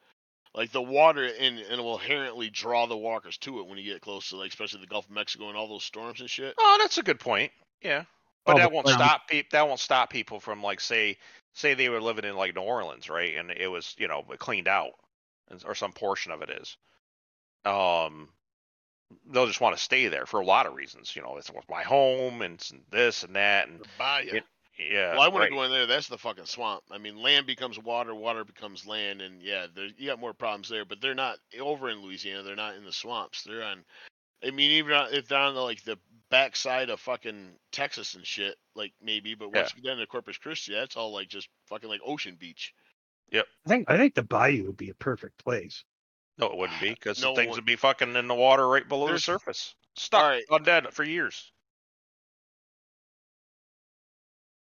Like 0.54 0.72
the 0.72 0.82
water 0.82 1.28
and 1.38 1.58
and 1.58 1.82
will 1.82 1.98
inherently 1.98 2.48
draw 2.48 2.86
the 2.86 2.96
walkers 2.96 3.36
to 3.38 3.60
it 3.60 3.66
when 3.66 3.76
you 3.78 3.92
get 3.92 4.00
close 4.00 4.30
to 4.30 4.36
like 4.36 4.48
especially 4.50 4.80
the 4.80 4.86
Gulf 4.86 5.04
of 5.04 5.10
Mexico 5.10 5.48
and 5.48 5.56
all 5.56 5.68
those 5.68 5.84
storms 5.84 6.20
and 6.20 6.30
shit. 6.30 6.54
Oh, 6.56 6.78
that's 6.80 6.96
a 6.96 7.02
good 7.02 7.20
point. 7.20 7.52
Yeah, 7.82 8.04
but 8.44 8.54
Oh, 8.54 8.58
that 8.58 8.64
but 8.64 8.72
won't 8.72 8.86
um, 8.88 8.92
stop 8.94 9.28
people. 9.28 9.48
That 9.52 9.68
won't 9.68 9.80
stop 9.80 10.10
people 10.10 10.40
from 10.40 10.62
like 10.62 10.80
say 10.80 11.18
say 11.52 11.74
they 11.74 11.88
were 11.88 12.00
living 12.00 12.24
in 12.24 12.36
like 12.36 12.54
New 12.54 12.62
Orleans, 12.62 13.08
right? 13.10 13.36
And 13.36 13.50
it 13.50 13.68
was 13.68 13.94
you 13.98 14.08
know 14.08 14.22
cleaned 14.38 14.68
out, 14.68 14.92
or 15.64 15.74
some 15.74 15.92
portion 15.92 16.32
of 16.32 16.42
it 16.42 16.50
is. 16.50 16.76
Um, 17.64 18.28
they'll 19.30 19.46
just 19.46 19.60
want 19.60 19.76
to 19.76 19.82
stay 19.82 20.08
there 20.08 20.26
for 20.26 20.40
a 20.40 20.44
lot 20.44 20.66
of 20.66 20.74
reasons. 20.74 21.14
You 21.14 21.22
know, 21.22 21.36
it's 21.36 21.50
my 21.68 21.82
home 21.82 22.42
and 22.42 22.64
this 22.90 23.22
and 23.22 23.36
that, 23.36 23.68
and 23.68 23.80
The 23.80 23.88
bayou. 23.98 24.36
It- 24.36 24.44
yeah. 24.78 25.12
well, 25.12 25.22
I 25.22 25.28
wouldn't 25.28 25.52
right. 25.52 25.56
go 25.56 25.62
in 25.62 25.70
there. 25.70 25.86
That's 25.86 26.08
the 26.08 26.18
fucking 26.18 26.44
swamp. 26.44 26.82
I 26.90 26.98
mean, 26.98 27.16
land 27.16 27.46
becomes 27.46 27.78
water, 27.78 28.14
water 28.14 28.44
becomes 28.44 28.86
land, 28.86 29.22
and 29.22 29.42
yeah, 29.42 29.66
there 29.74 29.88
you 29.96 30.08
got 30.08 30.20
more 30.20 30.34
problems 30.34 30.68
there. 30.68 30.84
But 30.84 31.00
they're 31.00 31.14
not 31.14 31.38
over 31.58 31.88
in 31.88 32.02
Louisiana. 32.02 32.42
They're 32.42 32.56
not 32.56 32.76
in 32.76 32.84
the 32.84 32.92
swamps. 32.92 33.42
They're 33.42 33.62
on. 33.62 33.84
I 34.44 34.50
mean, 34.50 34.70
even 34.72 34.92
if 35.12 35.28
they're 35.28 35.38
on 35.38 35.54
the, 35.54 35.60
like 35.60 35.82
the 35.84 35.98
backside 36.30 36.90
of 36.90 37.00
fucking 37.00 37.52
Texas 37.72 38.14
and 38.14 38.26
shit, 38.26 38.56
like 38.74 38.92
maybe. 39.02 39.34
But 39.34 39.52
once 39.54 39.72
you 39.76 39.82
get 39.82 39.92
into 39.92 40.06
Corpus 40.06 40.38
Christi, 40.38 40.72
that's 40.74 40.96
all 40.96 41.12
like 41.12 41.28
just 41.28 41.48
fucking 41.68 41.88
like 41.88 42.00
ocean 42.04 42.36
beach. 42.38 42.74
Yep. 43.32 43.46
I 43.64 43.68
think 43.68 43.90
I 43.90 43.96
think 43.96 44.14
the 44.14 44.22
bayou 44.22 44.64
would 44.66 44.76
be 44.76 44.90
a 44.90 44.94
perfect 44.94 45.42
place. 45.42 45.84
No, 46.38 46.46
it 46.46 46.56
wouldn't 46.58 46.80
be 46.80 46.90
because 46.94 47.22
No 47.22 47.34
things 47.34 47.50
one- 47.50 47.56
would 47.58 47.64
be 47.64 47.76
fucking 47.76 48.14
in 48.14 48.28
the 48.28 48.34
water 48.34 48.68
right 48.68 48.86
below 48.88 49.06
There's- 49.06 49.22
the 49.22 49.32
surface, 49.32 49.74
stuck, 49.96 50.22
Alright. 50.22 50.44
undead 50.50 50.92
for 50.92 51.02
years. 51.04 51.50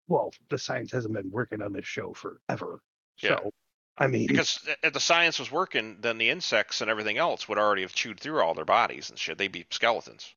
Well, 0.08 0.32
the 0.48 0.58
science 0.58 0.90
hasn't 0.92 1.14
been 1.14 1.30
working 1.30 1.62
on 1.62 1.72
this 1.72 1.86
show 1.86 2.12
forever. 2.12 2.80
Yeah. 3.22 3.36
So 3.38 3.52
I 4.00 4.06
mean 4.06 4.26
Because 4.26 4.58
if 4.82 4.92
the 4.94 5.00
science 5.00 5.38
was 5.38 5.52
working, 5.52 5.98
then 6.00 6.18
the 6.18 6.30
insects 6.30 6.80
and 6.80 6.90
everything 6.90 7.18
else 7.18 7.48
would 7.48 7.58
already 7.58 7.82
have 7.82 7.92
chewed 7.92 8.18
through 8.18 8.40
all 8.40 8.54
their 8.54 8.64
bodies 8.64 9.10
and 9.10 9.18
shit. 9.18 9.36
They'd 9.36 9.52
be 9.52 9.66
skeletons. 9.70 10.34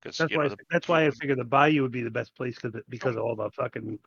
Because 0.00 0.16
that's 0.16 0.30
you 0.30 0.38
why 0.38 0.44
know, 0.44 0.50
the, 0.50 0.56
that's 0.70 0.88
why 0.88 1.06
I 1.06 1.10
figured 1.10 1.38
the 1.38 1.44
bayou 1.44 1.82
would 1.82 1.92
be 1.92 2.02
the 2.02 2.10
best 2.10 2.34
place 2.34 2.56
because 2.60 2.80
because 2.88 3.16
of 3.16 3.22
all 3.22 3.36
the 3.36 3.50
fucking 3.50 3.98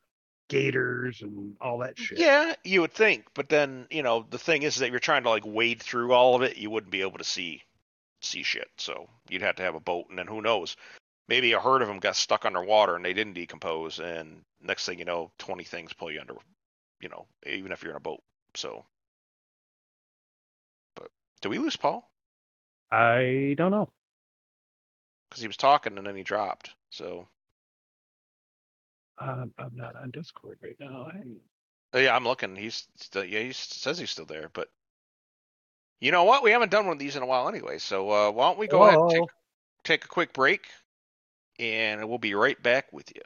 gators 0.50 1.22
and 1.22 1.56
all 1.60 1.80
that 1.80 1.98
shit. 1.98 2.20
yeah, 2.20 2.54
you 2.64 2.82
would 2.82 2.94
think, 2.94 3.26
but 3.34 3.50
then 3.50 3.88
you 3.90 4.04
know 4.04 4.26
the 4.30 4.38
thing 4.38 4.64
is 4.64 4.78
that 4.78 4.92
you're 4.92 5.00
trying 5.00 5.24
to 5.24 5.30
like 5.30 5.44
wade 5.46 5.82
through 5.82 6.14
all 6.14 6.36
of 6.36 6.42
it, 6.42 6.58
you 6.58 6.70
wouldn't 6.70 6.92
be 6.92 7.02
able 7.02 7.18
to 7.18 7.24
see 7.24 7.62
see 8.22 8.44
shit. 8.44 8.68
So 8.78 9.10
you'd 9.30 9.42
have 9.42 9.56
to 9.58 9.64
have 9.64 9.76
a 9.76 9.80
boat, 9.80 10.08
and 10.10 10.18
then 10.18 10.28
who 10.28 10.42
knows? 10.42 10.76
Maybe 11.28 11.54
a 11.54 11.60
herd 11.60 11.82
of 11.82 11.88
them 11.88 12.00
got 12.00 12.16
stuck 12.16 12.46
underwater 12.46 12.96
and 12.96 13.04
they 13.04 13.14
didn't 13.14 13.34
decompose, 13.34 14.00
and 14.00 14.42
next 14.62 14.86
thing 14.86 15.00
you 15.00 15.06
know, 15.06 15.32
twenty 15.38 15.64
things 15.64 15.94
pull 15.94 16.12
you 16.12 16.20
under. 16.20 16.36
You 17.06 17.10
know, 17.10 17.28
even 17.46 17.72
if 17.72 17.84
you're 17.84 17.92
in 17.92 17.98
a 17.98 18.00
boat. 18.00 18.24
So, 18.56 18.84
but 20.96 21.12
did 21.40 21.50
we 21.50 21.60
lose 21.60 21.76
Paul? 21.76 22.10
I 22.92 23.54
don't 23.60 23.70
know. 23.70 23.92
Because 25.30 25.40
he 25.40 25.46
was 25.46 25.56
talking 25.56 26.00
and 26.00 26.08
then 26.08 26.16
he 26.16 26.24
dropped. 26.24 26.74
So 26.90 27.28
Um, 29.20 29.54
I'm 29.60 29.76
not 29.76 29.96
on 29.96 30.10
Discord 30.10 30.58
right 30.64 30.76
now. 30.80 31.12
I, 31.14 31.22
Uh, 31.96 32.02
Yeah, 32.02 32.16
I'm 32.16 32.24
looking. 32.24 32.56
He's 32.56 32.88
still, 32.96 33.24
yeah, 33.24 33.42
he 33.42 33.54
says 33.54 34.00
he's 34.00 34.10
still 34.10 34.26
there, 34.26 34.50
but 34.52 34.68
you 36.00 36.12
know 36.12 36.24
what? 36.24 36.42
We 36.42 36.50
haven't 36.50 36.72
done 36.72 36.88
one 36.88 36.94
of 36.94 37.00
these 37.00 37.16
in 37.16 37.22
a 37.22 37.28
while 37.28 37.48
anyway. 37.48 37.78
So 37.78 38.10
uh, 38.10 38.32
why 38.32 38.48
don't 38.48 38.58
we 38.58 38.66
go 38.66 38.84
ahead 38.88 38.98
and 39.00 39.12
take, 39.12 39.30
take 39.84 40.06
a 40.06 40.08
quick 40.08 40.34
break, 40.34 40.66
and 41.60 42.10
we'll 42.10 42.18
be 42.18 42.34
right 42.34 42.60
back 42.64 42.92
with 42.92 43.16
you. 43.16 43.22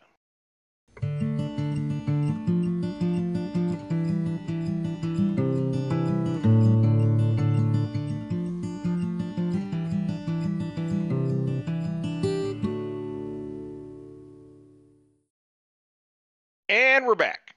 And 16.69 17.07
we're 17.07 17.15
back. 17.15 17.55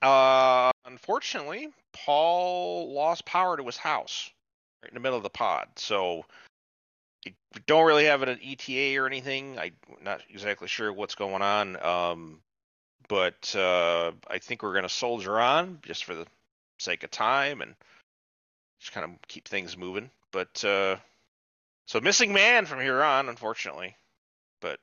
Uh, 0.00 0.72
unfortunately, 0.86 1.68
Paul 1.92 2.94
lost 2.94 3.26
power 3.26 3.58
to 3.58 3.64
his 3.66 3.76
house 3.76 4.30
right 4.82 4.90
in 4.90 4.94
the 4.94 5.00
middle 5.00 5.18
of 5.18 5.22
the 5.22 5.28
pod. 5.28 5.68
So 5.76 6.24
we 7.26 7.34
don't 7.66 7.86
really 7.86 8.06
have 8.06 8.22
an 8.22 8.40
ETA 8.42 8.98
or 8.98 9.06
anything. 9.06 9.58
I'm 9.58 9.74
not 10.02 10.22
exactly 10.30 10.68
sure 10.68 10.90
what's 10.90 11.16
going 11.16 11.42
on. 11.42 11.84
Um, 11.84 12.38
but 13.08 13.54
uh, 13.54 14.12
I 14.26 14.38
think 14.38 14.62
we're 14.62 14.72
going 14.72 14.84
to 14.84 14.88
soldier 14.88 15.38
on 15.38 15.78
just 15.82 16.04
for 16.04 16.14
the 16.14 16.26
sake 16.78 17.04
of 17.04 17.10
time 17.10 17.60
and 17.60 17.74
just 18.80 18.92
kind 18.92 19.04
of 19.04 19.10
keep 19.28 19.46
things 19.46 19.76
moving. 19.76 20.10
But 20.32 20.64
uh, 20.64 20.96
so 21.86 22.00
missing 22.00 22.32
man 22.32 22.64
from 22.64 22.80
here 22.80 23.02
on, 23.02 23.28
unfortunately. 23.28 23.96
But 24.62 24.80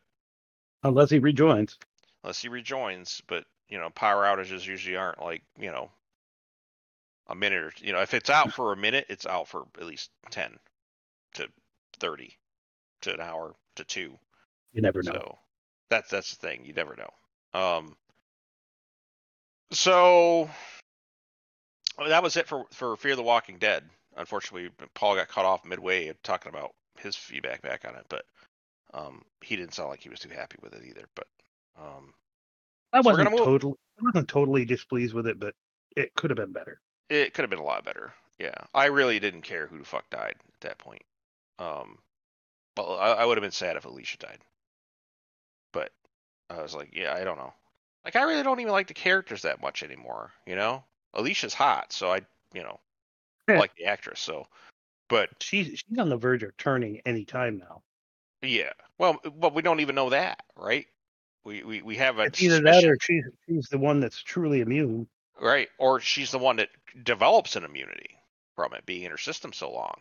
unless 0.83 1.09
he 1.09 1.17
rejoins. 1.17 1.79
Unless 2.23 2.41
he 2.41 2.49
rejoins. 2.49 3.21
But 3.27 3.45
you 3.69 3.77
know, 3.77 3.89
power 3.89 4.23
outages 4.23 4.65
usually 4.65 4.95
aren't 4.95 5.21
like 5.21 5.43
you 5.59 5.71
know 5.71 5.89
a 7.27 7.35
minute 7.35 7.63
or 7.63 7.73
you 7.79 7.93
know 7.93 8.01
if 8.01 8.13
it's 8.13 8.29
out 8.29 8.53
for 8.53 8.73
a 8.73 8.77
minute, 8.77 9.05
it's 9.09 9.25
out 9.25 9.47
for 9.47 9.65
at 9.79 9.85
least 9.85 10.09
ten 10.29 10.57
to 11.35 11.47
thirty 11.99 12.37
to 13.01 13.13
an 13.13 13.21
hour 13.21 13.55
to 13.75 13.83
two. 13.83 14.17
You 14.73 14.81
never 14.81 15.01
know. 15.03 15.11
So 15.11 15.37
that's 15.89 16.09
that's 16.09 16.35
the 16.35 16.47
thing. 16.47 16.65
You 16.65 16.73
never 16.73 16.95
know. 16.95 17.59
Um. 17.59 17.95
So 19.71 20.49
that 22.07 22.23
was 22.23 22.37
it 22.37 22.47
for 22.47 22.65
for 22.71 22.95
Fear 22.95 23.11
of 23.11 23.17
the 23.17 23.23
Walking 23.23 23.57
Dead. 23.57 23.83
Unfortunately, 24.17 24.69
Paul 24.95 25.15
got 25.15 25.27
cut 25.27 25.45
off 25.45 25.65
midway 25.65 26.11
talking 26.23 26.49
about 26.49 26.73
his 26.97 27.15
feedback 27.15 27.61
back 27.61 27.85
on 27.87 27.95
it, 27.95 28.05
but 28.09 28.25
um, 28.93 29.23
he 29.41 29.55
didn't 29.55 29.73
sound 29.73 29.89
like 29.89 30.01
he 30.01 30.09
was 30.09 30.19
too 30.19 30.29
happy 30.29 30.57
with 30.61 30.73
it 30.73 30.83
either. 30.85 31.05
But 31.15 31.27
um, 31.79 32.13
I 32.93 32.99
wasn't 33.01 33.31
move- 33.31 33.39
totally 33.39 33.75
I 33.99 34.01
wasn't 34.03 34.29
totally 34.29 34.65
displeased 34.65 35.13
with 35.13 35.27
it, 35.27 35.39
but 35.39 35.55
it 35.95 36.13
could 36.15 36.29
have 36.29 36.37
been 36.37 36.51
better. 36.53 36.79
it 37.09 37.33
could 37.33 37.43
have 37.43 37.49
been 37.49 37.59
a 37.59 37.63
lot 37.63 37.83
better. 37.85 38.13
Yeah, 38.37 38.53
I 38.73 38.85
really 38.85 39.19
didn't 39.19 39.41
care 39.41 39.67
who 39.67 39.77
the 39.79 39.85
fuck 39.85 40.09
died 40.09 40.35
at 40.53 40.61
that 40.61 40.77
point. 40.77 41.01
Um, 41.59 41.97
well, 42.77 42.97
I, 42.97 43.09
I 43.11 43.25
would 43.25 43.37
have 43.37 43.41
been 43.43 43.51
sad 43.51 43.75
if 43.75 43.85
Alicia 43.85 44.17
died, 44.17 44.39
but 45.73 45.91
I 46.49 46.61
was 46.61 46.73
like, 46.73 46.89
yeah, 46.95 47.13
I 47.13 47.23
don't 47.23 47.37
know. 47.37 47.53
Like, 48.05 48.15
I 48.15 48.23
really 48.23 48.43
don't 48.43 48.59
even 48.61 48.71
like 48.71 48.87
the 48.87 48.93
characters 48.93 49.41
that 49.41 49.61
much 49.61 49.83
anymore. 49.83 50.31
You 50.47 50.55
know, 50.55 50.83
Alicia's 51.13 51.53
hot, 51.53 51.91
so 51.91 52.11
I, 52.11 52.21
you 52.53 52.63
know, 52.63 52.79
I 53.49 53.53
Yeah. 53.53 53.59
like 53.59 53.75
the 53.75 53.85
actress. 53.85 54.19
So, 54.21 54.47
but 55.09 55.29
She's 55.41 55.67
she's 55.67 55.97
on 55.99 56.07
the 56.09 56.17
verge 56.17 56.43
of 56.43 56.55
turning 56.57 57.01
any 57.05 57.25
time 57.25 57.57
now. 57.57 57.83
yeah, 58.41 58.71
well, 58.97 59.19
but 59.35 59.53
we 59.53 59.61
don't 59.61 59.81
even 59.81 59.95
know 59.95 60.11
that, 60.11 60.43
right? 60.55 60.87
We 61.49 61.63
we 61.63 61.81
we 61.81 61.95
have 61.95 62.19
a 62.19 62.25
It's 62.25 62.43
either 62.43 62.61
that 62.61 62.83
or 62.85 62.95
she's 63.01 63.23
she's 63.47 63.67
the 63.69 63.79
one 63.79 63.99
that's 63.99 64.21
truly 64.21 64.61
immune. 64.61 65.07
right? 65.41 65.67
Or 65.79 65.99
she's 65.99 66.29
the 66.29 66.37
one 66.37 66.57
that 66.57 66.69
develops 67.03 67.55
an 67.55 67.63
immunity 67.63 68.19
from 68.55 68.75
it 68.75 68.85
being 68.85 69.01
in 69.01 69.09
her 69.09 69.17
system 69.17 69.51
so 69.51 69.71
long. 69.71 69.99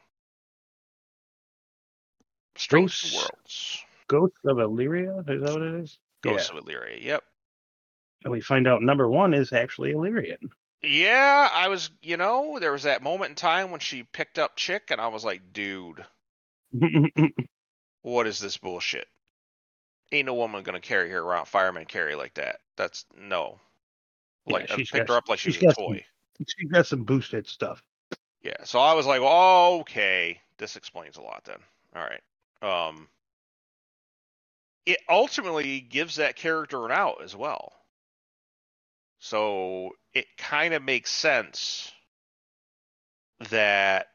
Strange 2.56 2.90
Ghosts. 2.90 3.14
worlds. 3.16 3.84
Ghosts 4.08 4.38
of 4.44 4.58
Illyria, 4.58 5.20
is 5.20 5.24
that 5.26 5.40
what 5.54 5.62
it 5.62 5.74
is? 5.76 5.98
Ghosts 6.22 6.50
Yeah. 6.52 6.58
of 6.58 6.64
Illyria. 6.66 6.98
Yep. 7.00 7.24
And 8.24 8.32
we 8.32 8.42
find 8.42 8.68
out 8.68 8.82
number 8.82 9.08
one 9.08 9.32
is 9.32 9.50
actually 9.54 9.92
Illyrian. 9.92 10.50
Yeah, 10.82 11.48
I 11.50 11.68
was, 11.68 11.88
you 12.02 12.18
know, 12.18 12.58
there 12.60 12.72
was 12.72 12.82
that 12.82 13.02
moment 13.02 13.30
in 13.30 13.36
time 13.36 13.70
when 13.70 13.80
she 13.80 14.02
picked 14.02 14.38
up 14.38 14.54
Chick, 14.56 14.90
and 14.90 15.00
I 15.00 15.08
was 15.08 15.24
like, 15.24 15.52
dude, 15.54 16.04
what 18.02 18.26
is 18.26 18.38
this 18.38 18.58
bullshit? 18.58 19.06
Ain't 20.12 20.26
no 20.26 20.34
woman 20.34 20.62
gonna 20.62 20.80
carry 20.80 21.10
her 21.10 21.20
around, 21.20 21.46
fireman 21.46 21.84
carry 21.84 22.14
like 22.14 22.34
that. 22.34 22.60
That's 22.76 23.04
no. 23.16 23.60
Yeah, 24.46 24.52
Like 24.54 24.70
I 24.70 24.76
she's 24.76 24.90
picked 24.90 25.06
got- 25.08 25.12
her 25.14 25.18
up 25.18 25.28
like 25.28 25.38
she's 25.38 25.56
a 25.58 25.66
got 25.66 25.74
some- 25.76 25.84
toy. 25.84 26.04
she's 26.46 26.70
got 26.70 26.86
some 26.86 27.04
boosted 27.04 27.46
stuff. 27.46 27.82
Yeah, 28.42 28.62
so 28.64 28.78
I 28.78 28.94
was 28.94 29.04
like, 29.04 29.20
well, 29.20 29.80
okay, 29.80 30.40
this 30.58 30.76
explains 30.76 31.16
a 31.16 31.20
lot 31.22 31.44
then. 31.44 31.58
All 31.96 32.02
right. 32.04 32.22
um, 32.62 33.08
it 34.86 34.98
ultimately 35.08 35.80
gives 35.80 36.16
that 36.16 36.34
character 36.36 36.86
an 36.86 36.92
out 36.92 37.22
as 37.22 37.36
well. 37.36 37.72
So 39.18 39.90
it 40.14 40.26
kind 40.38 40.72
of 40.72 40.82
makes 40.82 41.10
sense 41.10 41.92
that 43.50 44.06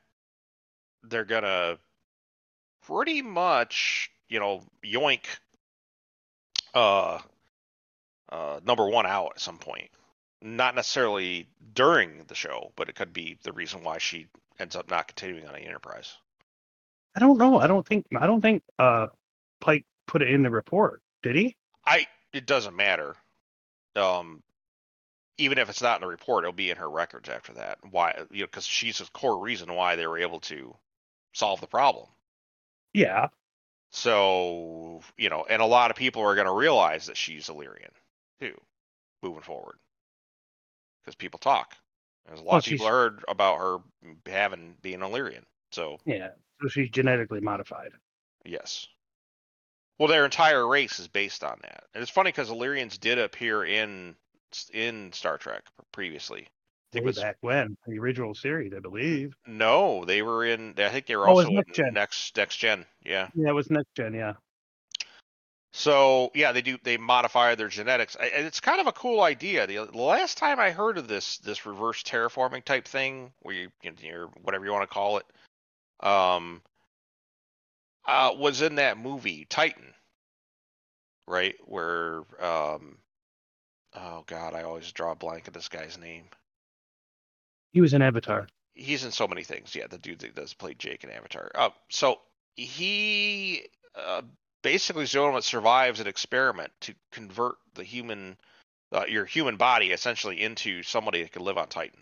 they're 1.03 1.25
gonna 1.25 1.77
pretty 2.81 3.21
much, 3.21 4.09
you 4.29 4.39
know, 4.39 4.63
yoink 4.83 5.25
uh 6.73 7.19
uh 8.29 8.59
number 8.65 8.87
one 8.87 9.05
out 9.05 9.33
at 9.35 9.39
some 9.39 9.57
point. 9.57 9.89
Not 10.41 10.75
necessarily 10.75 11.47
during 11.73 12.25
the 12.27 12.35
show, 12.35 12.73
but 12.75 12.89
it 12.89 12.95
could 12.95 13.13
be 13.13 13.37
the 13.43 13.53
reason 13.53 13.83
why 13.83 13.97
she 13.97 14.27
ends 14.59 14.75
up 14.75 14.89
not 14.89 15.07
continuing 15.07 15.47
on 15.47 15.53
the 15.53 15.61
Enterprise. 15.61 16.13
I 17.15 17.19
don't 17.19 17.37
know. 17.37 17.59
I 17.59 17.67
don't 17.67 17.85
think 17.85 18.05
I 18.17 18.27
don't 18.27 18.41
think 18.41 18.63
uh 18.79 19.07
Pike 19.61 19.85
put 20.07 20.21
it 20.21 20.29
in 20.29 20.43
the 20.43 20.49
report. 20.49 21.01
Did 21.21 21.35
he? 21.35 21.55
I 21.85 22.07
it 22.33 22.45
doesn't 22.45 22.75
matter. 22.75 23.15
Um, 23.95 24.41
even 25.37 25.57
if 25.57 25.69
it's 25.69 25.81
not 25.81 25.97
in 25.97 26.01
the 26.01 26.07
report, 26.07 26.43
it'll 26.43 26.53
be 26.53 26.69
in 26.69 26.77
her 26.77 26.89
records 26.89 27.29
after 27.29 27.53
that. 27.53 27.79
Why? 27.89 28.15
You 28.31 28.41
know, 28.41 28.45
because 28.47 28.65
she's 28.65 28.97
the 28.97 29.09
core 29.13 29.39
reason 29.39 29.73
why 29.73 29.95
they 29.95 30.07
were 30.07 30.17
able 30.17 30.39
to 30.41 30.75
solve 31.33 31.61
the 31.61 31.67
problem. 31.67 32.07
Yeah. 32.93 33.29
So 33.95 35.01
you 35.17 35.29
know, 35.29 35.45
and 35.47 35.61
a 35.61 35.65
lot 35.65 35.91
of 35.91 35.97
people 35.97 36.23
are 36.23 36.33
going 36.35 36.47
to 36.47 36.53
realize 36.53 37.05
that 37.05 37.15
she's 37.15 37.47
Illyrian 37.47 37.91
too, 38.41 38.59
moving 39.21 39.43
forward, 39.43 39.77
because 41.01 41.15
people 41.15 41.37
talk. 41.37 41.75
There's 42.25 42.39
a 42.39 42.43
lot 42.43 42.49
Well, 42.51 42.57
of 42.59 42.65
people 42.65 42.85
she's- 42.87 42.91
heard 42.91 43.23
about 43.27 43.59
her 43.59 43.77
having 44.25 44.75
being 44.81 45.01
Illyrian. 45.01 45.45
So 45.71 45.99
Yeah. 46.05 46.31
So 46.61 46.67
she's 46.69 46.89
genetically 46.89 47.39
modified. 47.39 47.91
Yes. 48.45 48.87
Well, 49.99 50.07
their 50.07 50.25
entire 50.25 50.65
race 50.67 50.97
is 50.99 51.07
based 51.07 51.43
on 51.43 51.59
that, 51.61 51.83
and 51.93 52.01
it's 52.01 52.11
funny 52.11 52.29
because 52.31 52.49
Illyrians 52.49 52.97
did 52.97 53.19
appear 53.19 53.63
in 53.63 54.15
in 54.71 55.13
Star 55.13 55.37
Trek 55.37 55.63
previously. 55.91 56.47
I 56.93 56.97
think 57.01 57.05
Way 57.05 57.09
it 57.09 57.15
was 57.15 57.23
back 57.23 57.37
when 57.41 57.75
the 57.87 57.97
original 57.97 58.35
series, 58.35 58.71
I 58.71 58.79
believe. 58.79 59.33
no, 59.47 60.05
they 60.05 60.21
were 60.21 60.45
in. 60.45 60.75
I 60.77 60.89
think 60.89 61.07
they 61.07 61.15
were 61.15 61.27
Oh, 61.27 61.39
also 61.39 61.49
Next 61.49 61.69
in 61.69 61.73
Gen. 61.73 61.93
next 61.93 62.37
next 62.37 62.57
gen. 62.57 62.85
Yeah. 63.03 63.29
Yeah, 63.33 63.49
it 63.49 63.53
was 63.53 63.71
next 63.71 63.95
gen. 63.95 64.13
Yeah. 64.13 64.33
So 65.71 66.29
yeah, 66.35 66.51
they 66.51 66.61
do. 66.61 66.77
They 66.83 66.97
modify 66.97 67.55
their 67.55 67.67
genetics, 67.67 68.15
and 68.15 68.45
it's 68.45 68.59
kind 68.59 68.79
of 68.79 68.85
a 68.85 68.91
cool 68.91 69.21
idea. 69.21 69.65
The, 69.65 69.85
the 69.91 69.97
last 69.97 70.37
time 70.37 70.59
I 70.59 70.69
heard 70.69 70.99
of 70.99 71.07
this 71.07 71.39
this 71.39 71.65
reverse 71.65 72.03
terraforming 72.03 72.63
type 72.63 72.87
thing, 72.87 73.33
where 73.39 73.55
you 73.55 73.71
or 74.11 74.27
whatever 74.43 74.65
you 74.65 74.71
want 74.71 74.87
to 74.87 74.93
call 74.93 75.17
it, 75.17 75.25
um, 76.05 76.61
uh, 78.05 78.33
was 78.37 78.61
in 78.61 78.75
that 78.75 78.99
movie 78.99 79.45
Titan, 79.49 79.95
right? 81.27 81.55
Where 81.65 82.17
um, 82.39 82.99
oh 83.95 84.23
god, 84.27 84.53
I 84.53 84.61
always 84.61 84.91
draw 84.91 85.13
a 85.13 85.15
blank 85.15 85.47
of 85.47 85.55
this 85.55 85.69
guy's 85.69 85.97
name. 85.97 86.25
He 87.73 87.81
was 87.81 87.93
in 87.93 88.01
Avatar. 88.01 88.47
He's 88.75 89.03
in 89.03 89.11
so 89.11 89.27
many 89.27 89.43
things. 89.43 89.75
Yeah, 89.75 89.87
the 89.87 89.97
dude 89.97 90.19
that 90.19 90.35
does 90.35 90.53
play 90.53 90.73
Jake 90.73 91.03
in 91.03 91.09
Avatar. 91.09 91.51
Uh, 91.53 91.69
so 91.89 92.19
he 92.55 93.65
uh, 93.95 94.21
basically 94.61 95.03
is 95.03 95.11
the 95.11 95.19
only 95.19 95.31
one 95.31 95.37
that 95.39 95.43
survives 95.43 95.99
an 95.99 96.07
experiment 96.07 96.71
to 96.81 96.93
convert 97.11 97.55
the 97.75 97.83
human, 97.83 98.37
uh, 98.91 99.05
your 99.07 99.25
human 99.25 99.57
body 99.57 99.91
essentially 99.91 100.41
into 100.41 100.83
somebody 100.83 101.21
that 101.21 101.31
could 101.31 101.41
live 101.41 101.57
on 101.57 101.67
Titan. 101.67 101.99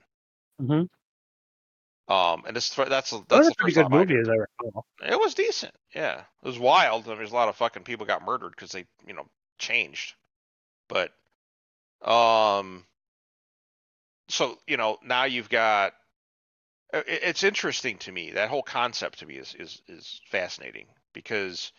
Mm-hmm. 0.62 2.14
Um, 2.14 2.44
and 2.46 2.56
this 2.56 2.70
that's 2.70 3.12
that's 3.30 3.48
a 3.48 3.56
pretty 3.58 3.74
good 3.74 3.90
movie, 3.90 4.18
as 4.18 4.28
I 4.28 4.34
recall. 4.34 4.86
It 5.02 5.18
was 5.18 5.34
decent. 5.34 5.74
Yeah, 5.96 6.20
it 6.20 6.46
was 6.46 6.60
wild. 6.60 7.06
I 7.06 7.10
mean, 7.10 7.18
there's 7.20 7.32
a 7.32 7.36
lot 7.36 7.48
of 7.48 7.56
fucking 7.56 7.84
people 7.84 8.06
got 8.06 8.26
murdered 8.26 8.52
because 8.52 8.72
they, 8.72 8.86
you 9.08 9.14
know, 9.14 9.28
changed. 9.60 10.16
But, 10.90 11.14
um, 12.02 12.84
so 14.32 14.58
you 14.68 14.78
know 14.78 14.98
now 15.04 15.26
you've 15.26 15.50
got. 15.50 15.94
It's 16.94 17.44
interesting 17.44 17.98
to 18.00 18.12
me. 18.12 18.32
That 18.32 18.50
whole 18.50 18.64
concept 18.64 19.20
to 19.20 19.26
me 19.26 19.36
is 19.36 19.56
is 19.56 19.82
is 19.88 20.20
fascinating 20.30 20.88
because 21.14 21.72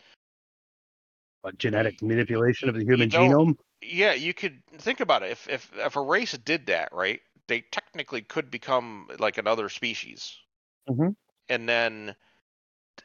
But 1.43 1.57
genetic 1.57 2.01
manipulation 2.01 2.69
of 2.69 2.75
the 2.75 2.83
human 2.85 3.09
genome. 3.09 3.57
yeah, 3.81 4.13
you 4.13 4.33
could 4.33 4.63
think 4.77 5.01
about 5.01 5.23
it. 5.23 5.31
If 5.31 5.49
if 5.49 5.71
if 5.75 5.95
a 5.97 6.01
race 6.01 6.31
did 6.37 6.67
that, 6.67 6.93
right, 6.93 7.19
they 7.47 7.61
technically 7.61 8.21
could 8.21 8.49
become 8.49 9.09
like 9.19 9.37
another 9.37 9.67
species, 9.69 10.35
Mhm. 10.89 11.15
and 11.49 11.67
then, 11.67 12.15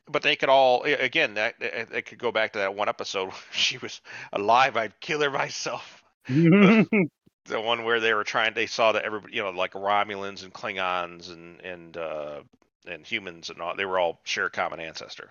but 0.07 0.22
they 0.22 0.36
could 0.36 0.49
all 0.49 0.84
again 0.84 1.34
that 1.34 1.57
it 1.61 1.88
it 1.92 2.03
could 2.03 2.18
go 2.20 2.30
back 2.30 2.53
to 2.53 2.61
that 2.61 2.74
one 2.76 2.88
episode 2.88 3.28
where 3.32 3.42
she 3.53 3.76
was 3.78 4.01
alive. 4.32 4.76
I'd 4.76 5.01
kill 5.01 5.20
her 5.20 5.30
myself. 5.30 6.05
The 7.49 7.61
one 7.61 7.84
where 7.84 8.01
they 8.01 8.14
were 8.14 8.24
trying, 8.24 8.55
they 8.55 8.66
saw 8.66 8.92
that 8.92 9.05
everybody, 9.05 9.36
you 9.36 9.42
know, 9.42 9.51
like 9.51 9.72
Romulans 9.72 10.44
and 10.44 10.53
Klingons 10.53 11.32
and 11.32 11.61
and 11.62 11.96
uh 11.96 12.40
and 12.86 13.07
humans 13.07 13.51
and 13.51 13.61
all, 13.61 13.76
they 13.76 13.84
were 13.84 13.99
all 13.99 14.20
share 14.24 14.46
a 14.46 14.51
common 14.51 14.80
ancestor. 14.80 15.30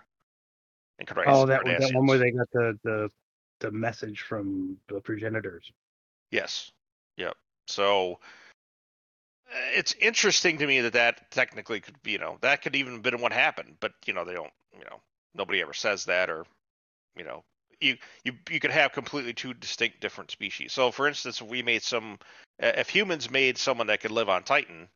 And 0.99 1.07
could 1.07 1.18
oh, 1.28 1.45
that 1.45 1.63
one, 1.63 1.80
that 1.80 1.93
one 1.93 2.07
where 2.07 2.18
they 2.18 2.32
got 2.32 2.47
the 2.51 2.78
the 2.84 3.09
the 3.59 3.72
message 3.72 4.22
from 4.22 4.78
the 4.88 4.99
progenitors. 4.99 5.72
Yes. 6.32 6.72
Yep. 7.18 7.36
So 7.68 8.20
it's 9.74 9.93
interesting 9.93 10.57
to 10.59 10.68
me 10.68 10.82
that 10.82 10.93
that 10.93 11.32
technically 11.32 11.80
could 11.80 12.01
be, 12.03 12.11
you 12.11 12.18
know, 12.18 12.38
that 12.41 12.61
could 12.61 12.76
even 12.76 12.93
have 12.93 13.01
been 13.01 13.22
what 13.22 13.32
happened, 13.32 13.76
but 13.80 13.93
you 14.05 14.13
know, 14.13 14.26
they 14.26 14.34
don't, 14.34 14.51
you 14.74 14.86
know, 14.86 14.99
nobody 15.36 15.61
ever 15.61 15.74
says 15.74 16.05
that 16.05 16.30
or, 16.30 16.45
you 17.15 17.24
know, 17.24 17.43
you 17.82 17.97
you 18.23 18.34
you 18.49 18.59
could 18.59 18.71
have 18.71 18.91
completely 18.93 19.34
two 19.34 19.53
distinct 19.53 20.01
different 20.01 20.32
species. 20.32 20.73
So 20.73 20.91
for 20.91 21.07
instance, 21.07 21.41
if 21.41 21.47
we 21.47 21.61
made 21.61 21.84
some 21.84 22.19
uh, 22.61 22.71
if 22.75 22.89
humans 22.89 23.30
made 23.30 23.57
someone 23.57 23.88
that 23.88 24.01
could 24.01 24.11
live 24.11 24.30
on 24.30 24.43
Titan 24.43 24.89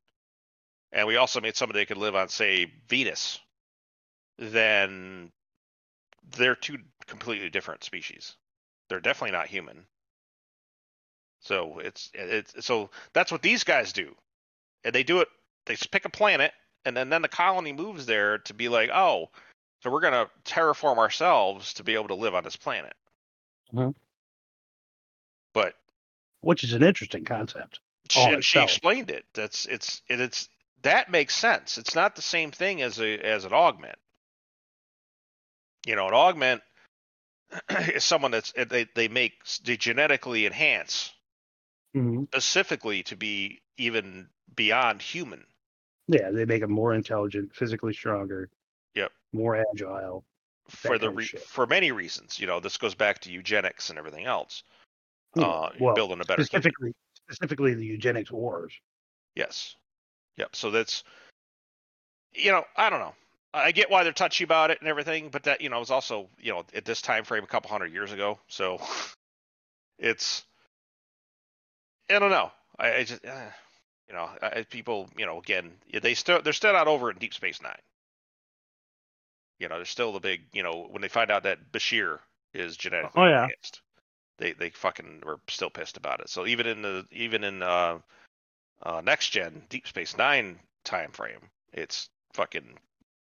and 0.91 1.07
we 1.07 1.15
also 1.15 1.41
made 1.41 1.55
somebody 1.55 1.79
that 1.79 1.87
could 1.87 1.97
live 1.97 2.15
on 2.15 2.29
say 2.29 2.71
Venus, 2.87 3.39
then 4.37 5.31
they're 6.37 6.55
two 6.55 6.77
completely 7.07 7.49
different 7.49 7.83
species. 7.83 8.35
They're 8.89 8.99
definitely 8.99 9.37
not 9.37 9.47
human. 9.47 9.85
So 11.39 11.79
it's 11.79 12.11
it's 12.13 12.65
so 12.65 12.89
that's 13.13 13.31
what 13.31 13.41
these 13.41 13.63
guys 13.63 13.93
do, 13.93 14.15
and 14.83 14.93
they 14.93 15.03
do 15.03 15.21
it. 15.21 15.27
They 15.65 15.75
pick 15.75 16.05
a 16.05 16.09
planet, 16.09 16.53
and 16.85 16.95
then 16.95 17.09
then 17.09 17.21
the 17.21 17.27
colony 17.27 17.73
moves 17.73 18.05
there 18.05 18.39
to 18.39 18.53
be 18.53 18.69
like, 18.69 18.89
oh, 18.93 19.29
so 19.81 19.89
we're 19.89 20.01
gonna 20.01 20.29
terraform 20.45 20.97
ourselves 20.97 21.73
to 21.75 21.83
be 21.83 21.93
able 21.95 22.09
to 22.09 22.15
live 22.15 22.35
on 22.35 22.43
this 22.43 22.55
planet. 22.55 22.93
Mhm. 23.73 23.95
But 25.53 25.75
which 26.41 26.63
is 26.63 26.73
an 26.73 26.83
interesting 26.83 27.25
concept. 27.25 27.79
she, 28.09 28.21
and 28.21 28.43
she 28.43 28.59
explained 28.61 29.09
it. 29.11 29.25
That's 29.33 29.65
it's 29.65 30.01
it, 30.07 30.19
it's 30.19 30.49
that 30.83 31.09
makes 31.11 31.35
sense. 31.35 31.77
It's 31.77 31.95
not 31.95 32.15
the 32.15 32.21
same 32.21 32.51
thing 32.51 32.81
as 32.81 32.99
a 32.99 33.19
as 33.19 33.45
an 33.45 33.53
augment. 33.53 33.97
You 35.85 35.95
know, 35.95 36.07
an 36.07 36.13
augment 36.13 36.61
is 37.69 38.03
someone 38.03 38.31
that's 38.31 38.51
they 38.53 38.85
they 38.95 39.07
make 39.07 39.33
they 39.63 39.77
genetically 39.77 40.45
enhance 40.45 41.13
Mhm. 41.95 42.27
specifically 42.27 43.03
to 43.03 43.17
be 43.17 43.61
even 43.77 44.29
beyond 44.55 45.01
human. 45.01 45.45
Yeah, 46.07 46.31
they 46.31 46.45
make 46.45 46.61
them 46.61 46.71
more 46.71 46.93
intelligent, 46.93 47.53
physically 47.53 47.93
stronger. 47.93 48.49
Yep. 48.95 49.11
More 49.33 49.63
agile. 49.73 50.23
for 50.67 50.97
the 50.97 51.09
re- 51.09 51.25
for 51.25 51.65
many 51.67 51.91
reasons. 51.91 52.39
You 52.39 52.47
know, 52.47 52.59
this 52.59 52.77
goes 52.77 52.95
back 52.95 53.19
to 53.19 53.31
eugenics 53.31 53.89
and 53.89 53.99
everything 53.99 54.25
else. 54.25 54.63
Yeah, 55.35 55.45
Uh, 55.45 55.69
well, 55.79 55.95
building 55.95 56.21
a 56.21 56.25
better 56.25 56.43
specifically, 56.43 56.93
specifically 57.29 57.73
the 57.73 57.85
eugenics 57.85 58.31
wars. 58.31 58.73
Yes. 59.35 59.75
Yep. 60.37 60.55
So 60.55 60.71
that's, 60.71 61.03
you 62.33 62.51
know, 62.51 62.63
I 62.75 62.89
don't 62.89 62.99
know. 62.99 63.13
I 63.53 63.71
get 63.71 63.89
why 63.89 64.03
they're 64.03 64.13
touchy 64.13 64.45
about 64.45 64.71
it 64.71 64.79
and 64.79 64.87
everything, 64.87 65.29
but 65.29 65.43
that 65.43 65.59
you 65.59 65.69
know 65.69 65.79
was 65.79 65.91
also 65.91 66.29
you 66.39 66.53
know 66.53 66.63
at 66.73 66.85
this 66.85 67.01
time 67.01 67.25
frame 67.25 67.43
a 67.43 67.47
couple 67.47 67.69
hundred 67.69 67.91
years 67.91 68.13
ago. 68.13 68.39
So 68.47 68.79
it's, 69.99 70.45
I 72.09 72.19
don't 72.19 72.31
know. 72.31 72.51
I, 72.79 72.93
I 72.95 73.03
just, 73.03 73.25
uh, 73.25 73.49
you 74.07 74.15
know, 74.15 74.29
I, 74.41 74.65
people, 74.69 75.09
you 75.17 75.25
know, 75.25 75.37
again, 75.37 75.71
they 76.01 76.13
still 76.13 76.41
they're 76.41 76.53
still 76.53 76.73
not 76.73 76.87
over 76.87 77.11
in 77.11 77.17
Deep 77.17 77.33
Space 77.33 77.61
Nine. 77.61 77.75
You 79.61 79.69
know, 79.69 79.75
there's 79.75 79.89
still 79.89 80.11
the 80.11 80.19
big, 80.19 80.41
you 80.53 80.63
know, 80.63 80.87
when 80.89 81.03
they 81.03 81.07
find 81.07 81.29
out 81.29 81.43
that 81.43 81.71
Bashir 81.71 82.17
is 82.51 82.75
genetically 82.75 83.21
Oh, 83.21 83.27
yeah. 83.27 83.43
enhanced, 83.43 83.81
they 84.39 84.53
they 84.53 84.71
fucking 84.71 85.21
were 85.23 85.39
still 85.47 85.69
pissed 85.69 85.97
about 85.97 86.19
it. 86.19 86.29
So 86.29 86.47
even 86.47 86.65
in 86.65 86.81
the 86.81 87.05
even 87.11 87.43
in 87.43 87.61
uh, 87.61 87.99
uh 88.81 89.01
next 89.01 89.29
gen 89.29 89.61
Deep 89.69 89.87
Space 89.87 90.17
Nine 90.17 90.59
time 90.83 91.11
frame, 91.11 91.51
it's 91.73 92.09
fucking 92.33 92.79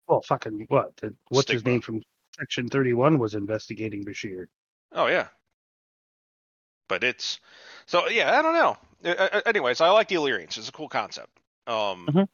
Well, 0.06 0.22
fucking 0.22 0.66
what? 0.68 0.96
The, 0.98 1.12
what's 1.30 1.50
his 1.50 1.64
name 1.64 1.80
from 1.80 2.02
Section 2.38 2.68
Thirty 2.68 2.92
One 2.92 3.18
was 3.18 3.34
investigating 3.34 4.04
Bashir. 4.04 4.46
oh 4.92 5.08
yeah. 5.08 5.26
But 6.88 7.02
it's 7.02 7.40
so 7.86 8.08
yeah, 8.08 8.38
I 8.38 8.42
don't 8.42 8.54
know. 8.54 8.76
Uh, 9.04 9.40
anyways, 9.44 9.80
I 9.80 9.90
like 9.90 10.06
the 10.06 10.14
Illyrians. 10.14 10.56
It's 10.56 10.68
a 10.68 10.72
cool 10.72 10.88
concept. 10.88 11.30
Um, 11.66 12.06
Mhm. 12.06 12.28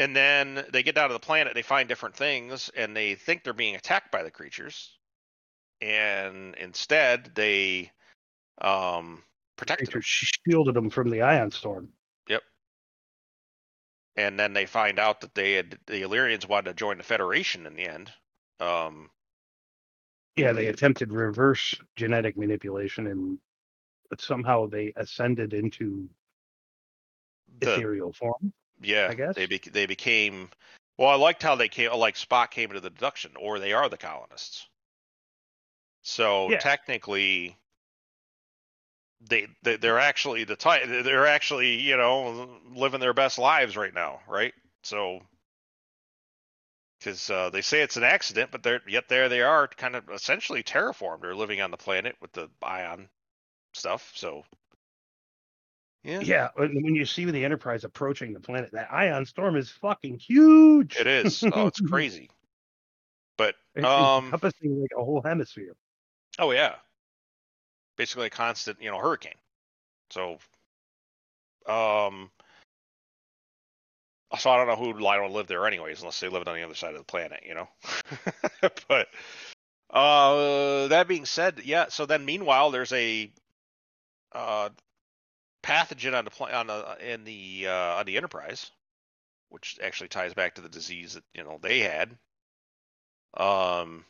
And 0.00 0.16
then 0.16 0.64
they 0.72 0.82
get 0.82 0.94
down 0.94 1.10
to 1.10 1.12
the 1.12 1.20
planet, 1.20 1.54
they 1.54 1.62
find 1.62 1.86
different 1.86 2.16
things, 2.16 2.70
and 2.74 2.96
they 2.96 3.14
think 3.14 3.44
they're 3.44 3.52
being 3.52 3.76
attacked 3.76 4.10
by 4.10 4.22
the 4.22 4.30
creatures, 4.30 4.96
and 5.82 6.54
instead 6.54 7.32
they 7.34 7.92
um, 8.62 9.22
protected 9.56 9.92
them. 9.92 10.00
Shielded 10.02 10.74
them 10.74 10.88
from 10.88 11.10
the 11.10 11.20
ion 11.20 11.50
storm. 11.50 11.90
Yep. 12.28 12.42
And 14.16 14.40
then 14.40 14.54
they 14.54 14.64
find 14.64 14.98
out 14.98 15.20
that 15.20 15.34
they 15.34 15.52
had 15.52 15.78
the 15.86 16.00
Illyrians 16.00 16.48
wanted 16.48 16.70
to 16.70 16.74
join 16.74 16.96
the 16.96 17.04
Federation 17.04 17.66
in 17.66 17.74
the 17.74 17.86
end. 17.86 18.10
Um, 18.58 19.10
Yeah, 20.36 20.52
they 20.52 20.68
attempted 20.68 21.12
reverse 21.12 21.74
genetic 21.96 22.38
manipulation, 22.38 23.06
and 23.06 23.38
but 24.08 24.22
somehow 24.22 24.66
they 24.66 24.94
ascended 24.96 25.52
into 25.52 26.08
the, 27.58 27.74
ethereal 27.74 28.14
form. 28.14 28.52
Yeah, 28.80 29.08
I 29.10 29.14
guess. 29.14 29.34
they 29.34 29.46
bec 29.46 29.64
they 29.64 29.86
became. 29.86 30.50
Well, 30.98 31.08
I 31.08 31.14
liked 31.14 31.42
how 31.42 31.56
they 31.56 31.68
came. 31.68 31.92
Like 31.92 32.16
Spock 32.16 32.50
came 32.50 32.70
into 32.70 32.80
the 32.80 32.90
deduction, 32.90 33.32
or 33.38 33.58
they 33.58 33.72
are 33.72 33.88
the 33.88 33.96
colonists. 33.96 34.66
So 36.02 36.50
Yeah. 36.50 36.58
technically, 36.58 37.56
they, 39.20 39.48
they 39.62 39.76
they're 39.76 39.98
actually 39.98 40.44
the 40.44 40.56
type. 40.56 40.84
They're 40.86 41.26
actually 41.26 41.80
you 41.80 41.96
know 41.96 42.60
living 42.74 43.00
their 43.00 43.14
best 43.14 43.38
lives 43.38 43.76
right 43.76 43.94
now, 43.94 44.20
right? 44.28 44.54
So. 44.82 45.20
Because 46.98 47.30
uh, 47.30 47.48
they 47.48 47.62
say 47.62 47.80
it's 47.80 47.96
an 47.96 48.04
accident, 48.04 48.50
but 48.50 48.62
they're 48.62 48.82
yet 48.86 49.08
there 49.08 49.30
they 49.30 49.40
are, 49.40 49.66
kind 49.68 49.96
of 49.96 50.10
essentially 50.10 50.62
terraformed. 50.62 51.22
They're 51.22 51.34
living 51.34 51.62
on 51.62 51.70
the 51.70 51.78
planet 51.78 52.14
with 52.20 52.30
the 52.32 52.50
ion 52.62 53.08
stuff. 53.72 54.12
So, 54.14 54.44
yeah, 56.02 56.20
Yeah, 56.20 56.48
when 56.54 56.74
when 56.82 56.94
you 56.94 57.04
see 57.04 57.24
the 57.24 57.44
Enterprise 57.44 57.84
approaching 57.84 58.32
the 58.32 58.40
planet, 58.40 58.72
that 58.72 58.92
ion 58.92 59.26
storm 59.26 59.56
is 59.56 59.70
fucking 59.70 60.18
huge. 60.18 60.96
It 60.96 61.06
is. 61.06 61.42
Oh, 61.52 61.66
it's 61.66 61.80
crazy. 61.80 62.30
But 63.36 63.54
It's 63.74 63.86
um, 63.86 64.26
encompassing 64.26 64.80
like 64.80 64.90
a 64.96 65.04
whole 65.04 65.22
hemisphere. 65.22 65.74
oh 66.38 66.52
yeah, 66.52 66.76
basically 67.96 68.26
a 68.26 68.30
constant, 68.30 68.80
you 68.80 68.90
know, 68.90 68.98
hurricane. 68.98 69.34
So, 70.10 70.38
um, 71.66 72.30
so 74.38 74.50
I 74.50 74.56
don't 74.56 74.68
know 74.68 74.76
who 74.76 75.06
I 75.06 75.16
don't 75.16 75.32
live 75.32 75.48
there 75.48 75.66
anyways, 75.66 76.00
unless 76.00 76.20
they 76.20 76.28
lived 76.28 76.48
on 76.48 76.56
the 76.56 76.62
other 76.62 76.74
side 76.74 76.92
of 76.92 76.98
the 76.98 77.04
planet, 77.04 77.42
you 77.46 77.54
know. 77.54 77.68
but 78.88 79.08
uh, 79.90 80.88
that 80.88 81.08
being 81.08 81.26
said, 81.26 81.60
yeah. 81.64 81.86
So 81.88 82.06
then, 82.06 82.24
meanwhile, 82.24 82.70
there's 82.70 82.92
a 82.92 83.30
uh 84.32 84.70
pathogen 85.62 86.16
on 86.16 86.24
the 86.24 86.56
on 86.56 86.66
the 86.66 87.12
in 87.12 87.24
the 87.24 87.66
uh, 87.68 87.96
on 87.98 88.06
the 88.06 88.16
Enterprise, 88.16 88.70
which 89.48 89.78
actually 89.82 90.08
ties 90.08 90.34
back 90.34 90.54
to 90.54 90.60
the 90.60 90.68
disease 90.68 91.14
that 91.14 91.24
you 91.34 91.44
know 91.44 91.58
they 91.62 91.80
had. 91.80 92.16
Um, 93.36 94.04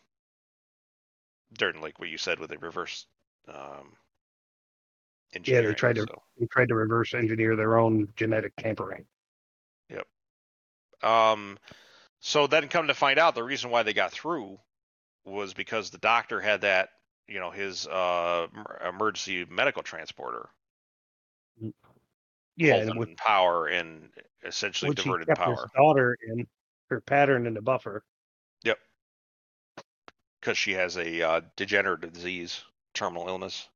during 1.52 1.80
like 1.80 1.98
what 1.98 2.08
you 2.08 2.18
said 2.18 2.38
with 2.38 2.50
the 2.50 2.58
reverse 2.58 3.06
um 3.48 3.96
engineering. 5.34 5.74
tried 5.74 5.96
to- 5.96 6.02
so. 6.02 6.22
They 6.38 6.46
tried 6.46 6.68
to 6.68 6.74
reverse 6.74 7.14
engineer 7.14 7.56
their 7.56 7.78
own 7.78 8.08
genetic 8.16 8.54
tampering. 8.56 9.04
Yep. 9.90 10.06
Um, 11.02 11.58
so 12.20 12.46
then 12.46 12.68
come 12.68 12.86
to 12.88 12.94
find 12.94 13.18
out, 13.18 13.34
the 13.34 13.42
reason 13.42 13.70
why 13.70 13.82
they 13.82 13.92
got 13.92 14.12
through 14.12 14.58
was 15.24 15.54
because 15.54 15.90
the 15.90 15.98
doctor 15.98 16.40
had 16.40 16.62
that, 16.62 16.90
you 17.28 17.40
know, 17.40 17.50
his 17.50 17.86
uh 17.86 18.46
emergency 18.86 19.44
medical 19.50 19.82
transporter 19.82 20.48
Yeah, 22.56 22.76
and 22.76 22.98
with, 22.98 23.16
power 23.16 23.66
and 23.66 24.10
essentially 24.44 24.94
diverted 24.94 25.28
kept 25.28 25.40
his 25.40 25.46
power 25.46 25.70
daughter 25.74 26.18
in 26.26 26.46
her 26.88 27.00
pattern 27.00 27.46
in 27.46 27.54
the 27.54 27.62
buffer. 27.62 28.04
Yep, 28.64 28.78
because 30.40 30.58
she 30.58 30.72
has 30.72 30.96
a 30.96 31.22
uh, 31.22 31.40
degenerative 31.56 32.12
disease, 32.12 32.62
terminal 32.94 33.28
illness, 33.28 33.68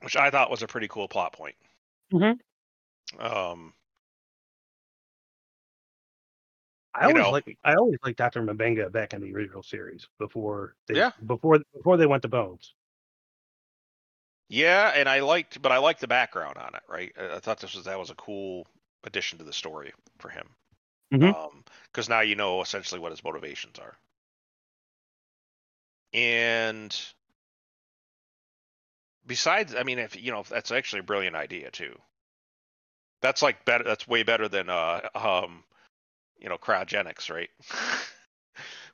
which 0.00 0.16
I 0.16 0.30
thought 0.30 0.50
was 0.50 0.62
a 0.62 0.66
pretty 0.66 0.88
cool 0.88 1.08
plot 1.08 1.32
point. 1.32 1.56
Mhm. 2.12 2.38
Um, 3.18 3.74
I 6.94 7.06
always 7.06 7.26
like 7.26 7.58
I 7.64 7.74
always 7.74 7.98
liked 8.04 8.18
Dr. 8.18 8.42
M'Benga 8.42 8.90
back 8.90 9.14
in 9.14 9.20
the 9.20 9.32
original 9.34 9.62
series 9.62 10.08
before 10.18 10.74
they 10.86 10.96
Yeah. 10.96 11.12
before 11.26 11.60
before 11.74 11.96
they 11.96 12.06
went 12.06 12.22
to 12.22 12.28
Bones. 12.28 12.74
Yeah, 14.48 14.88
and 14.94 15.08
I 15.08 15.20
liked, 15.20 15.60
but 15.60 15.72
I 15.72 15.78
liked 15.78 16.00
the 16.00 16.08
background 16.08 16.56
on 16.56 16.74
it. 16.74 16.82
Right, 16.88 17.12
I, 17.18 17.36
I 17.36 17.38
thought 17.40 17.60
this 17.60 17.74
was 17.74 17.84
that 17.84 17.98
was 17.98 18.10
a 18.10 18.14
cool 18.14 18.66
addition 19.04 19.38
to 19.38 19.44
the 19.44 19.52
story 19.52 19.92
for 20.18 20.28
him. 20.30 20.48
Mhm. 21.12 21.34
Um, 21.34 21.64
because 21.86 22.08
now 22.08 22.20
you 22.20 22.36
know 22.36 22.62
essentially 22.62 23.00
what 23.00 23.12
his 23.12 23.24
motivations 23.24 23.78
are. 23.78 23.98
And 26.12 26.94
besides, 29.26 29.74
I 29.76 29.84
mean, 29.84 29.98
if 30.00 30.20
you 30.20 30.32
know, 30.32 30.42
that's 30.42 30.72
actually 30.72 31.00
a 31.00 31.04
brilliant 31.04 31.36
idea 31.36 31.70
too. 31.70 31.96
That's 33.20 33.42
like 33.42 33.64
better. 33.64 33.84
That's 33.84 34.06
way 34.06 34.22
better 34.22 34.48
than 34.48 34.68
uh, 34.70 35.08
um, 35.14 35.64
you 36.38 36.48
know, 36.48 36.58
cryogenics, 36.58 37.30
right? 37.30 37.50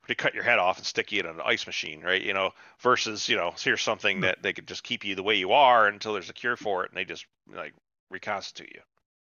They 0.07 0.15
cut 0.15 0.35
your 0.35 0.45
head 0.45 0.59
off 0.59 0.77
and 0.79 0.87
stick 0.87 1.13
you 1.13 1.21
in 1.21 1.27
an 1.27 1.41
ice 1.45 1.67
machine, 1.67 2.01
right? 2.01 2.23
You 2.23 2.35
know, 2.35 2.51
versus 2.81 3.29
you 3.29 3.37
know, 3.37 3.55
here's 3.59 3.83
something 3.83 4.19
hmm. 4.19 4.23
that 4.23 4.43
they 4.43 4.53
could 4.53 4.69
just 4.69 4.83
keep 4.83 5.05
you 5.05 5.15
the 5.15 5.23
way 5.23 5.37
you 5.37 5.53
are 5.53 5.87
until 5.87 6.13
there's 6.13 6.31
a 6.31 6.35
cure 6.35 6.57
for 6.57 6.85
it, 6.85 6.91
and 6.91 6.99
they 6.99 7.05
just 7.05 7.27
like 7.53 7.75
reconstitute 8.11 8.73
you. 8.75 8.81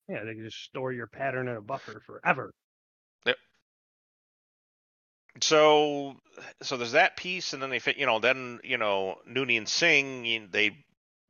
Yeah, 0.09 0.25
they 0.25 0.35
can 0.35 0.45
just 0.45 0.63
store 0.65 0.93
your 0.93 1.07
pattern 1.07 1.49
in 1.49 1.57
a 1.57 1.61
buffer 1.61 2.01
forever. 2.07 2.51
Yep. 3.27 3.37
So 5.43 6.17
so 6.63 6.77
there's 6.77 6.93
that 6.93 7.17
piece 7.17 7.53
and 7.53 7.63
then 7.63 7.71
they 7.71 7.79
fit 7.79 7.99
you 7.99 8.07
know 8.07 8.19
then 8.19 8.59
you 8.65 8.79
know 8.79 9.17
Noonien 9.29 9.69
Singh 9.69 10.49
they 10.51 10.77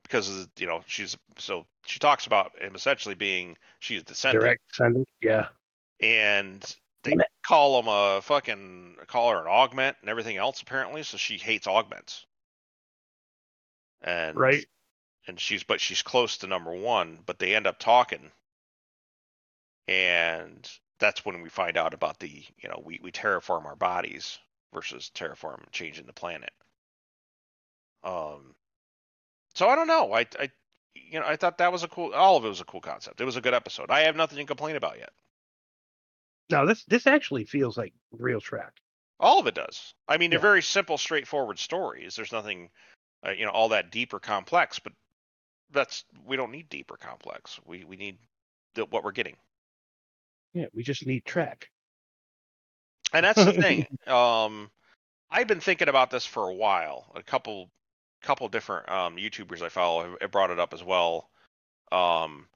because 0.03 0.29
of 0.29 0.49
you 0.57 0.65
know 0.65 0.81
she's 0.87 1.17
so 1.37 1.65
she 1.85 1.99
talks 1.99 2.25
about 2.25 2.51
him 2.59 2.73
essentially 2.73 3.15
being 3.15 3.57
she's 3.79 4.03
descendant 4.03 4.43
Direct 4.43 4.61
sending. 4.71 5.05
Yeah. 5.21 5.47
and 5.99 6.63
they 7.03 7.15
call 7.45 7.79
him 7.79 7.87
a 7.87 8.21
fucking 8.21 8.97
call 9.07 9.31
her 9.31 9.41
an 9.41 9.47
augment 9.47 9.97
and 10.01 10.09
everything 10.09 10.37
else 10.37 10.61
apparently 10.61 11.03
so 11.03 11.17
she 11.17 11.37
hates 11.37 11.67
augments. 11.67 12.25
And 14.01 14.37
Right. 14.37 14.65
and 15.27 15.39
she's 15.39 15.63
but 15.63 15.81
she's 15.81 16.01
close 16.01 16.37
to 16.39 16.47
number 16.47 16.73
one 16.73 17.23
but 17.25 17.39
they 17.39 17.55
end 17.55 17.67
up 17.67 17.79
talking. 17.79 18.31
And 19.87 20.69
that's 20.99 21.25
when 21.25 21.41
we 21.41 21.49
find 21.49 21.77
out 21.77 21.93
about 21.93 22.19
the 22.19 22.45
you 22.57 22.69
know 22.69 22.81
we, 22.83 22.99
we 23.01 23.11
terraform 23.11 23.65
our 23.65 23.75
bodies 23.75 24.39
versus 24.73 25.11
terraform 25.13 25.71
changing 25.71 26.05
the 26.05 26.13
planet. 26.13 26.51
Um 28.03 28.55
so 29.55 29.67
i 29.69 29.75
don't 29.75 29.87
know. 29.87 30.13
I 30.13 30.25
i 30.39 30.51
you 30.95 31.19
know 31.19 31.25
i 31.25 31.35
thought 31.35 31.57
that 31.59 31.71
was 31.71 31.83
a 31.83 31.87
cool 31.87 32.13
all 32.13 32.37
of 32.37 32.45
it 32.45 32.49
was 32.49 32.61
a 32.61 32.65
cool 32.65 32.81
concept. 32.81 33.21
It 33.21 33.25
was 33.25 33.37
a 33.37 33.41
good 33.41 33.53
episode. 33.53 33.89
I 33.91 34.01
have 34.01 34.15
nothing 34.15 34.37
to 34.37 34.45
complain 34.45 34.75
about 34.75 34.97
yet 34.99 35.11
Now 36.49 36.65
this 36.65 36.83
this 36.85 37.07
actually 37.07 37.45
feels 37.45 37.77
like 37.77 37.93
real 38.11 38.41
Trek. 38.41 38.73
all 39.19 39.39
of 39.39 39.47
it 39.47 39.55
does 39.55 39.93
i 40.07 40.17
mean 40.17 40.29
they're 40.29 40.39
Yeah. 40.39 40.41
very 40.41 40.61
simple 40.61 40.97
straightforward 40.97 41.59
stories 41.59 42.15
there's 42.15 42.31
nothing 42.31 42.69
uh, 43.25 43.31
you 43.31 43.45
know 43.45 43.51
all 43.51 43.69
that 43.69 43.91
deep 43.91 44.13
or 44.13 44.19
complex 44.19 44.79
but 44.79 44.93
that's 45.71 46.05
we 46.25 46.37
don't 46.37 46.51
need 46.51 46.69
deep 46.69 46.89
or 46.91 46.97
complex 46.97 47.59
we 47.65 47.83
we 47.83 47.97
need 47.97 48.17
the, 48.75 48.85
what 48.85 49.03
we're 49.03 49.11
getting 49.11 49.35
Yeah, 50.53 50.65
we 50.73 50.83
just 50.83 51.05
need 51.05 51.25
Trek. 51.25 51.69
And 53.13 53.23
that's 53.25 53.43
the 53.43 53.53
thing. 53.53 53.85
Um, 54.07 54.71
I've 55.29 55.47
been 55.47 55.59
thinking 55.59 55.89
about 55.89 56.09
this 56.09 56.25
for 56.25 56.47
a 56.49 56.53
while. 56.53 57.11
A 57.15 57.21
couple, 57.21 57.69
couple 58.23 58.47
different 58.49 58.89
um, 58.89 59.17
YouTubers 59.17 59.61
I 59.61 59.69
follow 59.69 60.15
have 60.19 60.31
brought 60.31 60.49
it 60.49 60.59
up 60.59 60.73
as 60.73 60.83
well. 60.83 61.29
Um, 61.91 62.47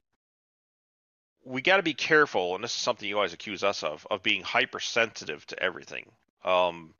we 1.44 1.62
got 1.62 1.76
to 1.76 1.82
be 1.82 1.94
careful, 1.94 2.54
and 2.54 2.64
this 2.64 2.72
is 2.72 2.80
something 2.80 3.08
you 3.08 3.16
always 3.16 3.32
accuse 3.32 3.62
us 3.62 3.82
of, 3.82 4.06
of 4.10 4.22
being 4.22 4.42
hypersensitive 4.42 5.46
to 5.46 5.62
everything. 5.62 6.10
Um, 6.44 6.94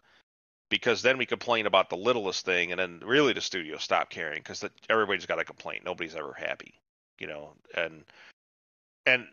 because 0.68 1.02
then 1.02 1.18
we 1.18 1.26
complain 1.26 1.66
about 1.66 1.90
the 1.90 1.96
littlest 1.96 2.44
thing, 2.44 2.72
and 2.72 2.80
then 2.80 3.00
really 3.04 3.32
the 3.32 3.40
studio 3.40 3.78
stop 3.78 4.10
caring 4.10 4.38
because 4.38 4.64
everybody's 4.88 5.26
got 5.26 5.38
a 5.38 5.44
complaint. 5.44 5.84
Nobody's 5.84 6.16
ever 6.16 6.32
happy, 6.32 6.74
you 7.18 7.26
know. 7.26 7.52
And 7.76 8.04
and 9.06 9.26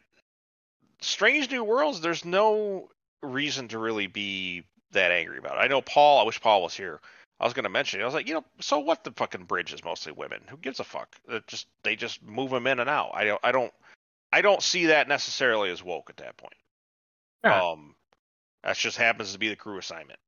Strange 1.01 1.49
New 1.49 1.63
Worlds, 1.63 2.01
there's 2.01 2.25
no 2.25 2.89
reason 3.23 3.67
to 3.69 3.79
really 3.79 4.07
be 4.07 4.63
that 4.91 5.11
angry 5.11 5.37
about 5.37 5.57
it. 5.57 5.61
I 5.61 5.67
know 5.67 5.81
Paul. 5.81 6.19
I 6.19 6.23
wish 6.23 6.41
Paul 6.41 6.61
was 6.63 6.75
here. 6.75 6.99
I 7.39 7.45
was 7.45 7.53
going 7.53 7.63
to 7.63 7.69
mention. 7.69 7.99
it. 7.99 8.03
I 8.03 8.05
was 8.05 8.13
like, 8.13 8.27
you 8.27 8.35
know, 8.35 8.45
so 8.59 8.79
what? 8.79 9.03
The 9.03 9.11
fucking 9.11 9.45
bridge 9.45 9.73
is 9.73 9.83
mostly 9.83 10.11
women. 10.11 10.41
Who 10.47 10.57
gives 10.57 10.79
a 10.79 10.83
fuck? 10.83 11.15
It 11.27 11.47
just 11.47 11.67
they 11.83 11.95
just 11.95 12.21
move 12.21 12.51
them 12.51 12.67
in 12.67 12.79
and 12.79 12.89
out. 12.89 13.11
I 13.13 13.25
don't. 13.25 13.39
I 13.43 13.51
don't. 13.51 13.73
I 14.31 14.41
don't 14.41 14.61
see 14.63 14.87
that 14.87 15.07
necessarily 15.07 15.71
as 15.71 15.83
woke 15.83 16.09
at 16.09 16.17
that 16.17 16.37
point. 16.37 16.55
Yeah. 17.43 17.71
Um, 17.71 17.95
that 18.63 18.77
just 18.77 18.97
happens 18.97 19.33
to 19.33 19.39
be 19.39 19.49
the 19.49 19.55
crew 19.55 19.77
assignment. 19.77 20.19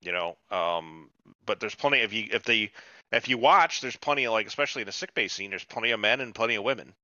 You 0.00 0.12
know. 0.12 0.36
Um, 0.50 1.10
but 1.44 1.60
there's 1.60 1.74
plenty. 1.74 1.98
If 1.98 2.12
you 2.12 2.28
if 2.30 2.44
they 2.44 2.70
if 3.12 3.28
you 3.28 3.38
watch, 3.38 3.80
there's 3.80 3.96
plenty 3.96 4.24
of 4.24 4.32
like, 4.32 4.46
especially 4.46 4.82
in 4.82 4.86
the 4.86 4.92
sick 4.92 5.14
bay 5.14 5.28
scene, 5.28 5.50
there's 5.50 5.64
plenty 5.64 5.90
of 5.90 6.00
men 6.00 6.20
and 6.20 6.34
plenty 6.34 6.54
of 6.54 6.64
women. 6.64 6.94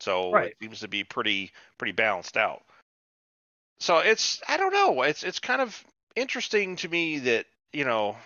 So 0.00 0.32
Right. 0.32 0.50
it 0.50 0.56
seems 0.60 0.80
to 0.80 0.88
be 0.88 1.04
pretty 1.04 1.52
pretty 1.78 1.92
balanced 1.92 2.36
out. 2.36 2.62
So 3.78 3.98
it's 3.98 4.40
I 4.48 4.56
don't 4.56 4.72
know. 4.72 5.02
It's 5.02 5.22
it's 5.22 5.38
kind 5.38 5.62
of 5.62 5.84
interesting 6.16 6.76
to 6.76 6.88
me 6.88 7.20
that 7.20 7.46
you 7.72 7.84
know 7.84 8.16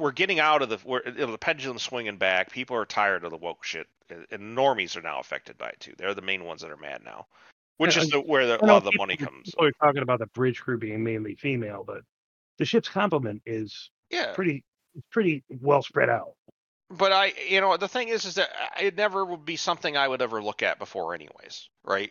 we're 0.00 0.12
getting 0.12 0.40
out 0.40 0.62
of 0.62 0.68
the 0.70 0.78
we're, 0.84 1.02
you 1.04 1.12
know, 1.12 1.30
the 1.32 1.38
pendulum's 1.38 1.82
swinging 1.82 2.16
back. 2.16 2.50
People 2.50 2.76
are 2.76 2.86
tired 2.86 3.22
of 3.24 3.30
the 3.30 3.36
woke 3.36 3.62
shit, 3.64 3.86
and- 4.08 4.56
normies 4.56 4.96
are 4.96 5.02
now 5.02 5.20
affected 5.20 5.58
by 5.58 5.68
it 5.68 5.78
too. 5.78 5.92
They're 5.96 6.14
the 6.14 6.22
main 6.22 6.44
ones 6.44 6.62
that 6.62 6.70
are 6.70 6.76
mad 6.76 7.02
now, 7.04 7.26
which 7.76 7.96
Yeah, 7.96 8.02
is 8.02 8.10
the, 8.10 8.20
where 8.20 8.46
the, 8.46 8.64
a 8.64 8.66
lot 8.66 8.78
of 8.78 8.84
the 8.84 8.96
money 8.96 9.16
comes. 9.16 9.54
We're 9.58 9.72
talking 9.72 10.02
about 10.02 10.18
the 10.18 10.26
bridge 10.28 10.60
crew 10.60 10.78
being 10.78 11.04
mainly 11.04 11.34
female, 11.36 11.84
but 11.86 12.02
the 12.58 12.64
ship's 12.64 12.88
complement 12.88 13.42
is 13.46 13.90
Yeah, 14.10 14.32
pretty 14.34 14.64
it's 14.96 15.06
pretty 15.12 15.44
well 15.48 15.82
spread 15.82 16.08
out. 16.08 16.32
but 16.90 17.12
I, 17.12 17.32
you 17.48 17.60
know, 17.60 17.76
the 17.76 17.86
thing 17.86 18.08
is, 18.08 18.24
is 18.24 18.34
that 18.34 18.48
it 18.80 18.96
never 18.96 19.24
would 19.24 19.44
be 19.44 19.56
something 19.56 19.96
I 19.96 20.08
would 20.08 20.22
ever 20.22 20.42
look 20.42 20.62
at 20.62 20.78
before, 20.78 21.14
anyways, 21.14 21.68
right? 21.84 22.10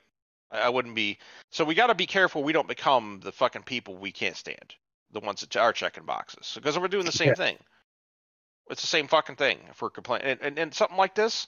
I 0.52 0.60
I 0.62 0.70
wouldn't 0.70 0.96
be. 0.96 1.18
So 1.52 1.66
we 1.66 1.76
got 1.76 1.88
to 1.88 1.96
be 1.96 2.06
careful 2.06 2.44
we 2.44 2.54
don't 2.54 2.68
become 2.68 3.20
the 3.24 3.32
fucking 3.32 3.64
people 3.64 3.98
we 3.98 4.12
can't 4.12 4.38
stand, 4.38 4.76
the 5.12 5.20
ones 5.20 5.42
that 5.42 5.58
are 5.58 5.74
checking 5.74 6.06
boxes, 6.06 6.54
because 6.56 6.78
we're 6.80 6.88
doing 6.88 7.06
the 7.06 7.12
same 7.12 7.30
Yeah. 7.30 7.34
thing. 7.36 7.58
It's 8.70 8.82
the 8.82 8.88
same 8.88 9.08
fucking 9.08 9.36
thing. 9.36 9.60
If 9.70 9.82
we're 9.82 9.90
complaining, 9.90 10.28
and, 10.28 10.40
and, 10.42 10.60
and 10.60 10.74
something 10.74 10.98
like 10.98 11.16
this, 11.16 11.48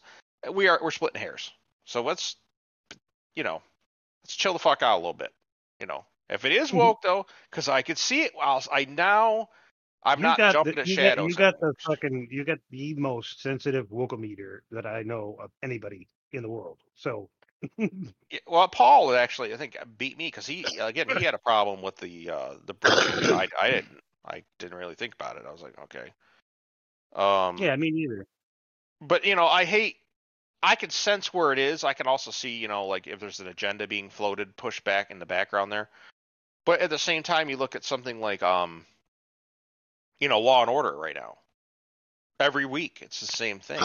we 0.52 0.68
are 0.68 0.80
we're 0.82 0.92
splitting 0.92 1.22
hairs. 1.22 1.52
So 1.86 2.02
let's, 2.04 2.36
you 3.36 3.44
know, 3.44 3.62
let's 4.24 4.36
chill 4.36 4.54
the 4.54 4.60
fuck 4.60 4.82
out 4.82 4.96
a 4.96 4.98
little 4.98 5.14
bit. 5.14 5.32
You 5.80 5.88
know, 5.88 6.06
if 6.30 6.46
it 6.46 6.52
is 6.52 6.72
woke 6.74 7.02
though, 7.02 7.26
because 7.50 7.68
I 7.68 7.82
could 7.82 7.98
see 7.98 8.22
it. 8.24 8.32
Whilst 8.36 8.70
I 8.72 8.86
now, 8.86 9.50
I'm 10.04 10.20
You 10.20 10.24
not 10.24 10.38
got 10.38 10.54
jumping 10.54 10.76
the, 10.76 10.82
at 10.82 10.88
you 10.88 10.96
got- 10.96 11.02
shadows. 11.02 11.30
you 11.30 11.36
got 11.36 11.60
the 11.60 11.74
fucking 11.80 12.28
you 12.32 12.44
got 12.44 12.60
the 12.70 12.94
most 12.96 13.42
sensitive 13.42 13.92
woke 13.92 14.18
meter 14.18 14.64
that 14.72 14.86
I 14.86 15.04
know 15.04 15.38
of 15.42 15.52
anybody 15.64 16.08
in 16.32 16.42
the 16.44 16.50
world. 16.50 16.78
So 16.96 17.30
Yeah, 17.78 18.40
well, 18.48 18.68
Paul 18.68 19.14
actually, 19.14 19.54
I 19.54 19.58
think 19.58 19.78
beat 19.98 20.18
me 20.18 20.28
because 20.28 20.48
he 20.48 20.66
again 20.80 21.08
he 21.18 21.24
had 21.24 21.36
a 21.36 21.40
problem 21.40 21.84
with 21.84 21.98
the 21.98 22.32
uh, 22.32 22.54
the 22.66 22.74
bridge. 22.74 22.96
I 22.96 23.48
I 23.60 23.70
didn't 23.70 24.00
I 24.26 24.44
didn't 24.58 24.78
really 24.78 24.96
think 24.96 25.14
about 25.14 25.38
it. 25.38 25.44
I 25.48 25.52
was 25.52 25.62
like, 25.62 25.78
okay. 25.84 26.12
Um, 27.16 27.58
yeah, 27.58 27.76
me 27.76 27.92
neither. 27.92 28.26
but 29.02 29.26
you 29.26 29.36
know, 29.36 29.48
I 29.48 29.66
hate. 29.66 29.98
I 30.64 30.76
can 30.76 30.92
sense 30.92 31.34
where 31.34 31.52
it 31.52 31.58
is. 31.58 31.84
I 31.84 31.94
can 31.94 32.06
also 32.06 32.30
see, 32.30 32.58
you 32.58 32.68
know, 32.68 32.86
like 32.86 33.08
if 33.08 33.20
there's 33.20 33.40
an 33.40 33.48
agenda 33.48 33.88
being 33.88 34.10
floated, 34.10 34.56
pushed 34.56 34.84
back 34.84 35.10
in 35.10 35.18
the 35.18 35.26
background 35.26 35.72
there. 35.72 35.90
But 36.66 36.82
at 36.82 36.92
the 36.92 37.00
same 37.00 37.24
time, 37.24 37.50
you 37.50 37.58
look 37.58 37.76
at 37.76 37.84
something 37.84 38.22
like, 38.22 38.44
um, 38.44 38.86
you 40.20 40.30
know, 40.30 40.40
Law 40.40 40.62
and 40.62 40.70
Order 40.70 40.96
right 40.96 41.16
now. 41.16 41.38
Every 42.40 42.68
week, 42.68 43.00
it's 43.02 43.20
the 43.20 43.26
same 43.26 43.60
thing. 43.60 43.82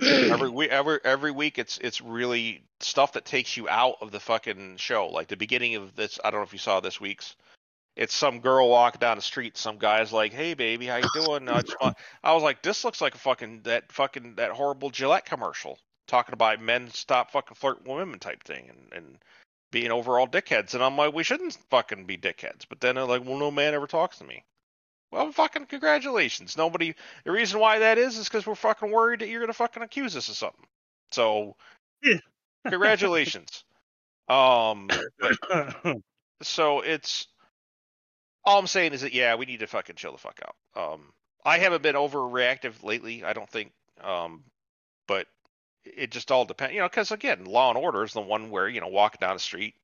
every 0.00 0.48
week 0.50 0.70
every 0.70 0.98
every 1.04 1.30
week 1.30 1.58
it's 1.58 1.78
it's 1.78 2.00
really 2.00 2.62
stuff 2.80 3.12
that 3.12 3.24
takes 3.24 3.56
you 3.56 3.68
out 3.68 3.96
of 4.00 4.10
the 4.10 4.20
fucking 4.20 4.76
show 4.76 5.08
like 5.08 5.28
the 5.28 5.36
beginning 5.36 5.74
of 5.74 5.94
this 5.96 6.18
i 6.24 6.30
don't 6.30 6.40
know 6.40 6.44
if 6.44 6.52
you 6.52 6.58
saw 6.58 6.80
this 6.80 7.00
week's 7.00 7.36
it's 7.98 8.14
some 8.14 8.40
girl 8.40 8.70
walking 8.70 9.00
down 9.00 9.16
the 9.16 9.22
street 9.22 9.58
some 9.58 9.76
guy's 9.76 10.12
like 10.12 10.32
hey 10.32 10.54
baby 10.54 10.86
how 10.86 10.96
you 10.96 11.08
doing 11.12 11.48
I, 11.48 11.60
just 11.60 11.76
I 12.22 12.32
was 12.32 12.42
like 12.42 12.62
this 12.62 12.84
looks 12.84 13.00
like 13.00 13.14
a 13.14 13.18
fucking 13.18 13.62
that 13.64 13.92
fucking 13.92 14.36
that 14.36 14.52
horrible 14.52 14.88
gillette 14.88 15.26
commercial 15.26 15.78
talking 16.06 16.32
about 16.32 16.62
men 16.62 16.88
stop 16.88 17.30
fucking 17.30 17.56
flirting 17.56 17.84
with 17.84 17.98
women 17.98 18.18
type 18.18 18.42
thing 18.44 18.70
and 18.70 18.92
and 18.92 19.18
being 19.70 19.90
overall 19.90 20.26
dickheads 20.26 20.72
and 20.72 20.82
i'm 20.82 20.96
like 20.96 21.12
we 21.12 21.22
shouldn't 21.22 21.58
fucking 21.68 22.06
be 22.06 22.16
dickheads 22.16 22.64
but 22.68 22.80
then 22.80 22.94
they're 22.94 23.04
like 23.04 23.24
well 23.26 23.36
no 23.36 23.50
man 23.50 23.74
ever 23.74 23.86
talks 23.86 24.16
to 24.18 24.24
me 24.24 24.42
well, 25.10 25.32
fucking 25.32 25.66
congratulations. 25.66 26.56
Nobody. 26.56 26.94
The 27.24 27.32
reason 27.32 27.60
why 27.60 27.78
that 27.78 27.96
is 27.96 28.18
is 28.18 28.28
because 28.28 28.46
we're 28.46 28.54
fucking 28.54 28.90
worried 28.90 29.20
that 29.20 29.28
you're 29.28 29.40
gonna 29.40 29.54
fucking 29.54 29.82
accuse 29.82 30.14
us 30.16 30.28
of 30.28 30.36
something. 30.36 30.66
So, 31.12 31.56
congratulations. 32.68 33.64
Um. 34.28 34.88
but- 35.18 35.96
so 36.42 36.80
it's 36.80 37.26
all 38.44 38.58
I'm 38.58 38.66
saying 38.66 38.92
is 38.92 39.02
that 39.02 39.14
yeah, 39.14 39.34
we 39.34 39.46
need 39.46 39.60
to 39.60 39.66
fucking 39.66 39.96
chill 39.96 40.12
the 40.12 40.18
fuck 40.18 40.40
out. 40.46 40.92
Um. 40.94 41.12
I 41.44 41.58
haven't 41.58 41.82
been 41.82 41.94
overreactive 41.94 42.82
lately. 42.82 43.24
I 43.24 43.32
don't 43.32 43.48
think. 43.48 43.72
Um. 44.02 44.44
But 45.06 45.26
it 45.84 46.10
just 46.10 46.30
all 46.30 46.44
depends. 46.44 46.74
You 46.74 46.80
know, 46.80 46.88
because 46.88 47.10
again, 47.12 47.44
Law 47.44 47.70
and 47.70 47.78
Order 47.78 48.04
is 48.04 48.12
the 48.12 48.20
one 48.20 48.50
where 48.50 48.68
you 48.68 48.80
know 48.80 48.88
walking 48.88 49.18
down 49.20 49.34
the 49.34 49.40
street 49.40 49.74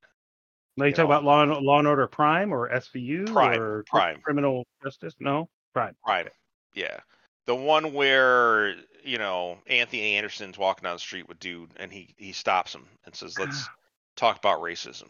now 0.77 0.85
you 0.85 0.89
you 0.89 0.95
talk 0.95 1.03
know. 1.03 1.11
about 1.11 1.23
Law 1.23 1.43
and 1.43 1.51
Law 1.65 1.79
and 1.79 1.87
Order 1.87 2.07
Prime 2.07 2.53
or 2.53 2.69
SVU 2.69 3.31
Prime, 3.31 3.59
or 3.59 3.83
Prime. 3.83 4.19
Criminal 4.21 4.65
Justice? 4.83 5.15
No, 5.19 5.49
Prime. 5.73 5.95
Right. 6.05 6.27
Yeah. 6.73 6.99
The 7.45 7.55
one 7.55 7.93
where, 7.93 8.75
you 9.03 9.17
know, 9.17 9.59
Anthony 9.67 10.15
Anderson's 10.15 10.57
walking 10.57 10.83
down 10.83 10.95
the 10.95 10.99
street 10.99 11.29
with 11.29 11.39
dude 11.39 11.71
and 11.77 11.91
he 11.91 12.13
he 12.17 12.33
stops 12.33 12.73
him 12.73 12.85
and 13.05 13.15
says, 13.15 13.39
Let's 13.39 13.67
talk 14.15 14.37
about 14.37 14.61
racism. 14.61 15.07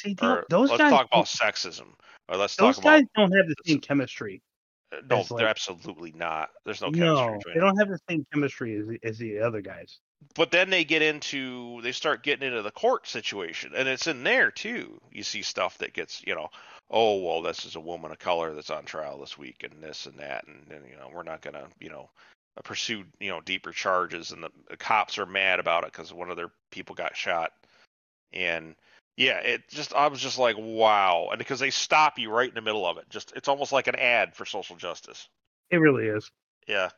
See, 0.00 0.16
Or 0.22 0.46
those 0.48 0.70
let's 0.70 0.80
guys, 0.80 0.90
talk 0.90 1.06
about 1.06 1.26
sexism. 1.26 1.88
Or 2.28 2.36
let's 2.38 2.56
those 2.56 2.76
talk 2.76 2.84
guys 2.84 3.02
about 3.02 3.28
don't 3.28 3.36
have 3.36 3.46
the 3.48 3.54
same 3.66 3.80
chemistry. 3.80 4.40
No, 5.08 5.18
as, 5.18 5.28
they're 5.28 5.46
absolutely 5.46 6.12
not. 6.16 6.50
There's 6.64 6.80
no 6.80 6.90
chemistry 6.90 7.04
No, 7.04 7.40
they 7.54 7.60
don't 7.60 7.76
have 7.76 7.88
the 7.88 7.98
same 8.08 8.26
chemistry 8.32 8.78
as 8.78 8.86
the, 8.86 8.98
as 9.04 9.18
the 9.18 9.38
other 9.40 9.60
guys. 9.60 9.98
But 10.34 10.50
then 10.50 10.70
they 10.70 10.84
get 10.84 11.02
into 11.02 11.80
they 11.82 11.92
start 11.92 12.22
getting 12.22 12.48
into 12.48 12.62
the 12.62 12.70
court 12.70 13.06
situation. 13.06 13.72
And 13.76 13.88
it's 13.88 14.06
in 14.06 14.24
there 14.24 14.50
too. 14.50 14.98
You 15.12 15.22
see 15.22 15.42
stuff 15.42 15.78
that 15.78 15.92
gets, 15.92 16.22
you 16.26 16.34
know, 16.34 16.48
oh 16.90 17.22
well 17.22 17.42
this 17.42 17.66
is 17.66 17.76
a 17.76 17.80
woman 17.80 18.10
of 18.10 18.18
color 18.18 18.54
that's 18.54 18.70
on 18.70 18.84
trial 18.84 19.18
this 19.18 19.38
week 19.38 19.62
and 19.62 19.82
this 19.82 20.06
and 20.06 20.18
that 20.18 20.46
and, 20.46 20.66
and 20.72 20.88
you 20.90 20.96
know, 20.96 21.10
we're 21.14 21.22
not 21.22 21.42
gonna, 21.42 21.66
you 21.78 21.90
know, 21.90 22.08
uh, 22.56 22.62
pursue, 22.62 23.04
you 23.20 23.28
know, 23.28 23.40
deeper 23.42 23.72
charges 23.72 24.32
and 24.32 24.42
the, 24.42 24.50
the 24.70 24.76
cops 24.76 25.18
are 25.18 25.26
mad 25.26 25.60
about 25.60 25.84
it 25.84 25.92
because 25.92 26.12
one 26.12 26.30
of 26.30 26.36
their 26.36 26.50
people 26.70 26.94
got 26.94 27.16
shot. 27.16 27.52
And 28.32 28.74
yeah, 29.20 29.38
it 29.40 29.68
just 29.68 29.92
I 29.92 30.06
was 30.08 30.18
just 30.18 30.38
like, 30.38 30.56
wow. 30.58 31.28
And 31.30 31.38
because 31.38 31.60
they 31.60 31.68
stop 31.68 32.18
you 32.18 32.30
right 32.30 32.48
in 32.48 32.54
the 32.54 32.62
middle 32.62 32.86
of 32.86 32.96
it. 32.96 33.04
Just 33.10 33.34
it's 33.36 33.48
almost 33.48 33.70
like 33.70 33.86
an 33.86 33.96
ad 33.96 34.34
for 34.34 34.46
social 34.46 34.76
justice. 34.76 35.28
It 35.70 35.76
really 35.76 36.06
is. 36.06 36.30
Yeah. 36.66 36.88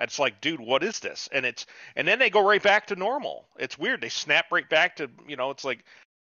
It's 0.00 0.18
like, 0.18 0.40
dude, 0.40 0.58
what 0.58 0.82
is 0.82 0.98
this? 0.98 1.28
And 1.30 1.46
it's 1.46 1.66
and 1.94 2.08
then 2.08 2.18
they 2.18 2.28
go 2.28 2.44
right 2.44 2.60
back 2.60 2.88
to 2.88 2.96
normal. 2.96 3.46
It's 3.56 3.78
weird. 3.78 4.00
They 4.00 4.08
snap 4.08 4.46
right 4.50 4.68
back 4.68 4.96
to 4.96 5.08
you 5.28 5.36
know, 5.36 5.50
it's 5.50 5.64
like 5.64 5.84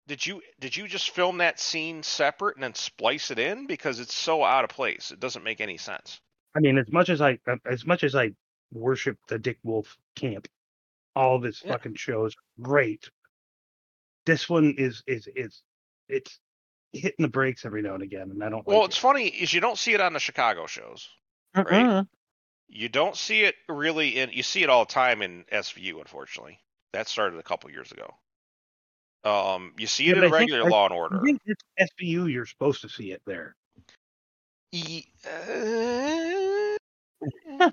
did 0.06 0.24
you 0.24 0.42
did 0.60 0.76
you 0.76 0.86
just 0.86 1.10
film 1.10 1.38
that 1.38 1.58
scene 1.58 2.04
separate 2.04 2.54
and 2.54 2.62
then 2.62 2.74
splice 2.74 3.32
it 3.32 3.40
in? 3.40 3.66
Because 3.66 3.98
it's 3.98 4.14
so 4.14 4.44
out 4.44 4.62
of 4.62 4.70
place. 4.70 5.10
It 5.10 5.18
doesn't 5.18 5.42
make 5.42 5.60
any 5.60 5.76
sense. 5.76 6.20
I 6.54 6.60
mean, 6.60 6.78
as 6.78 6.92
much 6.92 7.08
as 7.08 7.20
I 7.20 7.40
uh, 7.48 7.56
as 7.66 7.84
much 7.84 8.04
as 8.04 8.14
I 8.14 8.30
worship 8.72 9.18
the 9.26 9.40
Dick 9.40 9.58
Wolf 9.64 9.98
camp, 10.14 10.46
all 11.16 11.34
of 11.34 11.42
his 11.42 11.60
Yeah. 11.64 11.72
fucking 11.72 11.96
shows 11.96 12.36
great. 12.60 13.10
This 14.26 14.48
one 14.48 14.74
is 14.78 15.02
is 15.06 15.28
is 15.34 15.62
it's 16.08 16.38
hitting 16.92 17.14
the 17.22 17.28
brakes 17.28 17.64
every 17.64 17.82
now 17.82 17.94
and 17.94 18.02
again, 18.02 18.30
and 18.30 18.42
I 18.44 18.48
don't. 18.50 18.66
Well, 18.66 18.80
like 18.80 18.88
it's 18.90 18.96
funny 18.98 19.26
is 19.28 19.52
you 19.52 19.60
don't 19.60 19.78
see 19.78 19.94
it 19.94 20.00
on 20.00 20.12
the 20.12 20.20
Chicago 20.20 20.66
shows. 20.66 21.08
it. 21.56 21.66
right. 21.70 21.86
Uh-uh. 21.86 22.04
You 22.68 22.88
don't 22.88 23.16
see 23.16 23.42
it 23.42 23.54
really 23.68 24.18
in 24.18 24.30
you 24.32 24.42
see 24.42 24.62
it 24.62 24.70
all 24.70 24.84
the 24.86 24.92
time 24.92 25.20
in 25.22 25.44
SVU, 25.52 25.98
unfortunately. 26.00 26.58
That 26.92 27.08
started 27.08 27.38
a 27.38 27.42
couple 27.42 27.70
years 27.70 27.90
ago. 27.92 28.14
Um, 29.24 29.72
you 29.78 29.86
see 29.86 30.04
Yeah, 30.04 30.12
it 30.12 30.14
but 30.16 30.24
in 30.24 30.32
I 30.34 30.36
regular 30.38 30.64
I- 30.66 30.68
Law 30.68 30.84
and 30.86 30.94
Order. 30.94 31.14
I 31.16 31.18
Order. 31.18 31.26
think 31.26 31.42
it's 31.46 31.62
SVU. 32.00 32.32
You're 32.32 32.46
supposed 32.46 32.80
to 32.82 32.88
see 32.88 33.12
it 33.12 33.22
there. 33.26 33.56
E- 34.72 35.04
uh, 35.26 36.76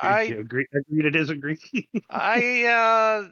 I- 0.00 0.34
agree, 0.38 0.66
agree 0.74 1.02
to 1.02 1.10
disagree. 1.10 1.58
I 2.10 2.64
uh 2.66 3.28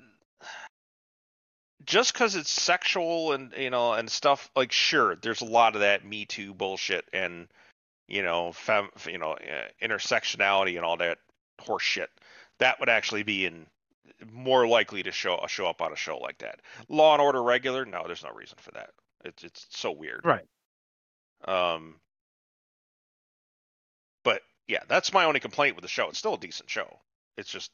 just 1.86 2.12
because 2.12 2.36
it's 2.36 2.50
sexual 2.50 3.32
and 3.32 3.52
you 3.56 3.70
know 3.70 3.92
and 3.92 4.10
stuff 4.10 4.50
like 4.54 4.72
sure 4.72 5.16
there's 5.16 5.40
a 5.40 5.46
lot 5.46 5.74
of 5.74 5.80
that 5.80 6.04
me 6.04 6.24
too 6.24 6.54
bullshit 6.54 7.04
and 7.12 7.48
you 8.08 8.22
know 8.22 8.52
fem, 8.52 8.88
you 9.08 9.18
know 9.18 9.32
uh, 9.32 9.68
intersectionality 9.82 10.76
and 10.76 10.84
all 10.84 10.96
that 10.96 11.18
horse 11.60 11.82
shit 11.82 12.10
that 12.58 12.78
would 12.80 12.88
actually 12.88 13.22
be 13.22 13.46
in 13.46 13.66
more 14.30 14.66
likely 14.66 15.02
to 15.02 15.12
show 15.12 15.42
show 15.48 15.66
up 15.66 15.82
on 15.82 15.92
a 15.92 15.96
show 15.96 16.18
like 16.18 16.38
that. 16.38 16.60
Law 16.88 17.14
and 17.14 17.22
order 17.22 17.42
regular? 17.42 17.84
No 17.84 18.04
there's 18.06 18.24
no 18.24 18.32
reason 18.32 18.58
for 18.60 18.70
that. 18.72 18.90
It's 19.24 19.42
it's 19.42 19.66
so 19.70 19.90
weird. 19.92 20.22
Right. 20.24 20.46
um 21.46 21.96
but 24.24 24.42
yeah 24.68 24.80
that's 24.88 25.12
my 25.12 25.24
only 25.24 25.40
complaint 25.40 25.76
with 25.76 25.82
the 25.82 25.88
show. 25.88 26.08
It's 26.08 26.18
still 26.18 26.34
a 26.34 26.38
decent 26.38 26.70
show. 26.70 26.98
It's 27.36 27.50
just 27.50 27.70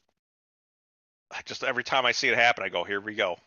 I 1.31 1.41
just 1.45 1.63
every 1.63 1.83
time 1.83 2.05
I 2.05 2.11
see 2.11 2.27
it 2.29 2.35
happen, 2.35 2.63
I 2.63 2.69
go, 2.69 2.83
"Here 2.83 2.99
we 2.99 3.13
go." 3.13 3.37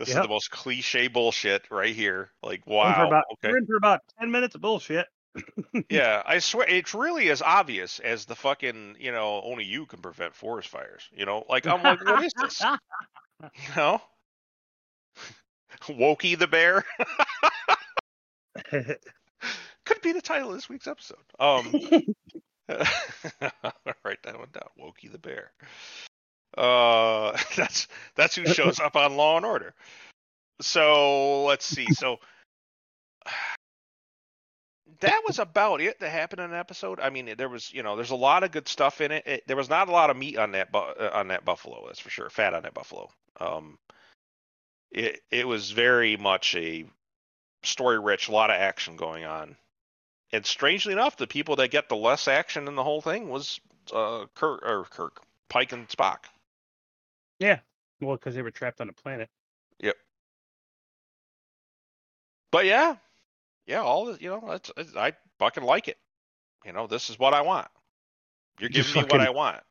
This 0.00 0.08
is 0.08 0.14
the 0.14 0.28
most 0.28 0.50
cliche 0.50 1.08
bullshit 1.08 1.70
right 1.70 1.94
here. 1.94 2.30
Like, 2.42 2.66
We're 2.66 2.72
in 2.72 2.78
wow. 2.78 3.06
about, 3.06 3.24
okay. 3.34 3.50
We're 3.50 3.58
in 3.58 3.66
for 3.66 3.76
about 3.76 4.00
ten 4.18 4.30
minutes 4.30 4.54
of 4.54 4.62
bullshit. 4.62 5.06
Yeah, 5.88 6.22
I 6.26 6.40
swear 6.40 6.66
it's 6.68 6.92
really 6.92 7.30
as 7.30 7.40
obvious 7.40 8.00
as 8.00 8.24
the 8.24 8.34
fucking, 8.34 8.96
you 8.98 9.12
know, 9.12 9.40
only 9.44 9.64
you 9.64 9.86
can 9.86 10.00
prevent 10.00 10.34
forest 10.34 10.68
fires. 10.68 11.08
You 11.12 11.24
know, 11.24 11.44
like 11.48 11.66
I'm 11.66 11.82
like, 11.82 12.04
what 12.04 12.24
is 12.24 12.32
this? 12.36 12.62
You 13.42 13.76
know, 13.76 14.02
Wokey 15.84 16.38
the 16.38 16.46
bear 16.46 16.84
could 18.70 20.02
be 20.02 20.12
the 20.12 20.20
title 20.20 20.50
of 20.50 20.56
this 20.56 20.68
week's 20.68 20.86
episode. 20.86 21.16
Um, 21.38 21.72
write 24.04 24.22
that 24.24 24.38
one 24.38 24.48
down. 24.52 24.68
Wokey 24.78 25.10
the 25.10 25.18
bear. 25.18 25.52
Uh, 26.56 27.36
that's 27.56 27.88
that's 28.16 28.34
who 28.34 28.46
shows 28.46 28.80
up 28.80 28.96
on 28.96 29.16
Law 29.16 29.36
and 29.36 29.46
Order. 29.46 29.74
So 30.60 31.44
let's 31.44 31.64
see. 31.64 31.86
So 31.92 32.18
that 35.00 35.22
was 35.26 35.38
about 35.38 35.80
it 35.80 36.00
that 36.00 36.10
happened 36.10 36.40
in 36.40 36.50
an 36.50 36.56
episode. 36.56 37.00
I 37.00 37.10
mean, 37.10 37.34
there 37.36 37.48
was 37.48 37.72
you 37.72 37.82
know, 37.82 37.96
there's 37.96 38.10
a 38.10 38.16
lot 38.16 38.42
of 38.42 38.52
good 38.52 38.68
stuff 38.68 39.00
in 39.00 39.12
it. 39.12 39.26
it 39.26 39.42
there 39.46 39.56
was 39.56 39.70
not 39.70 39.88
a 39.88 39.92
lot 39.92 40.10
of 40.10 40.16
meat 40.16 40.38
on 40.38 40.52
that 40.52 40.72
bu- 40.72 40.78
uh, 40.78 41.10
on 41.14 41.28
that 41.28 41.44
buffalo. 41.44 41.84
That's 41.86 42.00
for 42.00 42.10
sure. 42.10 42.30
Fat 42.30 42.54
on 42.54 42.62
that 42.64 42.74
buffalo. 42.74 43.10
Um, 43.38 43.78
it 44.90 45.20
it 45.30 45.46
was 45.46 45.70
very 45.70 46.16
much 46.16 46.54
a 46.56 46.84
story 47.62 47.98
rich, 47.98 48.28
a 48.28 48.32
lot 48.32 48.50
of 48.50 48.56
action 48.56 48.96
going 48.96 49.24
on. 49.24 49.56
And 50.32 50.46
strangely 50.46 50.92
enough, 50.92 51.16
the 51.16 51.26
people 51.26 51.56
that 51.56 51.70
get 51.70 51.88
the 51.88 51.96
less 51.96 52.28
action 52.28 52.68
in 52.68 52.76
the 52.76 52.84
whole 52.84 53.00
thing 53.00 53.28
was 53.28 53.60
uh, 53.92 54.26
Kirk 54.34 54.62
or 54.62 54.84
Kirk, 54.84 55.20
Pike 55.48 55.72
and 55.72 55.88
Spock. 55.88 56.18
Well, 58.00 58.16
because 58.16 58.34
they 58.34 58.42
were 58.42 58.50
trapped 58.50 58.80
on 58.80 58.88
a 58.88 58.92
planet. 58.92 59.28
Yep. 59.80 59.96
But 62.50 62.66
yeah, 62.66 62.96
yeah, 63.66 63.80
all 63.80 64.06
the, 64.06 64.18
you 64.20 64.30
know, 64.30 64.42
that's 64.48 64.70
I 64.96 65.12
fucking 65.38 65.64
like 65.64 65.88
it. 65.88 65.98
You 66.64 66.72
know, 66.72 66.86
this 66.86 67.10
is 67.10 67.18
what 67.18 67.34
I 67.34 67.42
want. 67.42 67.68
You're 68.58 68.68
You 68.68 68.74
giving 68.82 68.92
me 68.92 69.04
what 69.04 69.20
I 69.20 69.30
want. 69.30 69.62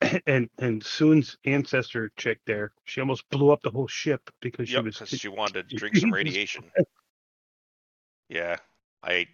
and 0.26 0.50
and 0.58 0.84
Soon's 0.84 1.36
ancestor 1.44 2.10
chick 2.16 2.40
there, 2.46 2.72
she 2.84 3.00
almost 3.00 3.28
blew 3.30 3.50
up 3.50 3.62
the 3.62 3.70
whole 3.70 3.86
ship 3.86 4.30
because 4.40 4.68
she 4.68 4.74
Yep, 4.74 4.84
was 4.84 4.96
because 4.96 5.20
she 5.20 5.28
wanted 5.28 5.68
to 5.68 5.76
drink 5.76 5.96
some 5.96 6.10
radiation. 6.14 6.64
Yeah, 8.28 8.56
I 9.02 9.28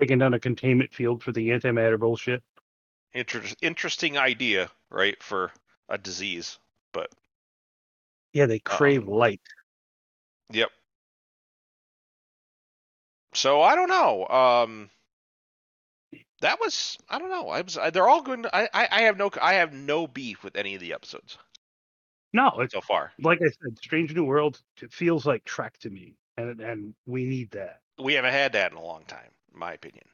taking 0.00 0.18
down 0.18 0.34
a 0.34 0.40
containment 0.40 0.92
field 0.92 1.22
for 1.22 1.32
the 1.32 1.48
antimatter 1.50 1.98
bullshit. 1.98 2.42
inter- 3.12 3.42
interesting 3.62 4.18
idea, 4.18 4.70
right, 4.90 5.20
for 5.22 5.52
a 5.88 5.98
disease. 5.98 6.58
But 6.92 7.10
Yeah, 8.32 8.46
they 8.46 8.58
crave 8.58 9.06
light. 9.08 9.40
Yep. 10.50 10.70
So 13.34 13.62
I 13.62 13.74
don't 13.74 13.88
know. 13.88 14.26
Um, 14.28 14.90
that 16.42 16.60
was 16.60 16.98
I 17.08 17.18
don't 17.18 17.30
know. 17.30 17.48
I 17.48 17.62
was 17.62 17.78
I, 17.78 17.90
they're 17.90 18.08
all 18.08 18.22
good. 18.22 18.46
I, 18.52 18.68
I 18.74 18.88
I 18.90 19.00
have 19.02 19.16
no 19.16 19.30
I 19.40 19.54
have 19.54 19.72
no 19.72 20.06
beef 20.06 20.44
with 20.44 20.56
any 20.56 20.74
of 20.74 20.80
the 20.80 20.92
episodes 20.92 21.38
No, 22.32 22.50
it's 22.58 22.74
so 22.74 22.80
far. 22.80 23.12
like 23.18 23.38
I 23.40 23.46
said, 23.46 23.78
Strange 23.78 24.14
New 24.14 24.24
World. 24.24 24.60
It 24.82 24.92
feels 24.92 25.24
like 25.24 25.44
Trek 25.44 25.78
to 25.78 25.90
me, 25.90 26.16
and 26.36 26.60
and 26.60 26.94
we 27.06 27.24
need 27.24 27.52
that. 27.52 27.80
We 28.02 28.14
haven't 28.14 28.32
had 28.32 28.52
that 28.54 28.72
in 28.72 28.76
a 28.78 28.82
long 28.84 29.04
time, 29.06 29.30
in 29.52 29.58
my 29.58 29.72
opinion. 29.72 30.04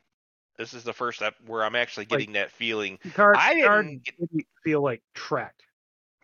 This 0.59 0.75
is 0.75 0.83
the 0.85 0.93
first 0.93 1.23
ep- 1.23 1.37
where 1.47 1.65
I'm 1.65 1.77
actually 1.77 2.05
Like- 2.11 2.19
getting 2.21 2.33
that 2.35 2.51
feeling. 2.53 2.99
Picard, 2.99 3.37
I 3.37 3.55
didn't 3.55 4.05
didn't 4.05 4.47
feel 4.63 4.83
like 4.83 5.03
Trek. 5.15 5.55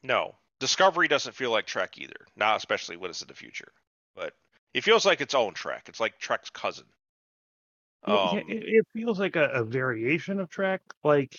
No, 0.03 0.37
Discovery 0.61 1.09
doesn't 1.09 1.35
feel 1.35 1.51
like 1.51 1.67
Trek 1.67 1.99
either. 1.99 2.27
Not 2.37 2.57
especially 2.57 2.97
when 2.97 3.11
it's 3.11 3.23
in 3.23 3.29
the 3.29 3.35
future, 3.35 3.73
but 4.15 4.33
it 4.73 4.85
feels 4.85 5.05
like 5.05 5.21
its 5.21 5.35
own 5.35 5.55
Trek. 5.55 5.85
It's 5.89 6.01
like 6.01 6.19
Trek's 6.19 6.51
cousin. 6.51 6.87
Um, 8.05 8.39
it, 8.39 8.45
it 8.49 8.87
feels 8.93 9.19
like 9.19 9.37
a, 9.37 9.47
a 9.51 9.65
variation 9.65 10.39
of 10.39 10.51
Trek, 10.51 10.83
like 11.03 11.35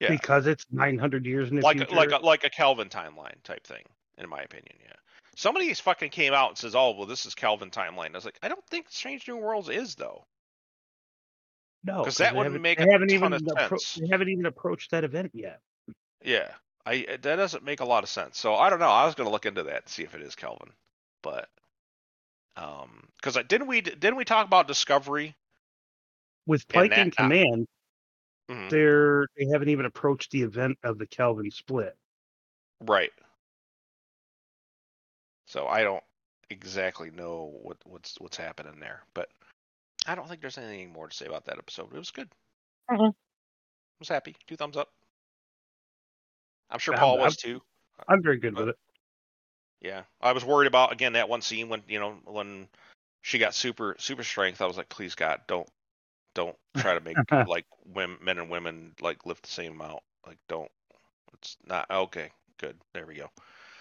Yeah. 0.00 0.10
because 0.10 0.46
it's 0.46 0.64
900 0.70 1.26
years 1.26 1.50
in 1.50 1.56
the 1.56 1.62
like 1.62 1.76
future. 1.76 1.94
like 1.94 2.10
a, 2.12 2.16
like 2.24 2.44
a 2.44 2.50
Kelvin 2.50 2.88
timeline 2.88 3.42
type 3.44 3.66
thing, 3.66 3.84
in 4.18 4.28
my 4.28 4.40
opinion. 4.40 4.74
Yeah. 4.82 4.92
Somebody 5.36 5.72
fucking 5.74 6.10
came 6.10 6.32
out 6.34 6.48
and 6.50 6.58
says, 6.58 6.74
"Oh, 6.74 6.94
well, 6.96 7.06
this 7.06 7.24
is 7.26 7.34
Kelvin 7.34 7.70
timeline." 7.70 8.10
I 8.12 8.16
was 8.16 8.24
like, 8.24 8.38
I 8.42 8.48
don't 8.48 8.64
think 8.66 8.86
Strange 8.90 9.26
New 9.28 9.36
Worlds 9.38 9.68
is 9.70 9.94
though. 9.94 10.26
No, 11.84 11.98
because 12.02 12.18
that 12.18 12.36
wouldn't 12.36 12.60
make 12.60 12.78
they 12.78 12.84
a 12.84 12.92
haven't 12.92 13.08
ton 13.08 13.14
even 13.16 13.32
of 13.32 13.40
appro- 13.42 13.78
sense. 13.80 13.94
They 13.94 14.08
haven't 14.10 14.28
even 14.28 14.46
approached 14.46 14.90
that 14.92 15.04
event 15.04 15.32
yet. 15.34 15.60
Yeah, 16.24 16.48
I 16.84 17.06
that 17.22 17.36
doesn't 17.36 17.64
make 17.64 17.80
a 17.80 17.84
lot 17.84 18.02
of 18.02 18.08
sense. 18.10 18.38
So 18.38 18.54
I 18.54 18.68
don't 18.70 18.80
know. 18.80 18.88
I 18.88 19.04
was 19.06 19.14
gonna 19.14 19.30
look 19.30 19.46
into 19.46 19.62
that 19.64 19.82
and 19.82 19.88
see 19.88 20.02
if 20.02 20.14
it 20.14 20.22
is 20.22 20.34
Kelvin, 20.34 20.72
but 21.22 21.48
um, 22.56 23.08
because 23.16 23.34
didn't 23.46 23.66
we 23.68 23.80
didn't 23.80 24.16
we 24.16 24.24
talk 24.24 24.46
about 24.46 24.66
Discovery? 24.68 25.34
With 26.46 26.64
And 26.70 26.74
Pike 26.74 26.90
that- 26.90 26.98
in 26.98 27.10
command, 27.12 27.68
Mhm. 28.50 28.68
they're 28.70 29.26
they 29.36 29.46
haven't 29.52 29.68
even 29.68 29.86
approached 29.86 30.32
the 30.32 30.42
event 30.42 30.76
of 30.82 30.98
the 30.98 31.06
Kelvin 31.06 31.50
split. 31.52 31.96
Right. 32.80 33.12
So 35.46 35.66
I 35.68 35.82
don't 35.82 36.02
exactly 36.50 37.10
know 37.10 37.58
what 37.62 37.76
what's 37.84 38.18
what's 38.20 38.36
happening 38.36 38.80
there, 38.80 39.02
but 39.14 39.30
I 40.06 40.14
don't 40.14 40.28
think 40.28 40.40
there's 40.40 40.58
anything 40.58 40.92
more 40.92 41.08
to 41.08 41.14
say 41.14 41.26
about 41.26 41.44
that 41.44 41.58
episode. 41.58 41.94
It 41.94 41.98
was 41.98 42.10
good. 42.10 42.28
Mhm. 42.90 43.10
I 43.10 43.14
was 44.00 44.08
happy. 44.08 44.34
Two 44.46 44.56
thumbs 44.56 44.76
up. 44.76 44.92
I'm 46.72 46.78
sure 46.78 46.94
Paul 46.94 47.18
I'm- 47.18 47.20
was 47.20 47.36
too. 47.36 47.62
I'm 48.08 48.22
very 48.22 48.38
good 48.38 48.56
with 48.56 48.70
it. 48.70 48.76
Yeah, 49.80 50.02
I 50.20 50.32
was 50.32 50.44
worried 50.44 50.66
about 50.66 50.92
again 50.92 51.14
that 51.14 51.28
one 51.28 51.42
scene 51.42 51.68
when 51.68 51.82
you 51.88 52.00
know 52.00 52.18
when 52.24 52.68
she 53.20 53.38
got 53.38 53.54
super 53.54 53.96
super 53.98 54.24
strength. 54.24 54.60
I 54.60 54.66
was 54.66 54.76
like, 54.76 54.88
please 54.88 55.14
God, 55.14 55.40
don't 55.46 55.68
don't 56.34 56.56
try 56.76 56.94
to 56.94 57.00
make 57.00 57.16
like 57.48 57.66
women, 57.84 58.18
men 58.22 58.38
and 58.38 58.50
women 58.50 58.94
like 59.00 59.26
lift 59.26 59.42
the 59.42 59.50
same 59.50 59.72
amount. 59.72 60.02
Like 60.26 60.38
don't. 60.48 60.70
It's 61.34 61.56
not 61.66 61.90
okay. 61.90 62.30
Good. 62.58 62.76
There 62.94 63.06
we 63.06 63.16
go. 63.16 63.28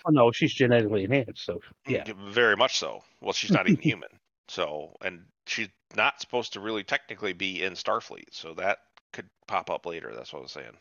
Oh 0.06 0.12
no, 0.12 0.32
she's 0.32 0.54
genetically 0.54 1.04
enhanced, 1.04 1.46
so 1.46 1.56
mm, 1.56 1.62
yeah. 1.88 2.04
Yeah, 2.08 2.14
very 2.30 2.58
much 2.58 2.80
so. 2.80 3.04
Well, 3.22 3.34
she's 3.34 3.52
not 3.52 3.70
even 3.70 3.82
human. 3.84 4.10
So, 4.48 4.96
and 5.02 5.26
she's 5.46 5.70
not 5.96 6.20
supposed 6.20 6.54
to 6.54 6.60
really 6.60 6.84
technically 6.84 7.34
be 7.34 7.64
in 7.64 7.74
Starfleet. 7.74 8.26
So 8.32 8.54
that 8.56 8.80
could 9.14 9.30
pop 9.48 9.70
up 9.70 9.86
later. 9.86 10.12
That's 10.16 10.34
what 10.34 10.40
I 10.40 10.44
was 10.44 10.52
saying. 10.52 10.78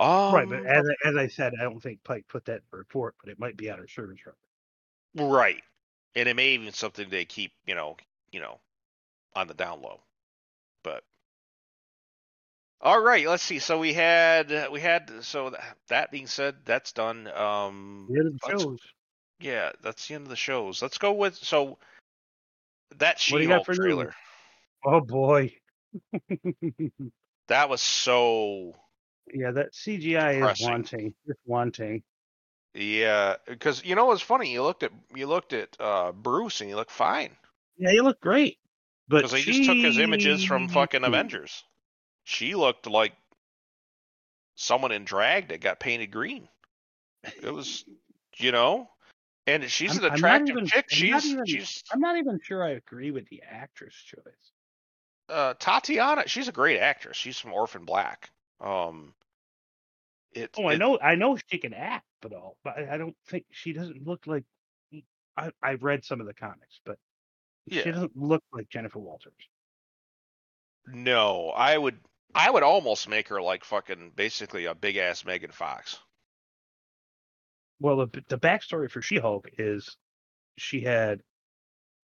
Um, 0.00 0.34
right, 0.34 0.48
but 0.48 0.64
as 0.64 0.86
I, 0.88 1.08
as 1.08 1.16
I 1.16 1.26
said, 1.26 1.54
I 1.58 1.64
don't 1.64 1.80
think 1.82 2.02
Pike 2.04 2.26
put 2.28 2.44
that 2.44 2.56
in 2.56 2.62
the 2.70 2.78
report, 2.78 3.16
but 3.22 3.30
it 3.32 3.38
might 3.38 3.56
be 3.56 3.70
on 3.70 3.78
her 3.78 3.88
service 3.88 4.20
record. 4.24 4.38
right, 5.30 5.62
and 6.14 6.28
it 6.28 6.36
may 6.36 6.50
even 6.50 6.72
something 6.72 7.08
they 7.10 7.24
keep, 7.24 7.52
you 7.66 7.74
know, 7.74 7.96
you 8.30 8.40
know, 8.40 8.58
on 9.34 9.48
the 9.48 9.54
down 9.54 9.82
low. 9.82 10.00
But 10.84 11.02
all 12.80 13.02
right, 13.02 13.26
let's 13.26 13.42
see. 13.42 13.58
So 13.58 13.78
we 13.80 13.92
had 13.92 14.68
we 14.70 14.80
had 14.80 15.10
so 15.22 15.50
th- 15.50 15.62
that 15.88 16.12
being 16.12 16.28
said, 16.28 16.56
that's 16.64 16.92
done. 16.92 17.26
Um, 17.28 18.06
The 18.08 18.18
end 18.20 18.26
of 18.28 18.32
the 18.40 18.58
shows. 18.58 18.78
yeah, 19.40 19.72
that's 19.82 20.06
the 20.06 20.14
end 20.14 20.24
of 20.24 20.30
the 20.30 20.36
shows. 20.36 20.80
Let's 20.80 20.98
go 20.98 21.12
with 21.12 21.34
so 21.36 21.78
that 22.98 23.20
What 23.30 23.38
do 23.38 23.42
you 23.42 23.48
got 23.48 23.64
She-Hulk 23.64 23.66
for 23.66 23.72
news? 23.72 23.80
trailer. 23.80 24.14
Oh 24.84 25.00
boy. 25.00 25.52
That 27.48 27.70
was 27.70 27.80
so 27.80 28.74
yeah, 29.34 29.50
that 29.52 29.72
CGI 29.72 30.52
is 30.52 30.60
wanting. 30.62 31.14
It's 31.26 31.40
wanting. 31.46 32.02
yeah, 32.74 33.36
because 33.46 33.84
you 33.84 33.94
know 33.94 34.06
what's 34.06 34.22
funny? 34.22 34.52
You 34.52 34.62
looked 34.62 34.82
at 34.82 34.92
you 35.14 35.26
looked 35.26 35.52
at 35.52 35.76
uh, 35.80 36.12
Bruce 36.12 36.60
and 36.60 36.68
he 36.68 36.74
looked 36.76 36.90
fine 36.90 37.30
Yeah, 37.76 37.90
you 37.92 38.02
look 38.02 38.20
great. 38.20 38.58
But 39.08 39.22
because 39.22 39.32
he 39.32 39.52
just 39.52 39.64
took 39.68 39.76
his 39.78 39.98
images 39.98 40.44
from 40.44 40.68
fucking 40.68 41.02
Avengers. 41.04 41.64
She 42.24 42.54
looked 42.54 42.86
like 42.86 43.14
someone 44.54 44.92
in 44.92 45.04
drag 45.04 45.48
that 45.48 45.60
got 45.60 45.80
painted 45.80 46.10
green. 46.10 46.48
It 47.42 47.52
was, 47.52 47.84
you 48.36 48.52
know, 48.52 48.88
and 49.46 49.64
she's 49.70 49.96
I'm- 49.98 50.04
an 50.04 50.12
attractive 50.14 50.56
even- 50.56 50.66
chick. 50.66 50.86
I'm 50.92 50.96
She's 50.96 51.26
even- 51.26 51.46
she's 51.46 51.82
I'm 51.92 52.00
not 52.00 52.16
even 52.18 52.38
sure 52.42 52.62
I 52.62 52.70
agree 52.70 53.10
with 53.10 53.28
the 53.28 53.42
actress 53.48 53.94
choice. 53.94 54.52
uh, 55.30 55.54
Tatiana. 55.58 56.28
She's 56.28 56.48
a 56.48 56.52
great 56.52 56.78
actress. 56.78 57.16
She's 57.16 57.38
from 57.38 57.52
Orphan 57.54 57.84
Black. 57.84 58.30
Um, 58.60 59.14
it, 60.42 60.54
Oh, 60.56 60.68
I 60.68 60.76
know, 60.76 60.98
I 61.00 61.14
know 61.14 61.36
she 61.50 61.58
can 61.58 61.74
act, 61.74 62.06
but 62.20 62.32
all, 62.32 62.58
but 62.64 62.78
I 62.78 62.94
I 62.94 62.98
don't 62.98 63.16
think 63.26 63.46
she 63.50 63.72
doesn't 63.72 64.06
look 64.06 64.26
like. 64.26 64.44
I 65.36 65.52
I've 65.62 65.82
read 65.82 66.04
some 66.04 66.20
of 66.20 66.26
the 66.26 66.34
comics, 66.34 66.80
but 66.84 66.98
Yeah. 67.66 67.82
she 67.84 67.90
doesn't 67.92 68.16
look 68.16 68.42
like 68.52 68.68
Jennifer 68.68 68.98
Walters. 68.98 69.34
No, 70.92 71.50
I 71.50 71.78
would 71.78 72.00
I 72.34 72.50
would 72.50 72.64
almost 72.64 73.08
make 73.08 73.28
her 73.28 73.40
like 73.40 73.62
fucking 73.62 74.10
basically 74.16 74.64
a 74.64 74.74
big 74.74 74.96
ass 74.96 75.24
Megan 75.24 75.52
Fox. 75.52 76.00
Well, 77.80 77.96
the 78.06 78.24
the 78.28 78.38
backstory 78.38 78.90
for 78.90 79.02
She-Hulk 79.02 79.48
is 79.58 79.96
she 80.58 80.80
had 80.80 81.22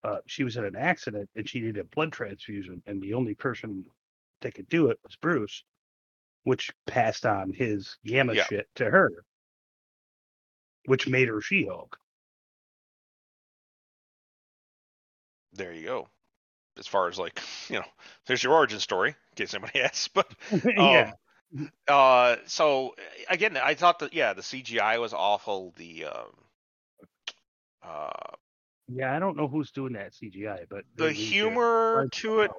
uh, 0.05 0.21
she 0.27 0.45
was 0.45 0.57
in 0.57 0.65
an 0.65 0.77
accident 0.77 1.31
and 1.37 1.49
she 1.49 1.61
needed 1.61 1.79
a 1.79 1.85
blood 1.85 2.13
transfusion, 2.13 2.83
and 2.87 3.03
the 3.03 3.15
only 3.15 3.35
person 3.35 3.87
that 4.43 4.55
could 4.55 4.69
do 4.69 4.91
it 4.91 5.01
was 5.05 5.17
Bruce, 5.17 5.65
which 6.45 6.71
passed 6.87 7.27
on 7.27 7.53
his 7.53 7.97
gamma 8.05 8.35
Yeah. 8.35 8.45
shit 8.45 8.69
to 8.77 8.85
her, 8.85 9.11
which 10.87 11.09
made 11.09 11.29
her 11.29 11.41
She-Hulk. 11.41 11.99
There 15.53 15.73
you 15.73 15.85
go. 15.85 16.09
As 16.79 16.87
far 16.87 17.09
as 17.09 17.19
like, 17.19 17.41
you 17.69 17.77
know, 17.77 17.85
there's 18.27 18.43
your 18.43 18.55
origin 18.55 18.81
story, 18.81 19.11
in 19.11 19.37
case 19.37 19.55
anybody 19.55 19.81
asks. 19.83 20.09
But 20.09 20.31
yeah, 20.77 21.13
um, 21.57 21.71
uh 21.89 22.37
so 22.47 22.95
again, 23.29 23.57
I 23.57 23.75
thought 23.75 24.01
that 24.01 24.13
yeah, 24.13 24.33
the 24.33 24.43
CGI 24.43 25.01
was 25.01 25.15
awful. 25.15 25.73
The 25.77 26.07
um 26.07 26.33
uh 27.83 28.11
yeah. 28.89 29.15
I 29.15 29.19
don't 29.19 29.37
know 29.37 29.49
who's 29.49 29.71
doing 29.71 29.95
that 29.95 30.13
CGI, 30.13 30.67
but 30.69 30.85
the 30.97 31.05
they 31.05 31.11
need 31.11 31.17
to 31.17 31.23
humor 31.23 32.09
to 32.11 32.41
it 32.41 32.51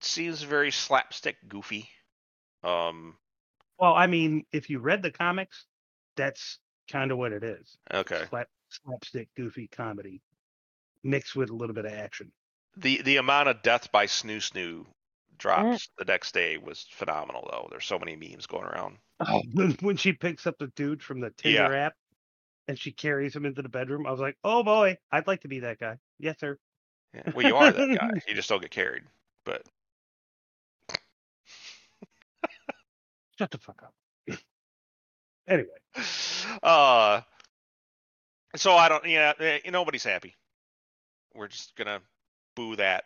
seems 0.00 0.42
very 0.42 0.70
slapstick 0.70 1.36
goofy. 1.48 1.88
Um 2.64 3.16
Well, 3.78 3.94
I 3.94 4.06
mean, 4.06 4.44
if 4.52 4.70
you 4.70 4.78
read 4.78 5.02
the 5.02 5.10
comics, 5.10 5.66
that's 6.16 6.58
kind 6.90 7.10
of 7.10 7.18
what 7.18 7.32
it 7.32 7.44
is. 7.44 7.76
Okay. 7.92 8.24
Slap, 8.28 8.48
slapstick, 8.68 9.28
goofy 9.36 9.68
comedy 9.68 10.20
mixed 11.02 11.36
with 11.36 11.50
a 11.50 11.54
little 11.54 11.74
bit 11.74 11.84
of 11.84 11.92
action. 11.92 12.32
The 12.76 13.02
the 13.02 13.18
amount 13.18 13.48
of 13.48 13.62
death 13.62 13.92
by 13.92 14.06
snoo 14.06 14.38
snoo 14.38 14.86
drops 15.38 15.90
the 15.98 16.04
next 16.04 16.32
day 16.32 16.56
was 16.56 16.86
phenomenal 16.90 17.48
though. 17.50 17.68
There's 17.70 17.84
so 17.84 17.98
many 17.98 18.16
memes 18.16 18.46
going 18.46 18.64
around. 18.64 18.98
when, 19.52 19.72
when 19.80 19.96
she 19.96 20.12
picks 20.12 20.46
up 20.46 20.56
the 20.58 20.68
dude 20.68 21.02
from 21.02 21.20
the 21.20 21.30
Tinder 21.30 21.74
app 21.74 21.94
and 22.66 22.78
she 22.78 22.92
carries 22.92 23.34
him 23.36 23.44
into 23.44 23.62
the 23.62 23.68
bedroom, 23.68 24.06
I 24.06 24.10
was 24.10 24.20
like, 24.20 24.36
oh 24.42 24.62
boy, 24.62 24.96
I'd 25.12 25.26
like 25.26 25.42
to 25.42 25.48
be 25.48 25.60
that 25.60 25.78
guy. 25.78 25.98
Yes, 26.18 26.40
sir. 26.40 26.58
Yeah. 27.14 27.30
Well, 27.34 27.46
you 27.46 27.56
are 27.56 27.70
that 27.70 27.98
guy. 27.98 28.10
You 28.28 28.34
just 28.34 28.48
don't 28.48 28.62
get 28.62 28.70
carried. 28.70 29.04
But 29.44 29.62
Shut 33.38 33.50
the 33.50 33.58
fuck 33.58 33.82
up. 33.82 33.94
anyway, 35.48 35.68
uh, 36.62 37.20
so 38.56 38.74
I 38.74 38.88
don't. 38.88 39.04
Yeah, 39.06 39.32
eh, 39.38 39.58
nobody's 39.70 40.04
happy. 40.04 40.34
We're 41.34 41.48
just 41.48 41.74
gonna 41.76 42.00
boo 42.54 42.76
that. 42.76 43.04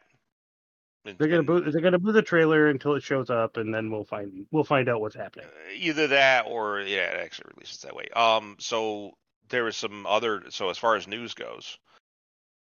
And- 1.04 1.16
they're 1.18 1.28
gonna 1.28 1.42
boo. 1.42 1.60
They're 1.60 1.80
gonna 1.80 1.98
boo 1.98 2.12
the 2.12 2.22
trailer 2.22 2.68
until 2.68 2.94
it 2.94 3.02
shows 3.02 3.30
up, 3.30 3.56
and 3.56 3.72
then 3.72 3.90
we'll 3.90 4.04
find 4.04 4.46
we'll 4.50 4.64
find 4.64 4.88
out 4.88 5.00
what's 5.00 5.14
happening. 5.14 5.46
uh, 5.46 5.72
either 5.74 6.08
that 6.08 6.44
or 6.46 6.80
yeah, 6.80 7.10
it 7.12 7.20
actually 7.24 7.52
releases 7.54 7.80
that 7.82 7.96
way. 7.96 8.08
Um, 8.14 8.56
so 8.58 9.12
there 9.48 9.64
was 9.64 9.76
some 9.76 10.06
other. 10.06 10.42
So 10.50 10.68
as 10.68 10.76
far 10.76 10.96
as 10.96 11.08
news 11.08 11.32
goes, 11.32 11.78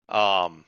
um, 0.08 0.64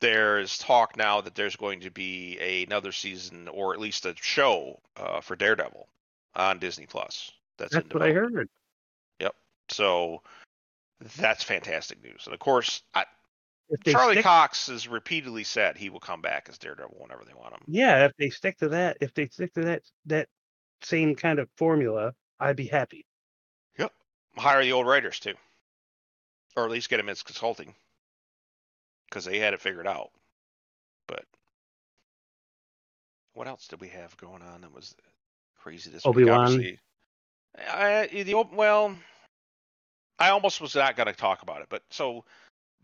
there's 0.00 0.56
talk 0.56 0.96
now 0.96 1.20
that 1.20 1.34
there's 1.34 1.56
going 1.56 1.80
to 1.80 1.90
be 1.90 2.64
another 2.66 2.92
season 2.92 3.48
or 3.48 3.74
at 3.74 3.80
least 3.80 4.06
a 4.06 4.14
show 4.16 4.80
uh, 4.96 5.20
for 5.20 5.36
Daredevil 5.36 5.86
on 6.34 6.58
Disney 6.58 6.86
Plus. 6.86 7.32
That's, 7.58 7.74
in 7.74 7.80
That's 7.80 7.94
what 7.94 8.02
I 8.02 8.08
development. 8.08 8.50
Yep. 9.20 9.34
So 9.70 10.22
that's 11.16 11.42
fantastic 11.44 12.02
news. 12.02 12.22
And 12.26 12.34
of 12.34 12.40
course, 12.40 12.82
I, 12.94 13.04
If 13.70 13.82
they 13.84 13.92
Charlie 13.92 14.14
stick, 14.14 14.24
Cox 14.24 14.66
has 14.68 14.88
repeatedly 14.88 15.44
said 15.44 15.76
he 15.76 15.90
will 15.90 16.00
come 16.00 16.22
back 16.22 16.46
as 16.48 16.58
Daredevil 16.58 16.96
whenever 16.98 17.24
they 17.24 17.34
want 17.34 17.54
him. 17.54 17.62
yeah, 17.66 18.04
if 18.04 18.12
they 18.18 18.30
stick 18.30 18.58
to 18.58 18.68
that, 18.70 18.96
if 19.00 19.12
they 19.14 19.26
stick 19.26 19.52
to 19.54 19.62
that 19.62 19.82
that 20.06 20.28
same 20.82 21.14
kind 21.16 21.38
of 21.38 21.48
formula, 21.56 22.12
I'd 22.38 22.56
be 22.56 22.66
happy. 22.66 23.04
Yep. 23.78 23.92
Hire 24.36 24.62
the 24.62 24.72
old 24.72 24.86
writers 24.86 25.18
too, 25.18 25.34
or 26.56 26.64
at 26.64 26.70
least 26.70 26.88
get 26.88 26.98
them 26.98 27.08
as 27.08 27.22
consulting, 27.22 27.74
because 29.08 29.24
they 29.24 29.38
had 29.38 29.54
it 29.54 29.60
figured 29.60 29.86
out. 29.88 30.10
But 31.08 31.24
what 33.34 33.48
else 33.48 33.66
did 33.68 33.80
we 33.80 33.88
have 33.88 34.16
going 34.16 34.42
on 34.42 34.60
that 34.60 34.72
was 34.72 34.94
crazy 35.68 35.90
this? 35.90 36.06
Obi-Wan. 36.06 36.40
Obviously, 36.40 36.78
I, 37.70 38.06
the 38.06 38.34
well, 38.52 38.96
I 40.18 40.30
almost 40.30 40.60
was 40.60 40.74
not 40.74 40.96
going 40.96 41.08
to 41.08 41.12
talk 41.12 41.42
about 41.42 41.60
it, 41.60 41.66
but 41.68 41.82
so 41.90 42.24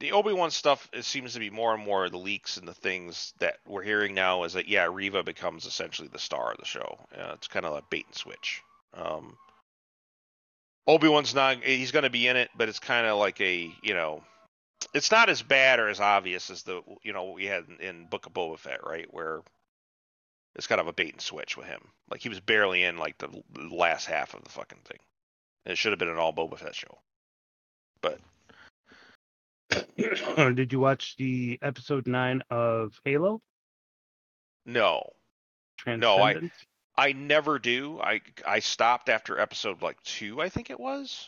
the 0.01 0.13
Obi 0.13 0.35
Wan 0.35 0.51
stuff 0.51 0.89
it 0.93 1.05
seems 1.05 1.33
to 1.33 1.39
be 1.39 1.49
more 1.49 1.75
and 1.75 1.83
more 1.83 2.09
the 2.11 2.19
leaks 2.19 2.59
and 2.59 2.69
the 2.69 2.75
things 2.75 3.33
that 3.39 3.57
we're 3.67 3.83
hearing 3.83 4.15
now 4.15 4.45
is 4.45 4.53
that 4.53 4.69
yeah, 4.69 4.87
Reva 4.91 5.23
becomes 5.23 5.65
essentially 5.65 6.09
the 6.09 6.19
star 6.19 6.53
of 6.53 6.59
the 6.59 6.67
show. 6.67 6.99
Uh, 7.17 7.33
it's 7.35 7.49
kind 7.49 7.65
of 7.65 7.73
a 7.73 7.83
bait 7.89 8.05
and 8.07 8.15
switch. 8.15 8.61
Um, 8.93 9.37
Obi 10.87 11.09
Wan's 11.09 11.35
not 11.35 11.65
he's 11.65 11.93
going 11.93 12.03
to 12.03 12.11
be 12.11 12.29
in 12.29 12.37
it, 12.37 12.51
but 12.55 12.69
it's 12.69 12.81
kind 12.81 13.07
of 13.07 13.19
like 13.19 13.41
a 13.41 13.73
you 13.83 13.95
know, 13.95 14.23
it's 14.93 15.11
not 15.11 15.31
as 15.31 15.41
bad 15.41 15.79
or 15.79 15.89
as 15.89 16.01
obvious 16.01 16.51
as 16.51 16.65
the 16.65 16.83
you 17.03 17.15
know 17.15 17.25
what 17.25 17.35
we 17.37 17.47
had 17.47 17.65
in, 17.69 17.81
in 17.81 18.07
Book 18.07 18.27
of 18.27 18.35
Boba 18.35 18.59
Fett, 18.59 18.87
right? 18.87 19.07
Where 19.11 19.41
it's 20.55 20.67
kind 20.67 20.81
of 20.81 20.87
a 20.87 20.93
bait 20.93 21.13
and 21.13 21.21
switch 21.21 21.57
with 21.57 21.67
him. 21.67 21.81
Like 22.11 22.21
he 22.21 22.29
was 22.29 22.41
barely 22.41 22.85
in 22.85 22.97
like 22.97 23.19
the 23.19 23.43
last 23.71 24.07
half 24.07 24.35
of 24.35 24.45
the 24.45 24.51
fucking 24.51 24.81
thing. 24.85 24.99
It 25.67 25.79
should 25.79 25.93
have 25.93 25.99
been 25.99 26.09
an 26.09 26.19
all 26.19 26.33
Boba 26.33 26.59
Fett 26.59 26.75
show. 26.75 26.99
But 28.01 28.21
Did 30.37 30.73
you 30.73 30.81
watch 30.81 31.17
the 31.17 31.59
episode 31.63 32.07
nine 32.07 32.43
of 32.51 32.99
Halo? 33.05 33.41
no, 34.67 35.11
No, 35.87 36.19
I- 36.19 36.51
I 36.97 37.13
never 37.13 37.59
do. 37.59 38.01
I 38.01 38.21
I 38.47 38.61
stopped 38.61 39.09
after 39.09 39.39
episode 39.41 39.83
like 39.83 40.01
two, 40.03 40.41
I 40.41 40.49
think 40.49 40.71
it 40.71 40.79
was. 40.79 41.27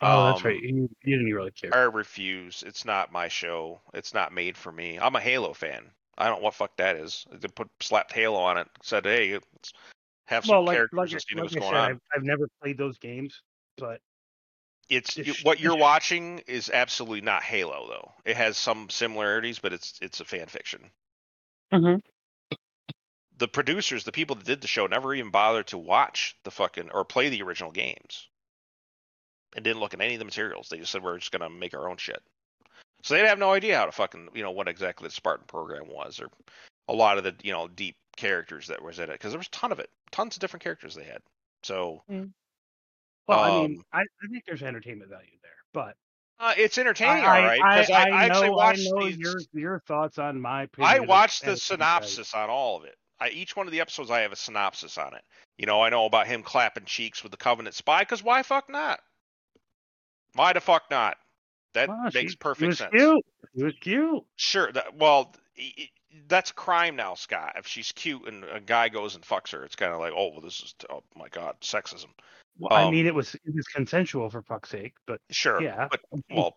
Oh, 0.00 0.26
that's 0.26 0.40
um, 0.40 0.46
right. 0.46 0.60
You, 0.60 0.88
you 1.04 1.16
didn't 1.16 1.32
really 1.32 1.50
care. 1.50 1.74
I 1.74 1.82
refuse. 1.82 2.62
It's 2.66 2.84
not 2.84 3.12
my 3.12 3.28
show. 3.28 3.80
It's 3.94 4.14
not 4.14 4.32
made 4.32 4.56
for 4.56 4.70
me. 4.70 4.98
I'm 4.98 5.16
a 5.16 5.20
Halo 5.20 5.52
fan. 5.52 5.90
I 6.18 6.28
don't 6.28 6.40
know 6.40 6.44
what 6.44 6.54
fuck 6.54 6.76
that 6.76 6.96
is. 6.96 7.24
They 7.32 7.48
put 7.48 7.68
slapped 7.80 8.12
Halo 8.12 8.38
on 8.40 8.58
it. 8.58 8.66
Said, 8.82 9.04
hey, 9.06 9.32
let's 9.34 9.72
have 10.26 10.44
some 10.44 10.56
well, 10.56 10.64
like, 10.64 10.76
characters 10.76 10.98
like, 10.98 11.12
and 11.12 11.22
see 11.22 11.34
like 11.36 11.42
what's 11.44 11.56
I 11.56 11.60
going 11.60 11.72
said, 11.72 11.78
on. 11.78 11.90
I've, 11.90 12.00
I've 12.14 12.24
never 12.24 12.48
played 12.60 12.76
those 12.76 12.98
games, 12.98 13.40
but 13.78 14.00
It's 14.90 15.44
what 15.44 15.60
you're 15.60 15.76
watching 15.76 16.40
is 16.46 16.70
absolutely 16.70 17.20
not 17.20 17.42
Halo 17.42 17.86
though. 17.88 18.12
It 18.24 18.36
has 18.36 18.56
some 18.56 18.88
similarities, 18.90 19.58
but 19.58 19.72
it's 19.72 19.98
it's 20.00 20.20
a 20.20 20.24
fan 20.24 20.46
fiction. 20.46 20.90
Mhm. 21.72 22.00
The 23.36 23.48
producers, 23.48 24.02
the 24.04 24.12
people 24.12 24.34
that 24.36 24.46
did 24.46 24.60
the 24.60 24.66
show, 24.66 24.86
never 24.86 25.14
even 25.14 25.30
bothered 25.30 25.68
to 25.68 25.78
watch 25.78 26.36
the 26.42 26.50
fucking 26.50 26.90
or 26.90 27.04
play 27.04 27.28
the 27.28 27.42
original 27.42 27.70
games, 27.70 28.28
and 29.54 29.64
didn't 29.64 29.80
look 29.80 29.94
at 29.94 30.00
any 30.00 30.14
of 30.14 30.18
the 30.18 30.24
materials. 30.24 30.68
They 30.68 30.78
just 30.78 30.90
said 30.90 31.02
we're 31.02 31.18
just 31.18 31.32
gonna 31.32 31.50
make 31.50 31.74
our 31.74 31.88
own 31.88 31.98
shit. 31.98 32.22
So 33.02 33.14
they'd 33.14 33.26
have 33.26 33.38
no 33.38 33.52
idea 33.52 33.76
how 33.76 33.86
to 33.86 33.92
fucking 33.92 34.28
you 34.34 34.42
know 34.42 34.50
what 34.50 34.68
exactly 34.68 35.06
the 35.06 35.14
Spartan 35.14 35.46
program 35.46 35.88
was, 35.88 36.20
or 36.20 36.28
a 36.88 36.92
lot 36.92 37.18
of 37.18 37.24
the 37.24 37.34
you 37.42 37.52
know 37.52 37.68
deep 37.68 37.96
characters 38.16 38.66
that 38.68 38.82
was 38.82 38.98
in 38.98 39.10
it, 39.10 39.12
because 39.12 39.32
there 39.32 39.38
was 39.38 39.46
a 39.46 39.50
ton 39.50 39.72
of 39.72 39.78
it, 39.78 39.90
tons 40.10 40.36
of 40.36 40.40
different 40.40 40.62
characters 40.62 40.94
they 40.94 41.04
had. 41.04 41.20
So 41.62 42.02
well, 42.08 43.40
I 43.40 43.60
mean, 43.60 43.76
Um, 43.76 43.84
I, 43.92 44.00
I 44.00 44.26
think 44.30 44.44
there's 44.46 44.62
entertainment 44.62 45.10
value 45.10 45.38
there, 45.42 45.50
but 45.72 45.96
uh, 46.40 46.54
it's 46.56 46.78
entertaining, 46.78 47.24
I, 47.24 47.40
all 47.40 47.46
right. 47.46 47.58
Because 47.58 47.90
I, 47.90 48.08
I, 48.10 48.24
actually 48.26 48.48
know, 48.48 48.52
watched 48.54 48.80
I 48.80 48.98
know 49.00 49.06
these. 49.06 49.18
your 49.18 49.34
your 49.52 49.80
thoughts 49.80 50.18
on 50.18 50.40
my. 50.40 50.68
I 50.78 51.00
watched 51.00 51.42
the 51.42 51.50
entertainment 51.50 51.80
value. 51.80 52.06
synopsis 52.06 52.34
on 52.34 52.48
all 52.48 52.76
of 52.76 52.84
it. 52.84 52.94
I, 53.20 53.30
each 53.30 53.56
one 53.56 53.66
of 53.66 53.72
the 53.72 53.80
episodes, 53.80 54.10
I 54.10 54.20
have 54.20 54.30
a 54.30 54.36
synopsis 54.36 54.96
on 54.96 55.14
it. 55.14 55.22
You 55.56 55.66
know, 55.66 55.82
I 55.82 55.90
know 55.90 56.06
about 56.06 56.28
him 56.28 56.44
clapping 56.44 56.84
cheeks 56.84 57.22
with 57.22 57.32
the 57.32 57.38
Covenant 57.38 57.74
spy, 57.74 58.02
because 58.02 58.22
why 58.22 58.44
fuck 58.44 58.70
not? 58.70 59.00
Why 60.34 60.52
the 60.52 60.60
fuck 60.60 60.84
not? 60.90 61.16
That 61.86 62.14
makes 62.14 62.32
she- 62.32 62.36
perfect 62.38 62.60
he 62.62 62.66
was 62.68 62.78
sense. 62.78 62.90
Cute. 62.92 63.24
He 63.54 63.62
was 63.64 63.74
cute. 63.80 64.24
Sure. 64.36 64.70
That, 64.72 64.96
well, 64.96 65.34
that's 66.28 66.52
crime 66.52 66.96
now, 66.96 67.14
Scott. 67.14 67.54
If 67.56 67.66
she's 67.66 67.92
cute 67.92 68.26
and 68.28 68.44
a 68.44 68.60
guy 68.60 68.88
goes 68.88 69.14
and 69.14 69.24
fucks 69.24 69.52
her, 69.52 69.64
it's 69.64 69.76
kind 69.76 69.92
of 69.92 70.00
like, 70.00 70.12
oh, 70.16 70.28
well, 70.32 70.40
this 70.40 70.60
is, 70.60 70.74
oh 70.90 71.02
my 71.16 71.28
god, 71.28 71.56
sexism. 71.60 72.06
Well, 72.58 72.72
I 72.72 72.90
mean, 72.90 73.02
Um, 73.04 73.06
it 73.06 73.14
was 73.14 73.34
it 73.34 73.54
was 73.54 73.66
consensual 73.68 74.28
for 74.30 74.42
fuck's 74.42 74.70
sake, 74.70 74.94
but 75.06 75.20
Sure. 75.30 75.62
yeah. 75.62 75.88
But 75.90 76.00
well, 76.30 76.56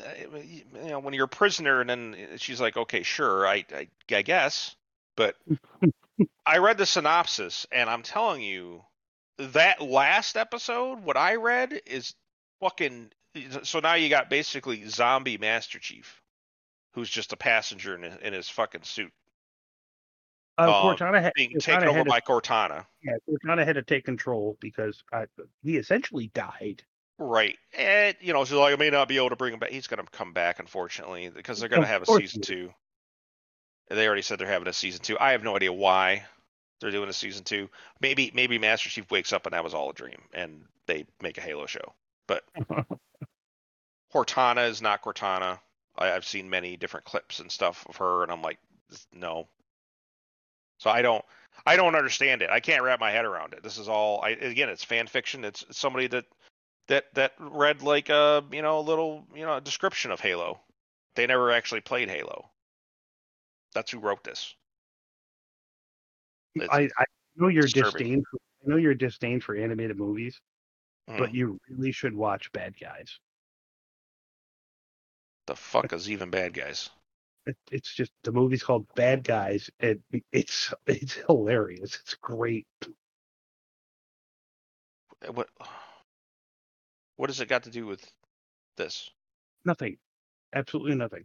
uh, 0.00 0.38
you 0.38 0.64
know, 0.88 0.98
when 0.98 1.14
you're 1.14 1.26
a 1.26 1.28
prisoner, 1.28 1.80
and 1.80 1.88
then 1.88 2.16
she's 2.38 2.60
like, 2.60 2.76
okay, 2.76 3.02
sure, 3.04 3.46
I, 3.46 3.64
I, 3.72 3.88
I 4.10 4.22
guess. 4.22 4.74
But 5.16 5.36
I 6.46 6.58
read 6.58 6.78
the 6.78 6.86
synopsis, 6.86 7.66
and 7.70 7.88
I'm 7.88 8.02
telling 8.02 8.42
you, 8.42 8.82
that 9.38 9.80
last 9.80 10.36
episode, 10.36 11.02
what 11.04 11.16
I 11.16 11.36
read 11.36 11.80
is 11.86 12.14
fucking. 12.60 13.10
So 13.62 13.80
now 13.80 13.94
you 13.94 14.08
got 14.08 14.30
basically 14.30 14.88
zombie 14.88 15.38
Master 15.38 15.78
Chief, 15.78 16.22
who's 16.94 17.10
just 17.10 17.32
a 17.32 17.36
passenger 17.36 17.94
in 17.94 18.02
his, 18.02 18.16
in 18.22 18.32
his 18.32 18.48
fucking 18.48 18.82
suit, 18.82 19.12
uh, 20.58 20.62
um, 20.62 20.96
Cortana 20.96 21.20
had 21.20 21.32
being 21.34 21.50
Cortana 21.50 21.60
taken 21.60 21.88
over 21.88 22.04
to, 22.04 22.08
by 22.08 22.20
Cortana. 22.20 22.86
yeah, 23.02 23.16
Cortana 23.28 23.64
had 23.64 23.74
to 23.74 23.82
take 23.82 24.04
control 24.04 24.56
because 24.60 25.02
I, 25.12 25.26
he 25.62 25.76
essentially 25.76 26.30
died. 26.34 26.82
Right. 27.18 27.56
And, 27.76 28.16
you 28.20 28.32
know, 28.32 28.44
so 28.44 28.60
like, 28.60 28.74
I 28.74 28.76
may 28.76 28.90
not 28.90 29.08
be 29.08 29.16
able 29.16 29.30
to 29.30 29.36
bring 29.36 29.54
him 29.54 29.58
back. 29.58 29.70
He's 29.70 29.86
going 29.86 30.04
to 30.04 30.10
come 30.10 30.32
back, 30.32 30.58
unfortunately, 30.58 31.30
because 31.34 31.60
they're 31.60 31.68
going 31.68 31.82
to 31.82 31.88
have 31.88 32.02
a 32.02 32.06
season 32.06 32.42
two. 32.42 32.70
They 33.88 34.06
already 34.06 34.22
said 34.22 34.38
they're 34.38 34.48
having 34.48 34.68
a 34.68 34.72
season 34.72 35.02
two. 35.02 35.16
I 35.18 35.32
have 35.32 35.44
no 35.44 35.54
idea 35.56 35.72
why 35.72 36.24
they're 36.80 36.90
doing 36.90 37.08
a 37.08 37.14
season 37.14 37.44
two. 37.44 37.68
Maybe, 38.00 38.32
maybe 38.34 38.58
Master 38.58 38.88
Chief 38.88 39.10
wakes 39.10 39.32
up 39.32 39.46
and 39.46 39.52
that 39.52 39.64
was 39.64 39.74
all 39.74 39.90
a 39.90 39.94
dream, 39.94 40.22
and 40.34 40.62
they 40.86 41.06
make 41.22 41.38
a 41.38 41.42
Halo 41.42 41.66
show. 41.66 41.94
But 42.26 42.42
Cortana 44.14 44.68
is 44.68 44.80
not 44.82 45.02
Cortana. 45.02 45.58
I, 45.96 46.12
I've 46.12 46.26
seen 46.26 46.48
many 46.48 46.76
different 46.76 47.06
clips 47.06 47.40
and 47.40 47.50
stuff 47.50 47.84
of 47.88 47.96
her, 47.96 48.22
and 48.22 48.30
I'm 48.32 48.42
like, 48.42 48.58
no. 49.12 49.48
So 50.78 50.90
I 50.90 51.02
don't, 51.02 51.24
I 51.64 51.76
don't 51.76 51.94
understand 51.96 52.42
it. 52.42 52.50
I 52.50 52.60
can't 52.60 52.82
wrap 52.82 53.00
my 53.00 53.10
head 53.10 53.24
around 53.24 53.54
it. 53.54 53.62
This 53.62 53.78
is 53.78 53.88
all, 53.88 54.20
I 54.22 54.30
again, 54.30 54.68
it's 54.68 54.84
fan 54.84 55.06
fiction. 55.06 55.44
It's 55.44 55.64
somebody 55.70 56.06
that 56.08 56.24
that 56.88 57.06
that 57.14 57.32
read 57.38 57.82
like 57.82 58.10
a 58.10 58.44
you 58.52 58.62
know 58.62 58.78
a 58.78 58.80
little 58.80 59.24
you 59.34 59.44
know 59.44 59.58
description 59.58 60.10
of 60.10 60.20
Halo. 60.20 60.60
They 61.14 61.26
never 61.26 61.50
actually 61.50 61.80
played 61.80 62.10
Halo. 62.10 62.50
That's 63.74 63.90
who 63.90 63.98
wrote 63.98 64.22
this. 64.22 64.54
It's- 66.54 66.68
I, 66.70 66.88
I 66.98 67.04
know 67.36 67.48
your 67.48 67.64
disdain. 67.64 68.22
For, 68.30 68.38
I 68.64 68.70
know 68.70 68.76
your 68.76 68.94
disdain 68.94 69.40
for 69.40 69.56
animated 69.56 69.98
movies, 69.98 70.40
Mhm. 71.08 71.18
but 71.18 71.34
you 71.34 71.58
really 71.68 71.92
should 71.92 72.14
watch 72.14 72.52
Bad 72.52 72.78
Guys. 72.78 73.18
The 75.46 75.54
fuck 75.56 75.92
is 75.92 76.10
even 76.10 76.30
bad 76.30 76.52
guys? 76.54 76.90
It's 77.70 77.94
just 77.94 78.10
the 78.24 78.32
movie's 78.32 78.64
called 78.64 78.86
Bad 78.96 79.22
Guys. 79.22 79.70
It 79.78 80.00
it's 80.32 80.74
it's 80.86 81.14
hilarious. 81.28 81.96
It's 82.02 82.14
great. 82.14 82.66
Eh, 85.22 85.28
what? 85.28 85.48
What 87.16 87.28
does 87.28 87.40
it 87.40 87.48
got 87.48 87.62
to 87.64 87.70
do 87.70 87.86
with 87.86 88.04
this? 88.76 89.10
Nothing. 89.64 89.96
Absolutely 90.54 90.96
nothing. 90.96 91.24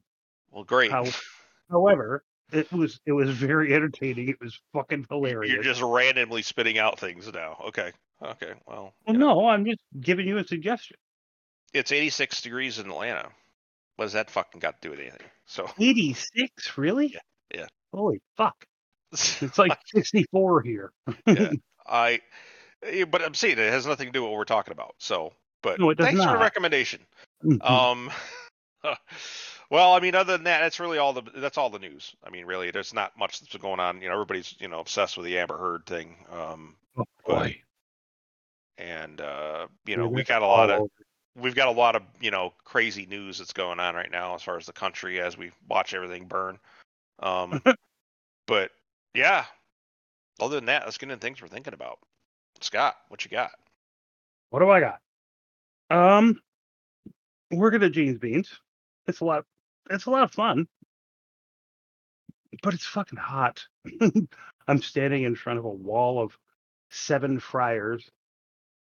Well, 0.52 0.64
great. 0.64 0.92
How- 0.92 1.06
However, 1.72 2.24
it 2.52 2.72
was 2.72 3.00
it 3.06 3.14
was 3.14 3.30
very 3.32 3.74
entertaining. 3.74 4.30
It 4.30 4.40
was 4.42 4.60
fucking 4.74 5.08
hilarious. 5.10 5.54
You're 5.54 5.64
just 5.64 5.82
randomly 5.82 6.42
spitting 6.42 6.78
out 6.78 7.00
things 7.00 7.32
now. 7.34 7.58
Okay. 7.70 7.92
Okay. 8.22 8.54
Well, 8.68 8.94
well, 9.08 9.16
know, 9.16 9.34
no, 9.34 9.48
I'm 9.48 9.66
just 9.66 9.80
giving 10.00 10.28
you 10.28 10.38
a 10.38 10.44
suggestion. 10.44 10.98
it's 11.74 11.92
86 11.92 12.42
degrees 12.42 12.78
in 12.78 12.88
Atlanta. 12.92 13.30
What 14.02 14.06
does 14.06 14.14
that 14.14 14.32
fucking 14.32 14.60
got 14.60 14.82
to 14.82 14.88
do 14.88 14.90
with 14.90 15.00
anything? 15.00 15.28
So 15.46 15.70
86, 15.80 16.76
really? 16.76 17.14
Yeah, 17.14 17.20
yeah. 17.54 17.66
Holy 17.94 18.20
fuck! 18.36 18.66
It's 19.12 19.60
like 19.60 19.78
64 19.94 20.64
here. 20.64 20.92
Yeah. 21.28 21.52
I, 21.88 22.20
eh, 22.82 23.04
but 23.06 23.22
I'm 23.22 23.36
seeing 23.36 23.60
it 23.60 23.72
has 23.72 23.86
nothing 23.86 24.08
to 24.08 24.12
do 24.12 24.24
with 24.24 24.32
what 24.32 24.38
we're 24.40 24.46
talking 24.46 24.72
about. 24.72 24.96
So, 24.98 25.34
but 25.62 25.80
No, 25.80 25.94
thanks 25.94 26.20
for 26.20 26.26
the 26.30 26.34
not. 26.34 26.42
recommendation. 26.42 27.02
Mhm. 27.46 27.64
Um, 27.64 28.10
well, 29.70 29.94
I 29.94 30.00
mean, 30.00 30.16
other 30.16 30.34
than 30.36 30.46
that, 30.46 30.62
that's 30.62 30.80
really 30.80 30.98
all 30.98 31.14
the 31.14 31.22
that's 31.36 31.60
all 31.60 31.70
the 31.70 31.78
news. 31.78 32.16
I 32.24 32.32
mean, 32.32 32.46
really, 32.48 32.72
there's 32.72 32.96
not 32.96 33.16
much 33.20 33.40
that's 33.40 33.56
going 33.58 33.80
on. 33.80 34.02
You 34.02 34.08
know, 34.08 34.14
everybody's 34.16 34.56
you 34.58 34.68
know 34.68 34.80
obsessed 34.80 35.16
with 35.16 35.28
the 35.28 35.38
Amber 35.38 35.60
Heard 35.60 35.86
thing. 35.86 36.16
Um, 36.32 36.76
oh, 36.98 37.06
boy. 37.24 37.62
and 38.80 39.22
uh, 39.22 39.68
you 39.86 39.96
know, 39.96 40.08
we 40.08 40.24
got 40.24 40.42
a 40.42 40.48
lot 40.48 40.72
of. 40.72 40.90
We've 41.36 41.56
got 41.56 41.68
a 41.68 41.72
lot 41.72 41.96
of 41.96 42.04
you 42.20 42.32
know 42.32 42.54
crazy 42.64 43.06
news 43.06 43.38
that's 43.38 43.54
going 43.54 43.80
on 43.80 43.96
right 43.96 44.12
now 44.12 44.36
as 44.36 44.44
far 44.44 44.58
as 44.58 44.66
the 44.66 44.74
country 44.74 45.22
as 45.22 45.38
we 45.38 45.52
watch 45.70 45.94
everything 45.94 46.26
burn. 46.26 46.60
Um, 47.20 47.62
but 48.48 48.72
yeah, 49.14 49.46
other 50.40 50.56
than 50.56 50.66
that, 50.66 50.86
let's 50.86 50.98
get 50.98 51.10
into 51.10 51.22
things 51.22 51.42
we're 51.42 51.48
thinking 51.48 51.74
about. 51.74 52.00
Scott, 52.62 52.96
what 53.10 53.24
you 53.24 53.32
got? 53.32 53.52
What 54.50 54.60
do 54.60 54.70
I 54.70 54.80
got? 54.80 55.00
Um, 55.90 56.40
working 57.52 57.84
at 57.84 57.92
Jeans 57.92 58.18
Beans. 58.18 58.50
It's 59.08 59.22
a 59.22 59.26
lot. 59.26 59.46
It's 59.90 60.06
a 60.06 60.10
lot 60.10 60.24
of 60.24 60.32
fun, 60.32 60.68
but 62.62 62.74
it's 62.74 62.86
fucking 62.86 63.18
hot. 63.18 63.66
I'm 64.68 64.82
standing 64.82 65.24
in 65.24 65.36
front 65.36 65.60
of 65.60 65.66
a 65.66 65.70
wall 65.70 66.22
of 66.22 66.38
seven 66.90 67.40
fryers 67.40 68.10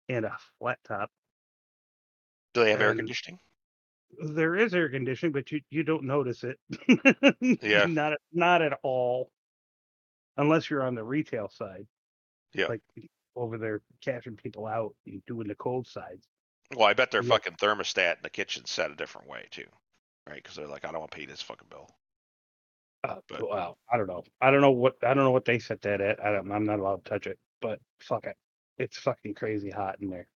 and 0.08 0.26
a 0.26 0.38
flat 0.60 0.80
top. 0.88 1.12
Do 2.56 2.64
they 2.64 2.72
have 2.72 2.82
air 2.82 2.96
conditioning? 2.96 3.38
There 4.34 4.56
is 4.56 4.74
air 4.74 4.88
conditioning, 4.90 5.34
but 5.34 5.52
you 5.52 5.60
you 5.70 5.84
don't 5.84 6.06
notice 6.06 6.44
it. 6.46 6.58
Yeah. 7.62 7.86
not 7.86 8.14
at- 8.14 8.22
not 8.32 8.62
at 8.62 8.80
all, 8.82 9.30
unless 10.38 10.70
you're 10.70 10.82
on 10.84 10.96
the 10.96 11.04
retail 11.04 11.50
side. 11.50 11.86
Yeah. 12.54 12.68
Like 12.68 12.82
over 13.36 13.58
there 13.58 13.82
cashing 14.02 14.38
people 14.38 14.66
out 14.66 14.96
and 15.06 15.22
doing 15.26 15.50
the 15.50 15.56
cold 15.56 15.86
sides. 15.86 16.26
Well, 16.74 16.88
I 16.88 16.94
bet 16.94 17.12
their 17.12 17.22
Yeah. 17.24 17.30
fucking 17.30 17.56
thermostat 17.56 18.14
in 18.14 18.20
the 18.24 18.30
kitchen 18.30 18.64
set 18.66 18.90
a 18.90 18.96
different 18.96 19.28
way 19.28 19.48
too, 19.52 19.66
right? 20.26 20.42
Because 20.42 20.56
they're 20.56 20.68
like, 20.68 20.86
I 20.86 20.92
don't 20.92 21.02
want 21.02 21.12
to 21.12 21.18
pay 21.18 21.26
this 21.26 21.42
fucking 21.42 21.68
bill. 21.70 21.90
Uh, 23.04 23.18
But- 23.28 23.50
well, 23.50 23.78
I 23.92 23.98
don't 23.98 24.08
know. 24.08 24.24
I 24.40 24.50
don't 24.50 24.62
know 24.62 24.72
what 24.72 24.96
I 25.04 25.14
don't 25.14 25.26
know 25.26 25.32
what 25.32 25.44
they 25.44 25.60
set 25.60 25.82
that 25.82 26.00
at. 26.00 26.24
I 26.24 26.32
don't, 26.32 26.50
I'm 26.50 26.64
not 26.66 26.80
allowed 26.80 27.04
to 27.04 27.10
touch 27.10 27.28
it. 27.28 27.38
But 27.60 27.82
fuck 28.00 28.26
it, 28.28 28.38
it's 28.78 28.98
fucking 28.98 29.34
crazy 29.34 29.70
hot 29.72 29.98
in 30.00 30.10
there. 30.10 30.28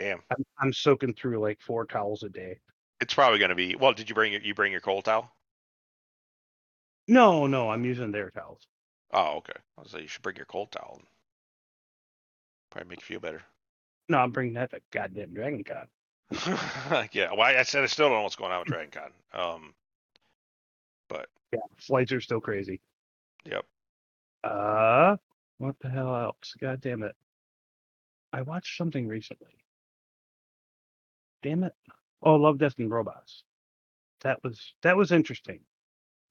Damn, 0.00 0.22
I'm, 0.30 0.44
I'm 0.58 0.72
soaking 0.72 1.12
through 1.12 1.40
like 1.40 1.60
four 1.60 1.84
towels 1.84 2.22
a 2.22 2.30
day. 2.30 2.58
it's 3.02 3.12
probably 3.12 3.38
gonna 3.38 3.54
be. 3.54 3.76
Well, 3.76 3.92
did 3.92 4.08
you 4.08 4.14
bring 4.14 4.32
your 4.32 4.40
you 4.40 4.54
bring 4.54 4.72
your 4.72 4.80
cold 4.80 5.04
towel? 5.04 5.30
No, 7.06 7.46
no, 7.46 7.68
I'm 7.70 7.84
using 7.84 8.10
their 8.10 8.30
towels. 8.30 8.66
Oh, 9.12 9.36
okay. 9.38 9.52
I 9.76 9.82
was 9.82 9.92
like, 9.92 10.02
you 10.02 10.08
should 10.08 10.22
bring 10.22 10.36
your 10.36 10.46
cold 10.46 10.72
towel. 10.72 11.02
Probably 12.70 12.88
make 12.88 13.00
you 13.00 13.04
feel 13.04 13.20
better. 13.20 13.42
No, 14.08 14.18
I'm 14.18 14.30
bringing 14.30 14.54
that 14.54 14.70
to 14.70 14.80
goddamn 14.90 15.34
Dragon 15.34 15.64
Con. 15.64 15.86
yeah. 17.12 17.32
Well, 17.32 17.42
I 17.42 17.62
said 17.64 17.82
I 17.82 17.86
still 17.86 18.08
don't 18.08 18.16
know 18.18 18.22
what's 18.22 18.36
going 18.36 18.52
on 18.52 18.60
with 18.60 18.68
Dragon 18.68 18.90
Con. 18.90 19.12
Um, 19.38 19.74
but 21.10 21.28
Yeah, 21.52 21.58
flights 21.78 22.12
are 22.12 22.22
still 22.22 22.40
crazy. 22.40 22.80
yep. 23.44 23.66
Uh, 24.44 25.16
what 25.58 25.76
the 25.80 25.90
hell 25.90 26.16
else? 26.16 26.54
God 26.58 26.80
damn 26.80 27.02
it! 27.02 27.14
I 28.32 28.40
watched 28.42 28.78
something 28.78 29.06
recently. 29.06 29.59
Damn 31.42 31.64
it! 31.64 31.74
Oh, 32.22 32.36
Love, 32.36 32.58
Death, 32.58 32.76
and 32.78 32.90
Robots. 32.90 33.44
That 34.22 34.42
was 34.44 34.74
that 34.82 34.96
was 34.96 35.12
interesting, 35.12 35.60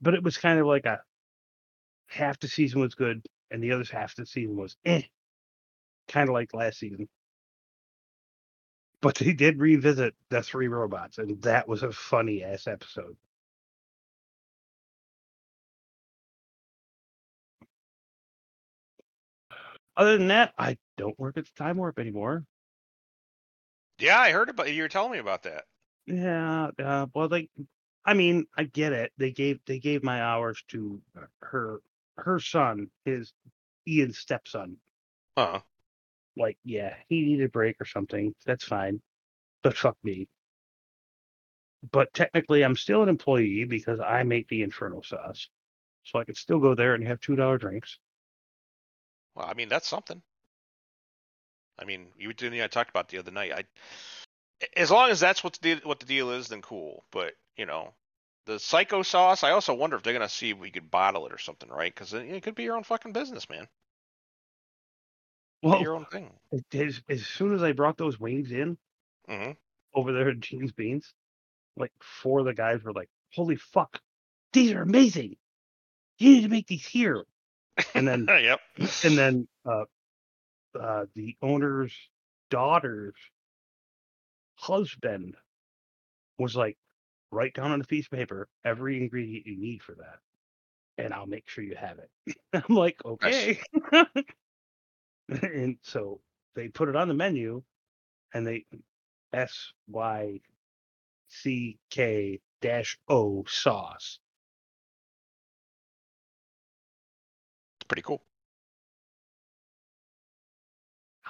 but 0.01 0.14
it 0.16 0.24
was 0.24 0.38
kind 0.38 0.60
of 0.60 0.68
like 0.68 0.86
a 0.86 1.01
half 2.07 2.39
the 2.39 2.47
season 2.47 2.82
was 2.82 2.95
good 2.95 3.26
and 3.51 3.64
the 3.64 3.72
other 3.72 3.86
half 3.91 4.16
the 4.16 4.26
season 4.26 4.57
was 4.57 4.78
eh, 4.86 5.03
kind 6.10 6.30
of 6.30 6.34
like 6.34 6.53
last 6.53 6.80
season. 6.80 7.10
But 9.01 9.16
they 9.16 9.34
did 9.34 9.60
revisit 9.60 10.16
the 10.30 10.43
three 10.43 10.68
robots, 10.68 11.18
and 11.20 11.41
that 11.43 11.68
was 11.68 11.84
a 11.84 11.91
funny 11.91 12.43
ass 12.43 12.68
episode. 12.68 13.18
Other 19.97 20.18
than 20.18 20.30
that, 20.30 20.53
I 20.57 20.78
don't 20.97 21.20
work 21.20 21.38
at 21.38 21.45
the 21.45 21.51
time 21.57 21.78
warp 21.78 21.99
anymore. 21.99 22.45
Yeah, 24.00 24.20
I 24.20 24.32
heard 24.32 24.50
about 24.50 24.74
you 24.74 24.82
were 24.82 24.89
telling 24.89 25.12
me 25.12 25.18
about 25.20 25.43
that. 25.43 25.66
Yeah, 26.06 26.70
uh, 26.84 27.08
well, 27.14 27.28
they, 27.28 27.50
I 28.06 28.14
mean, 28.14 28.45
I 28.58 28.64
get 28.64 28.93
it. 28.93 29.12
They 29.18 29.32
gave 29.32 29.60
they 29.66 29.80
gave 29.80 30.04
my 30.04 30.22
hours 30.22 30.64
to 30.70 31.02
her 31.41 31.82
her 32.18 32.39
son, 32.39 32.89
his 33.06 33.34
Ian's 33.88 34.18
stepson. 34.18 34.78
Huh. 35.38 35.62
Like, 36.36 36.58
yeah, 36.64 36.95
he 37.10 37.22
needed 37.22 37.45
a 37.45 37.50
break 37.50 37.80
or 37.82 37.86
something. 37.86 38.34
That's 38.45 38.64
fine, 38.64 39.02
but 39.62 39.78
fuck 39.78 39.97
me. 40.04 40.28
But 41.91 42.14
technically, 42.14 42.64
I'm 42.64 42.76
still 42.76 43.04
an 43.04 43.10
employee 43.10 43.66
because 43.66 44.00
I 44.00 44.24
make 44.24 44.47
the 44.47 44.64
Inferno 44.64 45.02
sauce, 45.02 45.50
so 46.04 46.20
I 46.20 46.24
could 46.24 46.38
still 46.38 46.60
go 46.60 46.76
there 46.76 46.95
and 46.95 47.06
have 47.06 47.20
two 47.20 47.36
dollar 47.36 47.58
drinks. 47.58 48.00
Well, 49.36 49.45
I 49.45 49.54
mean 49.54 49.70
that's 49.70 49.88
something. 49.88 50.22
I 51.80 51.86
mean, 51.86 52.08
you 52.18 52.32
and 52.42 52.62
I 52.62 52.68
talked 52.68 52.90
about 52.90 53.10
the 53.10 53.18
other 53.18 53.32
night. 53.32 53.52
I, 53.54 53.64
as 54.76 54.92
long 54.92 55.10
as 55.10 55.20
that's 55.20 55.44
what 55.44 55.54
the 55.54 55.76
deal, 55.76 55.80
what 55.84 56.00
the 56.00 56.06
deal 56.06 56.32
is, 56.32 56.50
then 56.50 56.62
cool. 56.62 57.06
But 57.12 57.34
you 57.56 57.66
know, 57.66 57.94
the 58.46 58.60
psycho 58.60 59.04
sauce. 59.04 59.44
I 59.44 59.52
also 59.52 59.74
wonder 59.74 59.96
if 59.96 60.04
they're 60.04 60.14
gonna 60.14 60.30
see 60.30 60.52
if 60.52 60.58
we 60.58 60.72
could 60.72 60.92
bottle 60.92 61.26
it 61.28 61.34
or 61.34 61.38
something, 61.38 61.70
right? 61.70 61.94
Because 61.94 62.14
it, 62.14 62.26
it 62.26 62.44
could 62.44 62.56
be 62.56 62.64
your 62.64 62.76
own 62.76 62.84
fucking 62.84 63.14
business, 63.14 63.50
man. 63.50 63.68
Well, 65.62 65.82
your 65.82 65.96
own 65.96 66.06
thing. 66.06 66.32
as, 66.74 67.02
as 67.10 67.26
soon 67.26 67.54
as 67.54 67.64
I 67.64 67.74
brought 67.74 67.98
those 67.98 68.20
wings 68.20 68.52
in, 68.52 68.78
hmm 69.28 69.52
over 69.94 70.14
there 70.14 70.30
at 70.30 70.40
Jeans 70.40 70.72
Beans, 70.72 71.14
like 71.76 71.92
four 72.00 72.40
of 72.40 72.46
the 72.46 72.54
guys 72.54 72.84
were 72.84 72.94
like, 72.94 73.10
"Holy 73.34 73.56
fuck, 73.56 74.00
these 74.54 74.72
are 74.74 74.82
amazing! 74.82 75.36
You 76.18 76.32
need 76.32 76.42
to 76.42 76.50
make 76.50 76.68
these 76.68 76.86
here." 76.86 77.26
And 77.96 78.08
then, 78.08 78.28
yep. 78.42 78.60
and 78.78 79.18
then, 79.18 79.48
uh, 79.66 79.86
uh, 80.76 81.05
the 81.15 81.38
owner's 81.41 81.95
daughter's 82.49 83.15
husband 84.57 85.36
was 86.38 86.55
like, 86.55 86.78
"Write 87.32 87.53
down 87.53 87.72
on 87.72 87.82
a 87.82 87.86
piece 87.86 88.05
of 88.07 88.11
paper 88.11 88.49
every 88.65 88.97
ingredient 88.97 89.45
you 89.45 89.57
need 89.57 89.84
for 89.84 89.95
that, 89.95 90.20
and 90.97 91.13
I'll 91.13 91.28
make 91.28 91.49
sure 91.49 91.63
you 91.63 91.76
have 91.76 91.99
it." 91.99 92.11
I'm 92.53 92.76
like, 92.76 93.03
"Okay." 93.05 93.61
and 95.30 95.78
so 95.82 96.22
they 96.55 96.67
put 96.70 96.89
it 96.89 96.95
on 96.95 97.07
the 97.07 97.13
menu, 97.13 97.63
and 98.34 98.45
they 98.47 98.65
S 99.34 99.74
Y 99.88 100.41
C 101.30 101.80
K 101.91 102.41
dash 102.61 102.99
O 103.09 103.45
sauce. 103.45 104.20
Pretty 107.88 108.01
cool. 108.03 108.24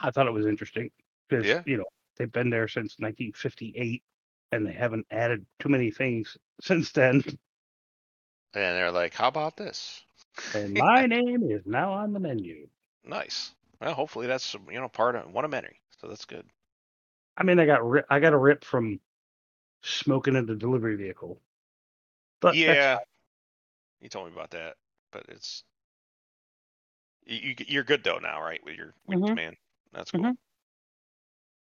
I 0.01 0.11
thought 0.11 0.27
it 0.27 0.31
was 0.33 0.45
interesting 0.45 0.91
because 1.29 1.57
Yeah. 1.57 1.63
you 1.65 1.77
know 1.77 1.85
they've 2.17 2.31
been 2.31 2.49
there 2.49 2.67
since 2.67 2.99
1958, 2.99 4.03
and 4.51 4.65
they 4.65 4.73
haven't 4.73 5.07
added 5.11 5.45
too 5.59 5.69
many 5.69 5.91
things 5.91 6.37
since 6.61 6.91
then. 6.91 7.23
And 8.53 8.77
they're 8.77 8.91
like, 8.91 9.15
"How 9.15 9.27
about 9.27 9.57
this?" 9.57 10.05
And 10.53 10.75
my 10.75 11.07
name 11.07 11.41
is 11.51 11.65
now 11.65 11.91
on 11.93 12.13
the 12.13 12.19
menu. 12.19 12.69
Nice. 13.03 13.55
Well, 13.81 13.93
hopefully 13.93 14.27
that's 14.27 14.53
you 14.53 14.79
know 14.79 14.87
part 14.89 15.15
of 15.15 15.31
one 15.31 15.43
of 15.45 15.51
many. 15.51 15.81
So 15.99 16.07
that's 16.07 16.25
good. 16.25 16.49
I 17.37 17.43
mean, 17.43 17.59
I 17.59 17.65
got 17.65 17.87
ri- 17.87 18.03
I 18.09 18.19
got 18.19 18.33
a 18.33 18.37
rip 18.37 18.63
from 18.65 18.99
smoking 19.81 20.35
in 20.35 20.45
the 20.45 20.55
delivery 20.55 20.95
vehicle. 20.97 21.41
But 22.41 22.57
yeah. 22.57 22.99
You 24.01 24.09
told 24.09 24.27
me 24.27 24.33
about 24.33 24.49
that, 24.51 24.75
but 25.11 25.25
it's 25.29 25.63
you, 27.25 27.37
you 27.49 27.55
you're 27.67 27.83
good 27.83 28.03
though 28.03 28.17
now, 28.19 28.41
right? 28.41 28.63
With 28.63 28.75
your 28.75 28.93
with 29.07 29.19
the 29.21 29.27
Mhm. 29.27 29.39
That's 29.91 30.11
cool. 30.11 30.21
Mhm. 30.21 30.37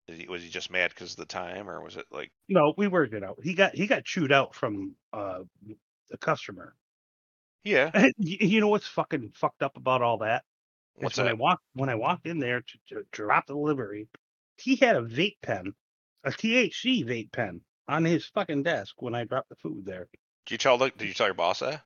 Is 0.07 0.19
he, 0.19 0.27
was 0.29 0.43
he 0.43 0.51
just 0.51 0.71
mad 0.71 0.91
because 0.91 1.13
of 1.13 1.17
the 1.17 1.25
time, 1.27 1.69
or 1.69 1.81
was 1.83 1.97
it 1.97 2.05
like? 2.11 2.31
no, 2.49 2.75
we 2.77 2.89
worked 2.89 3.15
it 3.15 3.23
out. 3.25 3.39
He 3.43 3.55
got 3.55 3.75
he 3.75 3.87
got 3.87 4.05
chewed 4.05 4.33
out 4.33 4.55
from 4.55 4.97
uh 5.13 5.45
the 6.11 6.19
customer. 6.19 6.75
Yeah. 7.65 7.91
Y- 8.19 8.37
you 8.41 8.61
know 8.61 8.69
what's 8.69 8.87
fucking 8.87 9.33
fucked 9.35 9.63
up 9.63 9.77
about 9.79 10.03
all 10.03 10.19
that? 10.19 10.45
What's 10.97 11.17
when 11.17 11.29
I 11.29 11.33
walked 11.33 11.65
when 11.73 11.89
I 11.89 11.95
walked 11.95 12.27
in 12.27 12.39
there 12.39 12.61
to, 12.61 12.79
to 12.89 13.05
drop 13.13 13.47
the 13.47 13.55
delivery, 13.55 14.09
he 14.59 14.77
had 14.77 14.97
a 14.97 15.03
vape 15.03 15.39
pen, 15.43 15.75
a 16.23 16.31
THC 16.31 17.05
vape 17.05 17.33
pen 17.33 17.63
on 17.89 18.05
his 18.05 18.27
fucking 18.27 18.63
desk 18.63 19.01
when 19.01 19.15
I 19.15 19.25
dropped 19.25 19.49
the 19.49 19.57
food 19.57 19.87
there. 19.87 20.09
Did 20.47 20.53
you 20.53 20.59
tell 20.59 20.77
the, 20.77 20.91
Did 20.91 21.09
you 21.09 21.15
tell 21.15 21.27
your 21.27 21.35
boss 21.35 21.61
that? 21.61 21.83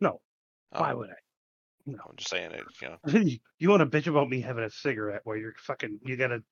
No, 0.00 0.20
Oh, 0.72 0.80
why 0.80 0.92
would 0.92 1.10
I? 1.10 1.14
I'm 1.86 2.16
just 2.16 2.30
saying 2.30 2.52
it. 2.52 2.64
You 2.80 2.88
know, 2.88 3.30
you 3.58 3.68
want 3.68 3.80
to 3.80 3.86
bitch 3.86 4.06
about 4.06 4.28
me 4.28 4.40
having 4.40 4.64
a 4.64 4.70
cigarette 4.70 5.22
while 5.24 5.36
you're 5.36 5.54
fucking 5.58 6.00
you 6.04 6.16
gotta. 6.16 6.42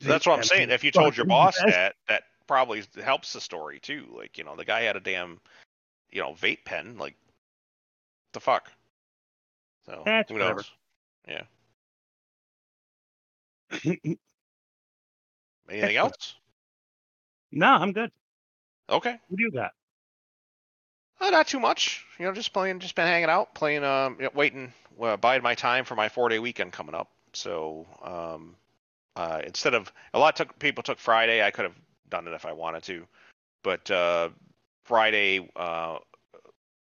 that's 0.00 0.26
what 0.26 0.38
I'm 0.38 0.44
saying. 0.44 0.70
If 0.70 0.84
you 0.84 0.90
told 0.90 1.16
your 1.16 1.26
boss 1.26 1.58
that, 1.58 1.94
that 2.08 2.22
probably 2.46 2.82
helps 3.02 3.32
the 3.32 3.40
story 3.40 3.80
too. 3.80 4.06
Like, 4.16 4.38
you 4.38 4.44
know, 4.44 4.56
the 4.56 4.64
guy 4.64 4.82
had 4.82 4.96
a 4.96 5.00
damn, 5.00 5.40
you 6.10 6.20
know, 6.20 6.32
vape 6.32 6.64
pen. 6.64 6.96
Like, 6.98 7.16
the 8.32 8.40
fuck. 8.40 8.70
So 9.86 10.02
That's 10.04 10.30
who 10.30 10.38
whatever. 10.38 10.62
knows? 10.62 10.70
Yeah. 11.28 11.42
Anything 15.70 15.96
else? 15.96 16.36
no, 17.50 17.66
I'm 17.66 17.92
good. 17.92 18.10
Okay. 18.90 19.16
What 19.28 19.36
do 19.36 19.42
you 19.42 19.50
got? 19.50 19.72
Uh, 21.22 21.30
not 21.30 21.46
too 21.46 21.60
much. 21.60 22.04
You 22.18 22.26
know, 22.26 22.32
just 22.32 22.52
playing, 22.52 22.80
just 22.80 22.96
been 22.96 23.06
hanging 23.06 23.28
out, 23.30 23.54
playing, 23.54 23.84
um, 23.84 24.16
you 24.18 24.24
know, 24.24 24.30
waiting, 24.34 24.72
uh, 25.00 25.16
my 25.22 25.54
time 25.54 25.84
for 25.84 25.94
my 25.94 26.08
four 26.08 26.28
day 26.28 26.40
weekend 26.40 26.72
coming 26.72 26.96
up. 26.96 27.10
So, 27.32 27.86
um, 28.02 28.56
uh, 29.14 29.40
instead 29.46 29.74
of 29.74 29.92
a 30.14 30.18
lot 30.18 30.34
took 30.34 30.58
people 30.58 30.82
took 30.82 30.98
Friday, 30.98 31.40
I 31.40 31.52
could 31.52 31.64
have 31.64 31.76
done 32.10 32.26
it 32.26 32.32
if 32.32 32.44
I 32.44 32.52
wanted 32.52 32.82
to, 32.84 33.06
but 33.62 33.88
uh, 33.90 34.30
Friday, 34.84 35.48
uh, 35.54 35.98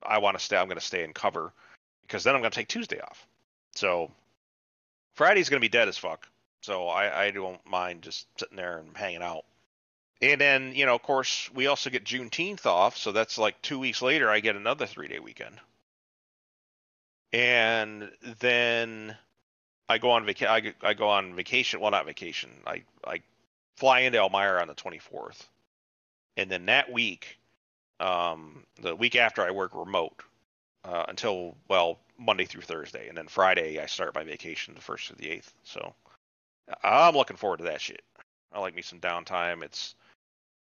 I 0.05 0.19
want 0.19 0.39
to 0.39 0.45
stay. 0.45 0.57
I'm 0.57 0.69
going 0.69 0.79
to 0.79 0.85
stay 0.85 1.03
and 1.03 1.15
cover 1.15 1.53
because 2.03 2.23
then 2.23 2.37
I'm 2.37 2.41
going 2.41 2.53
to 2.53 2.57
take 2.57 2.69
Tuesday 2.69 3.01
off. 3.01 3.27
So 3.75 4.11
Friday's 5.15 5.49
going 5.49 5.61
to 5.61 5.65
be 5.65 5.69
dead 5.69 5.89
as 5.89 5.99
fuck. 5.99 6.29
So 6.61 6.87
I, 6.87 7.25
I 7.25 7.31
don't 7.33 7.61
mind 7.67 8.03
just 8.03 8.29
sitting 8.39 8.57
there 8.57 8.79
and 8.79 8.97
hanging 8.97 9.23
out. 9.23 9.45
And 10.21 10.41
then, 10.41 10.75
you 10.75 10.87
know, 10.87 10.95
of 10.97 11.03
course, 11.03 11.49
we 11.55 11.69
also 11.69 11.91
get 11.91 12.05
Juneteenth 12.05 12.67
off, 12.67 12.97
so 12.97 13.13
that's 13.13 13.39
like 13.39 13.61
two 13.63 13.79
weeks 13.79 14.03
later. 14.03 14.29
I 14.31 14.41
get 14.41 14.57
another 14.57 14.87
three-day 14.87 15.21
weekend, 15.21 15.61
and 17.33 18.11
then 18.41 19.17
I 19.89 19.99
go 19.99 20.11
on 20.11 20.27
vaca- 20.27 20.51
I, 20.51 20.75
I 20.83 20.95
go 20.95 21.09
on 21.09 21.35
vacation. 21.37 21.81
Well, 21.81 21.93
not 21.93 22.07
vacation. 22.07 22.51
I 22.67 22.83
I 23.07 23.23
fly 23.77 24.01
into 24.01 24.19
Elmira 24.19 24.61
on 24.61 24.69
the 24.69 24.75
24th, 24.75 25.47
and 26.37 26.51
then 26.51 26.67
that 26.67 26.91
week, 26.93 27.39
um, 28.01 28.65
the 28.83 28.97
week 28.97 29.15
after, 29.17 29.43
I 29.43 29.53
work 29.53 29.73
remote 29.75 30.23
uh, 30.85 31.05
until 31.09 31.57
well 31.69 31.99
Monday 32.19 32.45
through 32.45 32.63
Thursday, 32.63 33.09
and 33.09 33.17
then 33.17 33.29
Friday 33.29 33.81
I 33.81 33.87
start 33.87 34.15
my 34.17 34.25
vacation 34.25 34.75
the 34.75 34.81
first 34.81 35.09
to 35.09 35.15
the 35.15 35.31
eighth. 35.31 35.53
So 35.63 35.95
I'm 36.83 37.15
looking 37.15 37.37
forward 37.37 37.59
to 37.59 37.65
that 37.65 37.81
shit. 37.81 38.03
I 38.53 38.61
like 38.61 38.75
me 38.75 38.83
some 38.83 39.01
downtime. 39.01 39.63
It's 39.63 39.95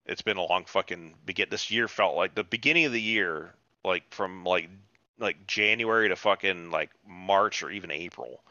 it's 0.06 0.22
been 0.22 0.38
a 0.38 0.45
long 0.45 0.66
fucking 0.66 1.16
begin. 1.26 1.47
This 1.49 1.72
year 1.72 1.88
felt 1.88 2.16
like 2.16 2.36
the 2.36 2.43
beginning 2.43 2.86
of 2.86 2.91
the 2.91 3.01
year, 3.01 3.53
like 3.84 4.03
from 4.12 4.43
like 4.43 4.70
like 5.18 5.47
January 5.47 6.10
to 6.10 6.16
fucking 6.16 6.72
like 6.72 6.91
March 7.08 7.64
or 7.64 7.72
even 7.72 7.91
April, 7.91 8.41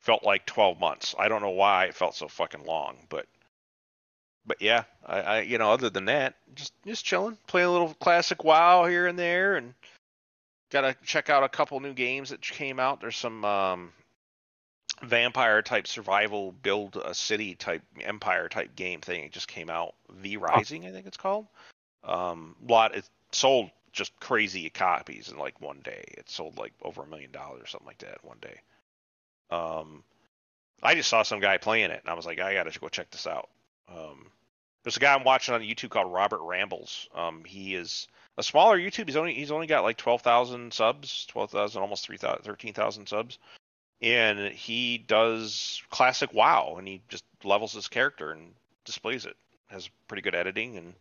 felt 0.00 0.24
like 0.24 0.46
12 0.46 0.80
months. 0.80 1.14
I 1.18 1.28
don't 1.28 1.42
know 1.42 1.50
why 1.50 1.86
it 1.86 1.94
felt 1.94 2.14
so 2.14 2.28
fucking 2.28 2.64
long, 2.64 2.98
but 3.08 3.26
but 4.46 4.60
yeah, 4.60 4.84
I, 5.06 5.20
I 5.20 5.40
you 5.40 5.58
know 5.58 5.72
other 5.72 5.90
than 5.90 6.06
that, 6.06 6.34
just 6.54 6.72
just 6.86 7.04
chilling, 7.04 7.38
playing 7.46 7.68
a 7.68 7.72
little 7.72 7.94
classic 7.94 8.44
WoW 8.44 8.86
here 8.86 9.06
and 9.06 9.18
there, 9.18 9.56
and 9.56 9.74
gotta 10.70 10.96
check 11.04 11.30
out 11.30 11.44
a 11.44 11.48
couple 11.48 11.78
new 11.80 11.94
games 11.94 12.30
that 12.30 12.40
came 12.40 12.80
out. 12.80 13.00
There's 13.00 13.16
some 13.16 13.44
um 13.44 13.92
vampire 15.04 15.62
type 15.62 15.86
survival 15.86 16.52
build 16.52 16.96
a 16.96 17.14
city 17.14 17.54
type 17.54 17.82
empire 18.00 18.48
type 18.48 18.74
game 18.76 19.00
thing. 19.00 19.24
It 19.24 19.32
just 19.32 19.48
came 19.48 19.70
out. 19.70 19.94
V 20.10 20.36
rising 20.36 20.86
i 20.86 20.90
think 20.90 21.06
it's 21.06 21.16
called. 21.16 21.46
Um 22.02 22.56
lot 22.66 22.94
it 22.94 23.08
sold 23.32 23.70
just 23.92 24.18
crazy 24.20 24.68
copies 24.70 25.28
in 25.28 25.38
like 25.38 25.60
one 25.60 25.80
day. 25.84 26.04
It 26.08 26.28
sold 26.28 26.58
like 26.58 26.72
over 26.82 27.02
a 27.02 27.06
million 27.06 27.30
dollars 27.30 27.62
or 27.62 27.66
something 27.66 27.86
like 27.86 27.98
that 27.98 28.24
one 28.24 28.38
day. 28.40 28.60
Um 29.50 30.02
i 30.82 30.94
just 30.94 31.08
saw 31.08 31.22
some 31.22 31.40
guy 31.40 31.58
playing 31.58 31.90
it 31.90 32.00
and 32.02 32.10
i 32.10 32.14
was 32.14 32.26
like 32.26 32.40
i 32.40 32.54
gotta 32.54 32.78
go 32.78 32.88
check 32.88 33.10
this 33.10 33.26
out. 33.26 33.48
Um 33.88 34.26
there's 34.82 34.96
a 34.96 35.00
guy 35.00 35.14
i'm 35.14 35.24
watching 35.24 35.54
on 35.54 35.62
youtube 35.62 35.90
called 35.90 36.12
robert 36.12 36.42
rambles. 36.42 37.08
Um 37.14 37.44
he 37.44 37.74
is 37.74 38.08
a 38.36 38.42
smaller 38.42 38.78
youtube 38.78 39.06
he's 39.06 39.16
only 39.16 39.34
he's 39.34 39.52
only 39.52 39.66
got 39.66 39.84
like 39.84 39.96
12,000 39.96 40.72
subs 40.72 41.26
12,000 41.26 41.80
almost 41.80 42.06
3,000 42.06 42.42
13,000 42.42 43.06
subs 43.06 43.38
and 44.04 44.52
he 44.52 44.98
does 44.98 45.82
classic 45.88 46.34
WoW, 46.34 46.74
and 46.76 46.86
he 46.86 47.00
just 47.08 47.24
levels 47.42 47.72
his 47.72 47.88
character 47.88 48.32
and 48.32 48.52
displays 48.84 49.24
it. 49.24 49.34
Has 49.68 49.88
pretty 50.08 50.20
good 50.20 50.34
editing, 50.34 50.76
and 50.76 50.92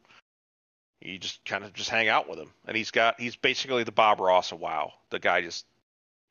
you 1.02 1.20
just 1.20 1.44
kind 1.44 1.66
of 1.66 1.74
just 1.74 1.90
hang 1.90 2.08
out 2.08 2.30
with 2.30 2.40
him. 2.40 2.50
And 2.66 2.78
he's 2.78 2.92
got 2.92 3.20
he's 3.20 3.36
basically 3.36 3.84
the 3.84 3.92
Bob 3.92 4.22
Ross 4.22 4.54
of 4.54 4.62
WoW. 4.62 4.94
The 5.10 5.20
guy 5.20 5.42
just 5.42 5.66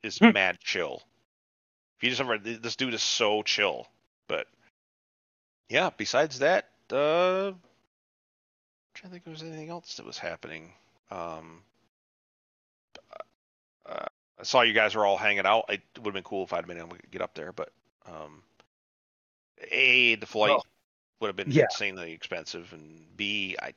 is 0.02 0.18
Hmm. 0.18 0.32
mad 0.32 0.59
chill. 0.60 1.02
If 1.98 2.05
you 2.05 2.09
just 2.09 2.22
ever 2.22 2.38
this 2.38 2.76
dude 2.76 2.94
is 2.94 3.02
so 3.02 3.42
chill. 3.42 3.86
But 4.26 4.48
yeah, 5.68 5.90
besides 5.94 6.38
that, 6.38 6.70
uh, 6.90 7.48
I'm 7.48 7.60
trying 8.94 9.10
to 9.10 9.10
think 9.10 9.16
if 9.20 9.24
there 9.24 9.32
was 9.32 9.42
anything 9.42 9.68
else 9.68 9.96
that 9.96 10.06
was 10.06 10.16
happening. 10.18 10.72
Um, 11.10 11.62
uh, 13.84 14.06
I 14.43 14.44
saw 14.44 14.62
you 14.62 14.73
guys 14.73 14.97
were 14.97 15.06
all 15.06 15.16
hanging 15.16 15.47
out. 15.47 15.66
It 15.69 15.82
would 15.98 16.06
have 16.06 16.14
been 16.14 16.24
cool 16.24 16.43
if 16.43 16.52
I'd 16.52 16.66
been 16.66 16.77
able 16.77 16.89
to 16.89 16.98
get 17.12 17.23
up 17.23 17.35
there, 17.35 17.52
but 17.52 17.70
um, 18.06 18.43
a 19.70 20.16
the 20.16 20.27
flight 20.27 20.51
Well, 20.51 20.66
would 21.20 21.28
have 21.28 21.36
been 21.36 21.52
yeah. 21.52 21.64
insanely 21.70 22.10
expensive, 22.10 22.73
and 22.73 23.06
b 23.16 23.56
I, 23.62 23.73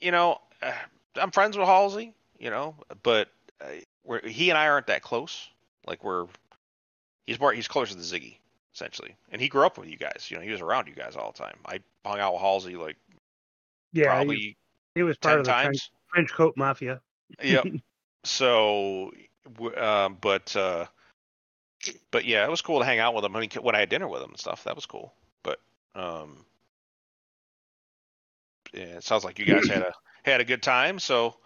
you 0.00 0.12
know, 0.12 0.38
uh, 0.62 0.72
I'm 1.16 1.30
friends 1.30 1.58
with 1.58 1.66
Halsey, 1.66 2.14
you 2.38 2.48
know, 2.48 2.74
but 3.02 3.28
uh, 3.60 3.66
we're, 4.02 4.26
he 4.26 4.48
and 4.48 4.58
I 4.58 4.68
aren't 4.68 4.86
that 4.86 5.02
close. 5.02 5.46
Like 5.86 6.02
we're 6.02 6.26
he's 7.26 7.38
more 7.38 7.52
he's 7.52 7.68
closer 7.68 7.92
to 7.92 7.98
the 7.98 8.02
Ziggy 8.02 8.36
essentially, 8.74 9.14
and 9.30 9.42
he 9.42 9.48
grew 9.48 9.66
up 9.66 9.76
with 9.76 9.90
you 9.90 9.98
guys. 9.98 10.28
You 10.30 10.38
know, 10.38 10.42
he 10.42 10.50
was 10.50 10.62
around 10.62 10.88
you 10.88 10.94
guys 10.94 11.16
all 11.16 11.32
the 11.32 11.38
time. 11.38 11.58
I 11.66 11.80
hung 12.02 12.18
out 12.18 12.32
with 12.32 12.40
Halsey 12.40 12.76
like 12.76 12.96
Yeah, 13.92 14.06
probably 14.06 14.36
he, 14.36 14.56
he 14.94 15.02
was 15.02 15.18
part 15.18 15.38
of 15.38 15.44
the 15.44 15.52
French. 15.52 15.90
French 16.08 16.32
coat 16.32 16.54
mafia. 16.56 17.02
Yep. 17.42 17.66
So, 18.24 19.12
um, 19.76 20.18
but 20.20 20.54
uh, 20.56 20.86
but 22.10 22.24
yeah, 22.24 22.44
it 22.44 22.50
was 22.50 22.62
cool 22.62 22.78
to 22.78 22.84
hang 22.84 22.98
out 22.98 23.14
with 23.14 23.24
him. 23.24 23.34
I 23.34 23.40
mean, 23.40 23.50
when 23.60 23.74
I 23.74 23.80
had 23.80 23.88
dinner 23.88 24.08
with 24.08 24.22
him 24.22 24.30
and 24.30 24.38
stuff, 24.38 24.64
that 24.64 24.76
was 24.76 24.86
cool. 24.86 25.12
But 25.42 25.58
um, 25.94 26.44
yeah, 28.72 28.96
it 28.96 29.04
sounds 29.04 29.24
like 29.24 29.38
you 29.38 29.44
guys 29.44 29.66
had 29.68 29.82
a 29.82 29.92
had 30.24 30.40
a 30.40 30.44
good 30.44 30.62
time, 30.62 30.98
so 30.98 31.36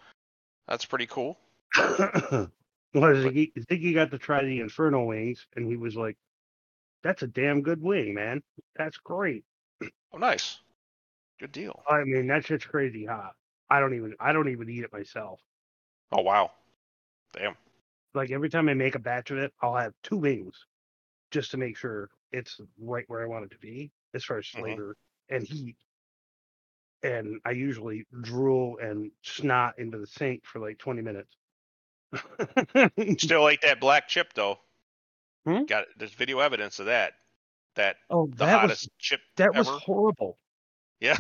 that's 0.69 0.85
pretty 0.85 1.07
cool. 1.07 1.39
well, 1.79 2.51
Ziggy, 2.95 3.53
Ziggy 3.55 3.95
got 3.95 4.11
to 4.11 4.19
try 4.19 4.45
the 4.45 4.61
Inferno 4.61 5.05
wings, 5.05 5.47
and 5.57 5.67
he 5.67 5.77
was 5.77 5.97
like, 5.97 6.17
"That's 7.03 7.23
a 7.23 7.27
damn 7.27 7.63
good 7.63 7.83
wing, 7.83 8.15
man. 8.15 8.43
That's 8.77 8.99
great." 8.99 9.45
Oh, 10.13 10.19
nice, 10.19 10.61
good 11.41 11.53
deal. 11.53 11.83
I 11.89 12.05
mean, 12.05 12.27
that 12.29 12.45
shit's 12.47 12.65
crazy 12.65 13.05
hot. 13.07 13.35
I 13.69 13.81
don't 13.81 13.95
even, 13.95 14.15
I 14.21 14.33
don't 14.33 14.49
even 14.49 14.71
eat 14.71 14.85
it 14.85 14.93
myself. 14.93 15.41
Oh 16.13 16.23
wow, 16.23 16.53
damn. 17.33 17.57
Like 18.15 18.31
every 18.31 18.49
time 18.49 18.69
I 18.69 18.75
make 18.75 18.95
a 18.95 18.99
batch 18.99 19.31
of 19.31 19.39
it, 19.39 19.53
I'll 19.61 19.77
have 19.77 19.93
two 20.03 20.17
wings, 20.17 20.67
just 21.31 21.51
to 21.51 21.57
make 21.57 21.77
sure 21.77 22.09
it's 22.33 22.59
right 22.81 23.05
where 23.09 23.23
I 23.23 23.27
want 23.27 23.45
it 23.45 23.51
to 23.53 23.59
be 23.59 23.91
as 24.15 24.25
far 24.25 24.39
as 24.39 24.47
Mhm. 24.47 24.59
flavor 24.61 24.97
and 25.29 25.43
heat. 25.47 25.77
And 27.03 27.41
I 27.45 27.51
usually 27.51 28.07
drool 28.23 28.79
and 28.79 29.11
snot 29.23 29.79
into 29.79 29.99
the 29.99 30.07
sink 30.07 30.45
for 30.47 30.59
like 30.61 30.79
20 30.79 31.03
minutes. 31.03 31.37
Still 33.23 33.49
ate 33.49 33.61
that 33.63 33.79
black 33.81 34.09
chip 34.09 34.33
though. 34.35 34.59
Hmm? 35.45 35.65
Got 35.65 35.87
there's 35.97 36.13
video 36.15 36.39
evidence 36.41 36.79
of 36.81 36.87
that. 36.87 37.15
That 37.75 37.97
oh, 38.11 38.27
the 38.27 38.37
that 38.37 38.61
hottest 38.61 38.85
was 38.85 38.89
chip 38.99 39.21
that 39.37 39.49
ever. 39.55 39.59
was 39.59 39.69
horrible. 39.83 40.39
yeah. 41.01 41.19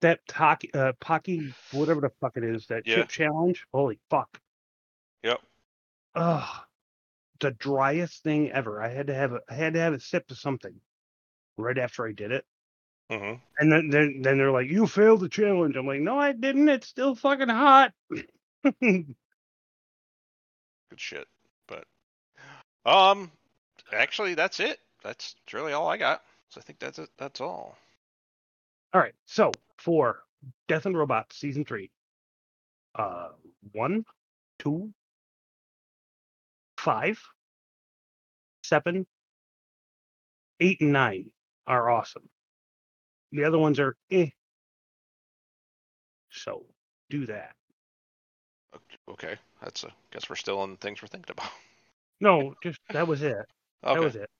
That 0.00 0.20
Taki, 0.28 0.72
uh, 0.74 0.92
Paqui, 1.00 1.52
whatever 1.72 2.00
the 2.00 2.10
fuck 2.20 2.36
it 2.36 2.44
is, 2.44 2.66
that 2.66 2.86
Yeah. 2.86 2.96
chip 2.96 3.08
challenge. 3.08 3.64
Holy 3.72 3.98
fuck! 4.10 4.40
Yep. 5.22 5.40
Ugh, 6.14 6.64
the 7.40 7.50
driest 7.52 8.22
thing 8.22 8.50
ever. 8.50 8.82
I 8.82 8.88
had 8.88 9.08
to 9.08 9.14
have 9.14 9.32
a, 9.32 9.40
I 9.48 9.54
had 9.54 9.74
to 9.74 9.80
have 9.80 9.94
a 9.94 10.00
sip 10.00 10.30
of 10.30 10.38
something 10.38 10.74
right 11.56 11.78
after 11.78 12.06
I 12.06 12.12
did 12.12 12.32
it. 12.32 12.44
hmm 13.10 13.34
And 13.58 13.72
then, 13.72 13.90
then, 13.90 14.20
then 14.22 14.38
they're 14.38 14.52
like, 14.52 14.68
"You 14.68 14.86
failed 14.86 15.20
the 15.20 15.28
challenge." 15.28 15.76
I'm 15.76 15.86
like, 15.86 16.00
"No, 16.00 16.18
I 16.18 16.32
didn't. 16.32 16.68
It's 16.68 16.88
still 16.88 17.14
fucking 17.14 17.48
hot." 17.48 17.92
Good 18.80 19.14
shit. 20.96 21.26
But 21.66 21.84
um, 22.86 23.30
actually, 23.92 24.34
that's 24.34 24.60
it. 24.60 24.78
That's 25.02 25.34
really 25.52 25.72
all 25.72 25.88
I 25.88 25.96
got. 25.96 26.22
So 26.50 26.60
I 26.60 26.64
think 26.64 26.78
that's 26.78 26.98
it. 26.98 27.10
That's 27.18 27.40
all. 27.40 27.76
All 28.94 29.00
right. 29.00 29.14
So 29.26 29.52
for 29.76 30.22
Death 30.66 30.86
and 30.86 30.96
Robots 30.96 31.36
season 31.36 31.64
three, 31.64 31.90
uh, 32.94 33.28
one, 33.72 34.04
two, 34.58 34.92
five, 36.88 37.20
seven, 38.64 39.06
eight, 40.58 40.80
and 40.80 40.90
nine 40.90 41.30
are 41.66 41.90
awesome. 41.90 42.26
The 43.30 43.44
other 43.44 43.58
ones 43.58 43.78
are 43.78 43.94
eh. 44.10 44.30
So 46.30 46.64
do 47.10 47.26
that. 47.26 47.52
Okay, 49.06 49.36
that's 49.62 49.84
a 49.84 49.88
guess 50.10 50.30
we're 50.30 50.36
still 50.36 50.60
on 50.60 50.78
things 50.78 51.02
we're 51.02 51.08
thinking 51.08 51.34
about. 51.36 51.50
No, 52.22 52.54
just 52.62 52.80
that 52.90 53.06
was 53.06 53.22
it. 53.22 53.36
That 53.82 54.00
was 54.00 54.16
it. 54.16 54.30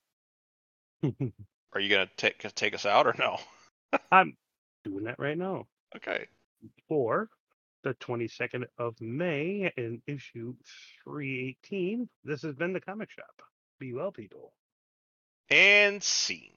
are 1.73 1.79
you 1.79 1.89
gonna 1.89 2.09
take 2.17 2.39
take 2.55 2.73
us 2.73 2.85
out 2.85 3.05
or 3.05 3.15
no? 3.17 3.37
I'm 4.11 4.35
doing 4.83 5.03
that 5.03 5.19
right 5.19 5.37
now. 5.37 5.67
Okay. 5.95 6.25
For 6.87 7.29
the 7.83 7.93
22nd 7.95 8.65
of 8.77 8.95
May 8.99 9.71
in 9.77 10.01
issue 10.07 10.55
318. 11.03 12.09
This 12.23 12.41
has 12.43 12.55
been 12.55 12.73
the 12.73 12.81
comic 12.81 13.09
shop. 13.11 13.41
Be 13.79 13.93
well, 13.93 14.11
people. 14.11 14.53
And 15.49 16.03
scene. 16.03 16.53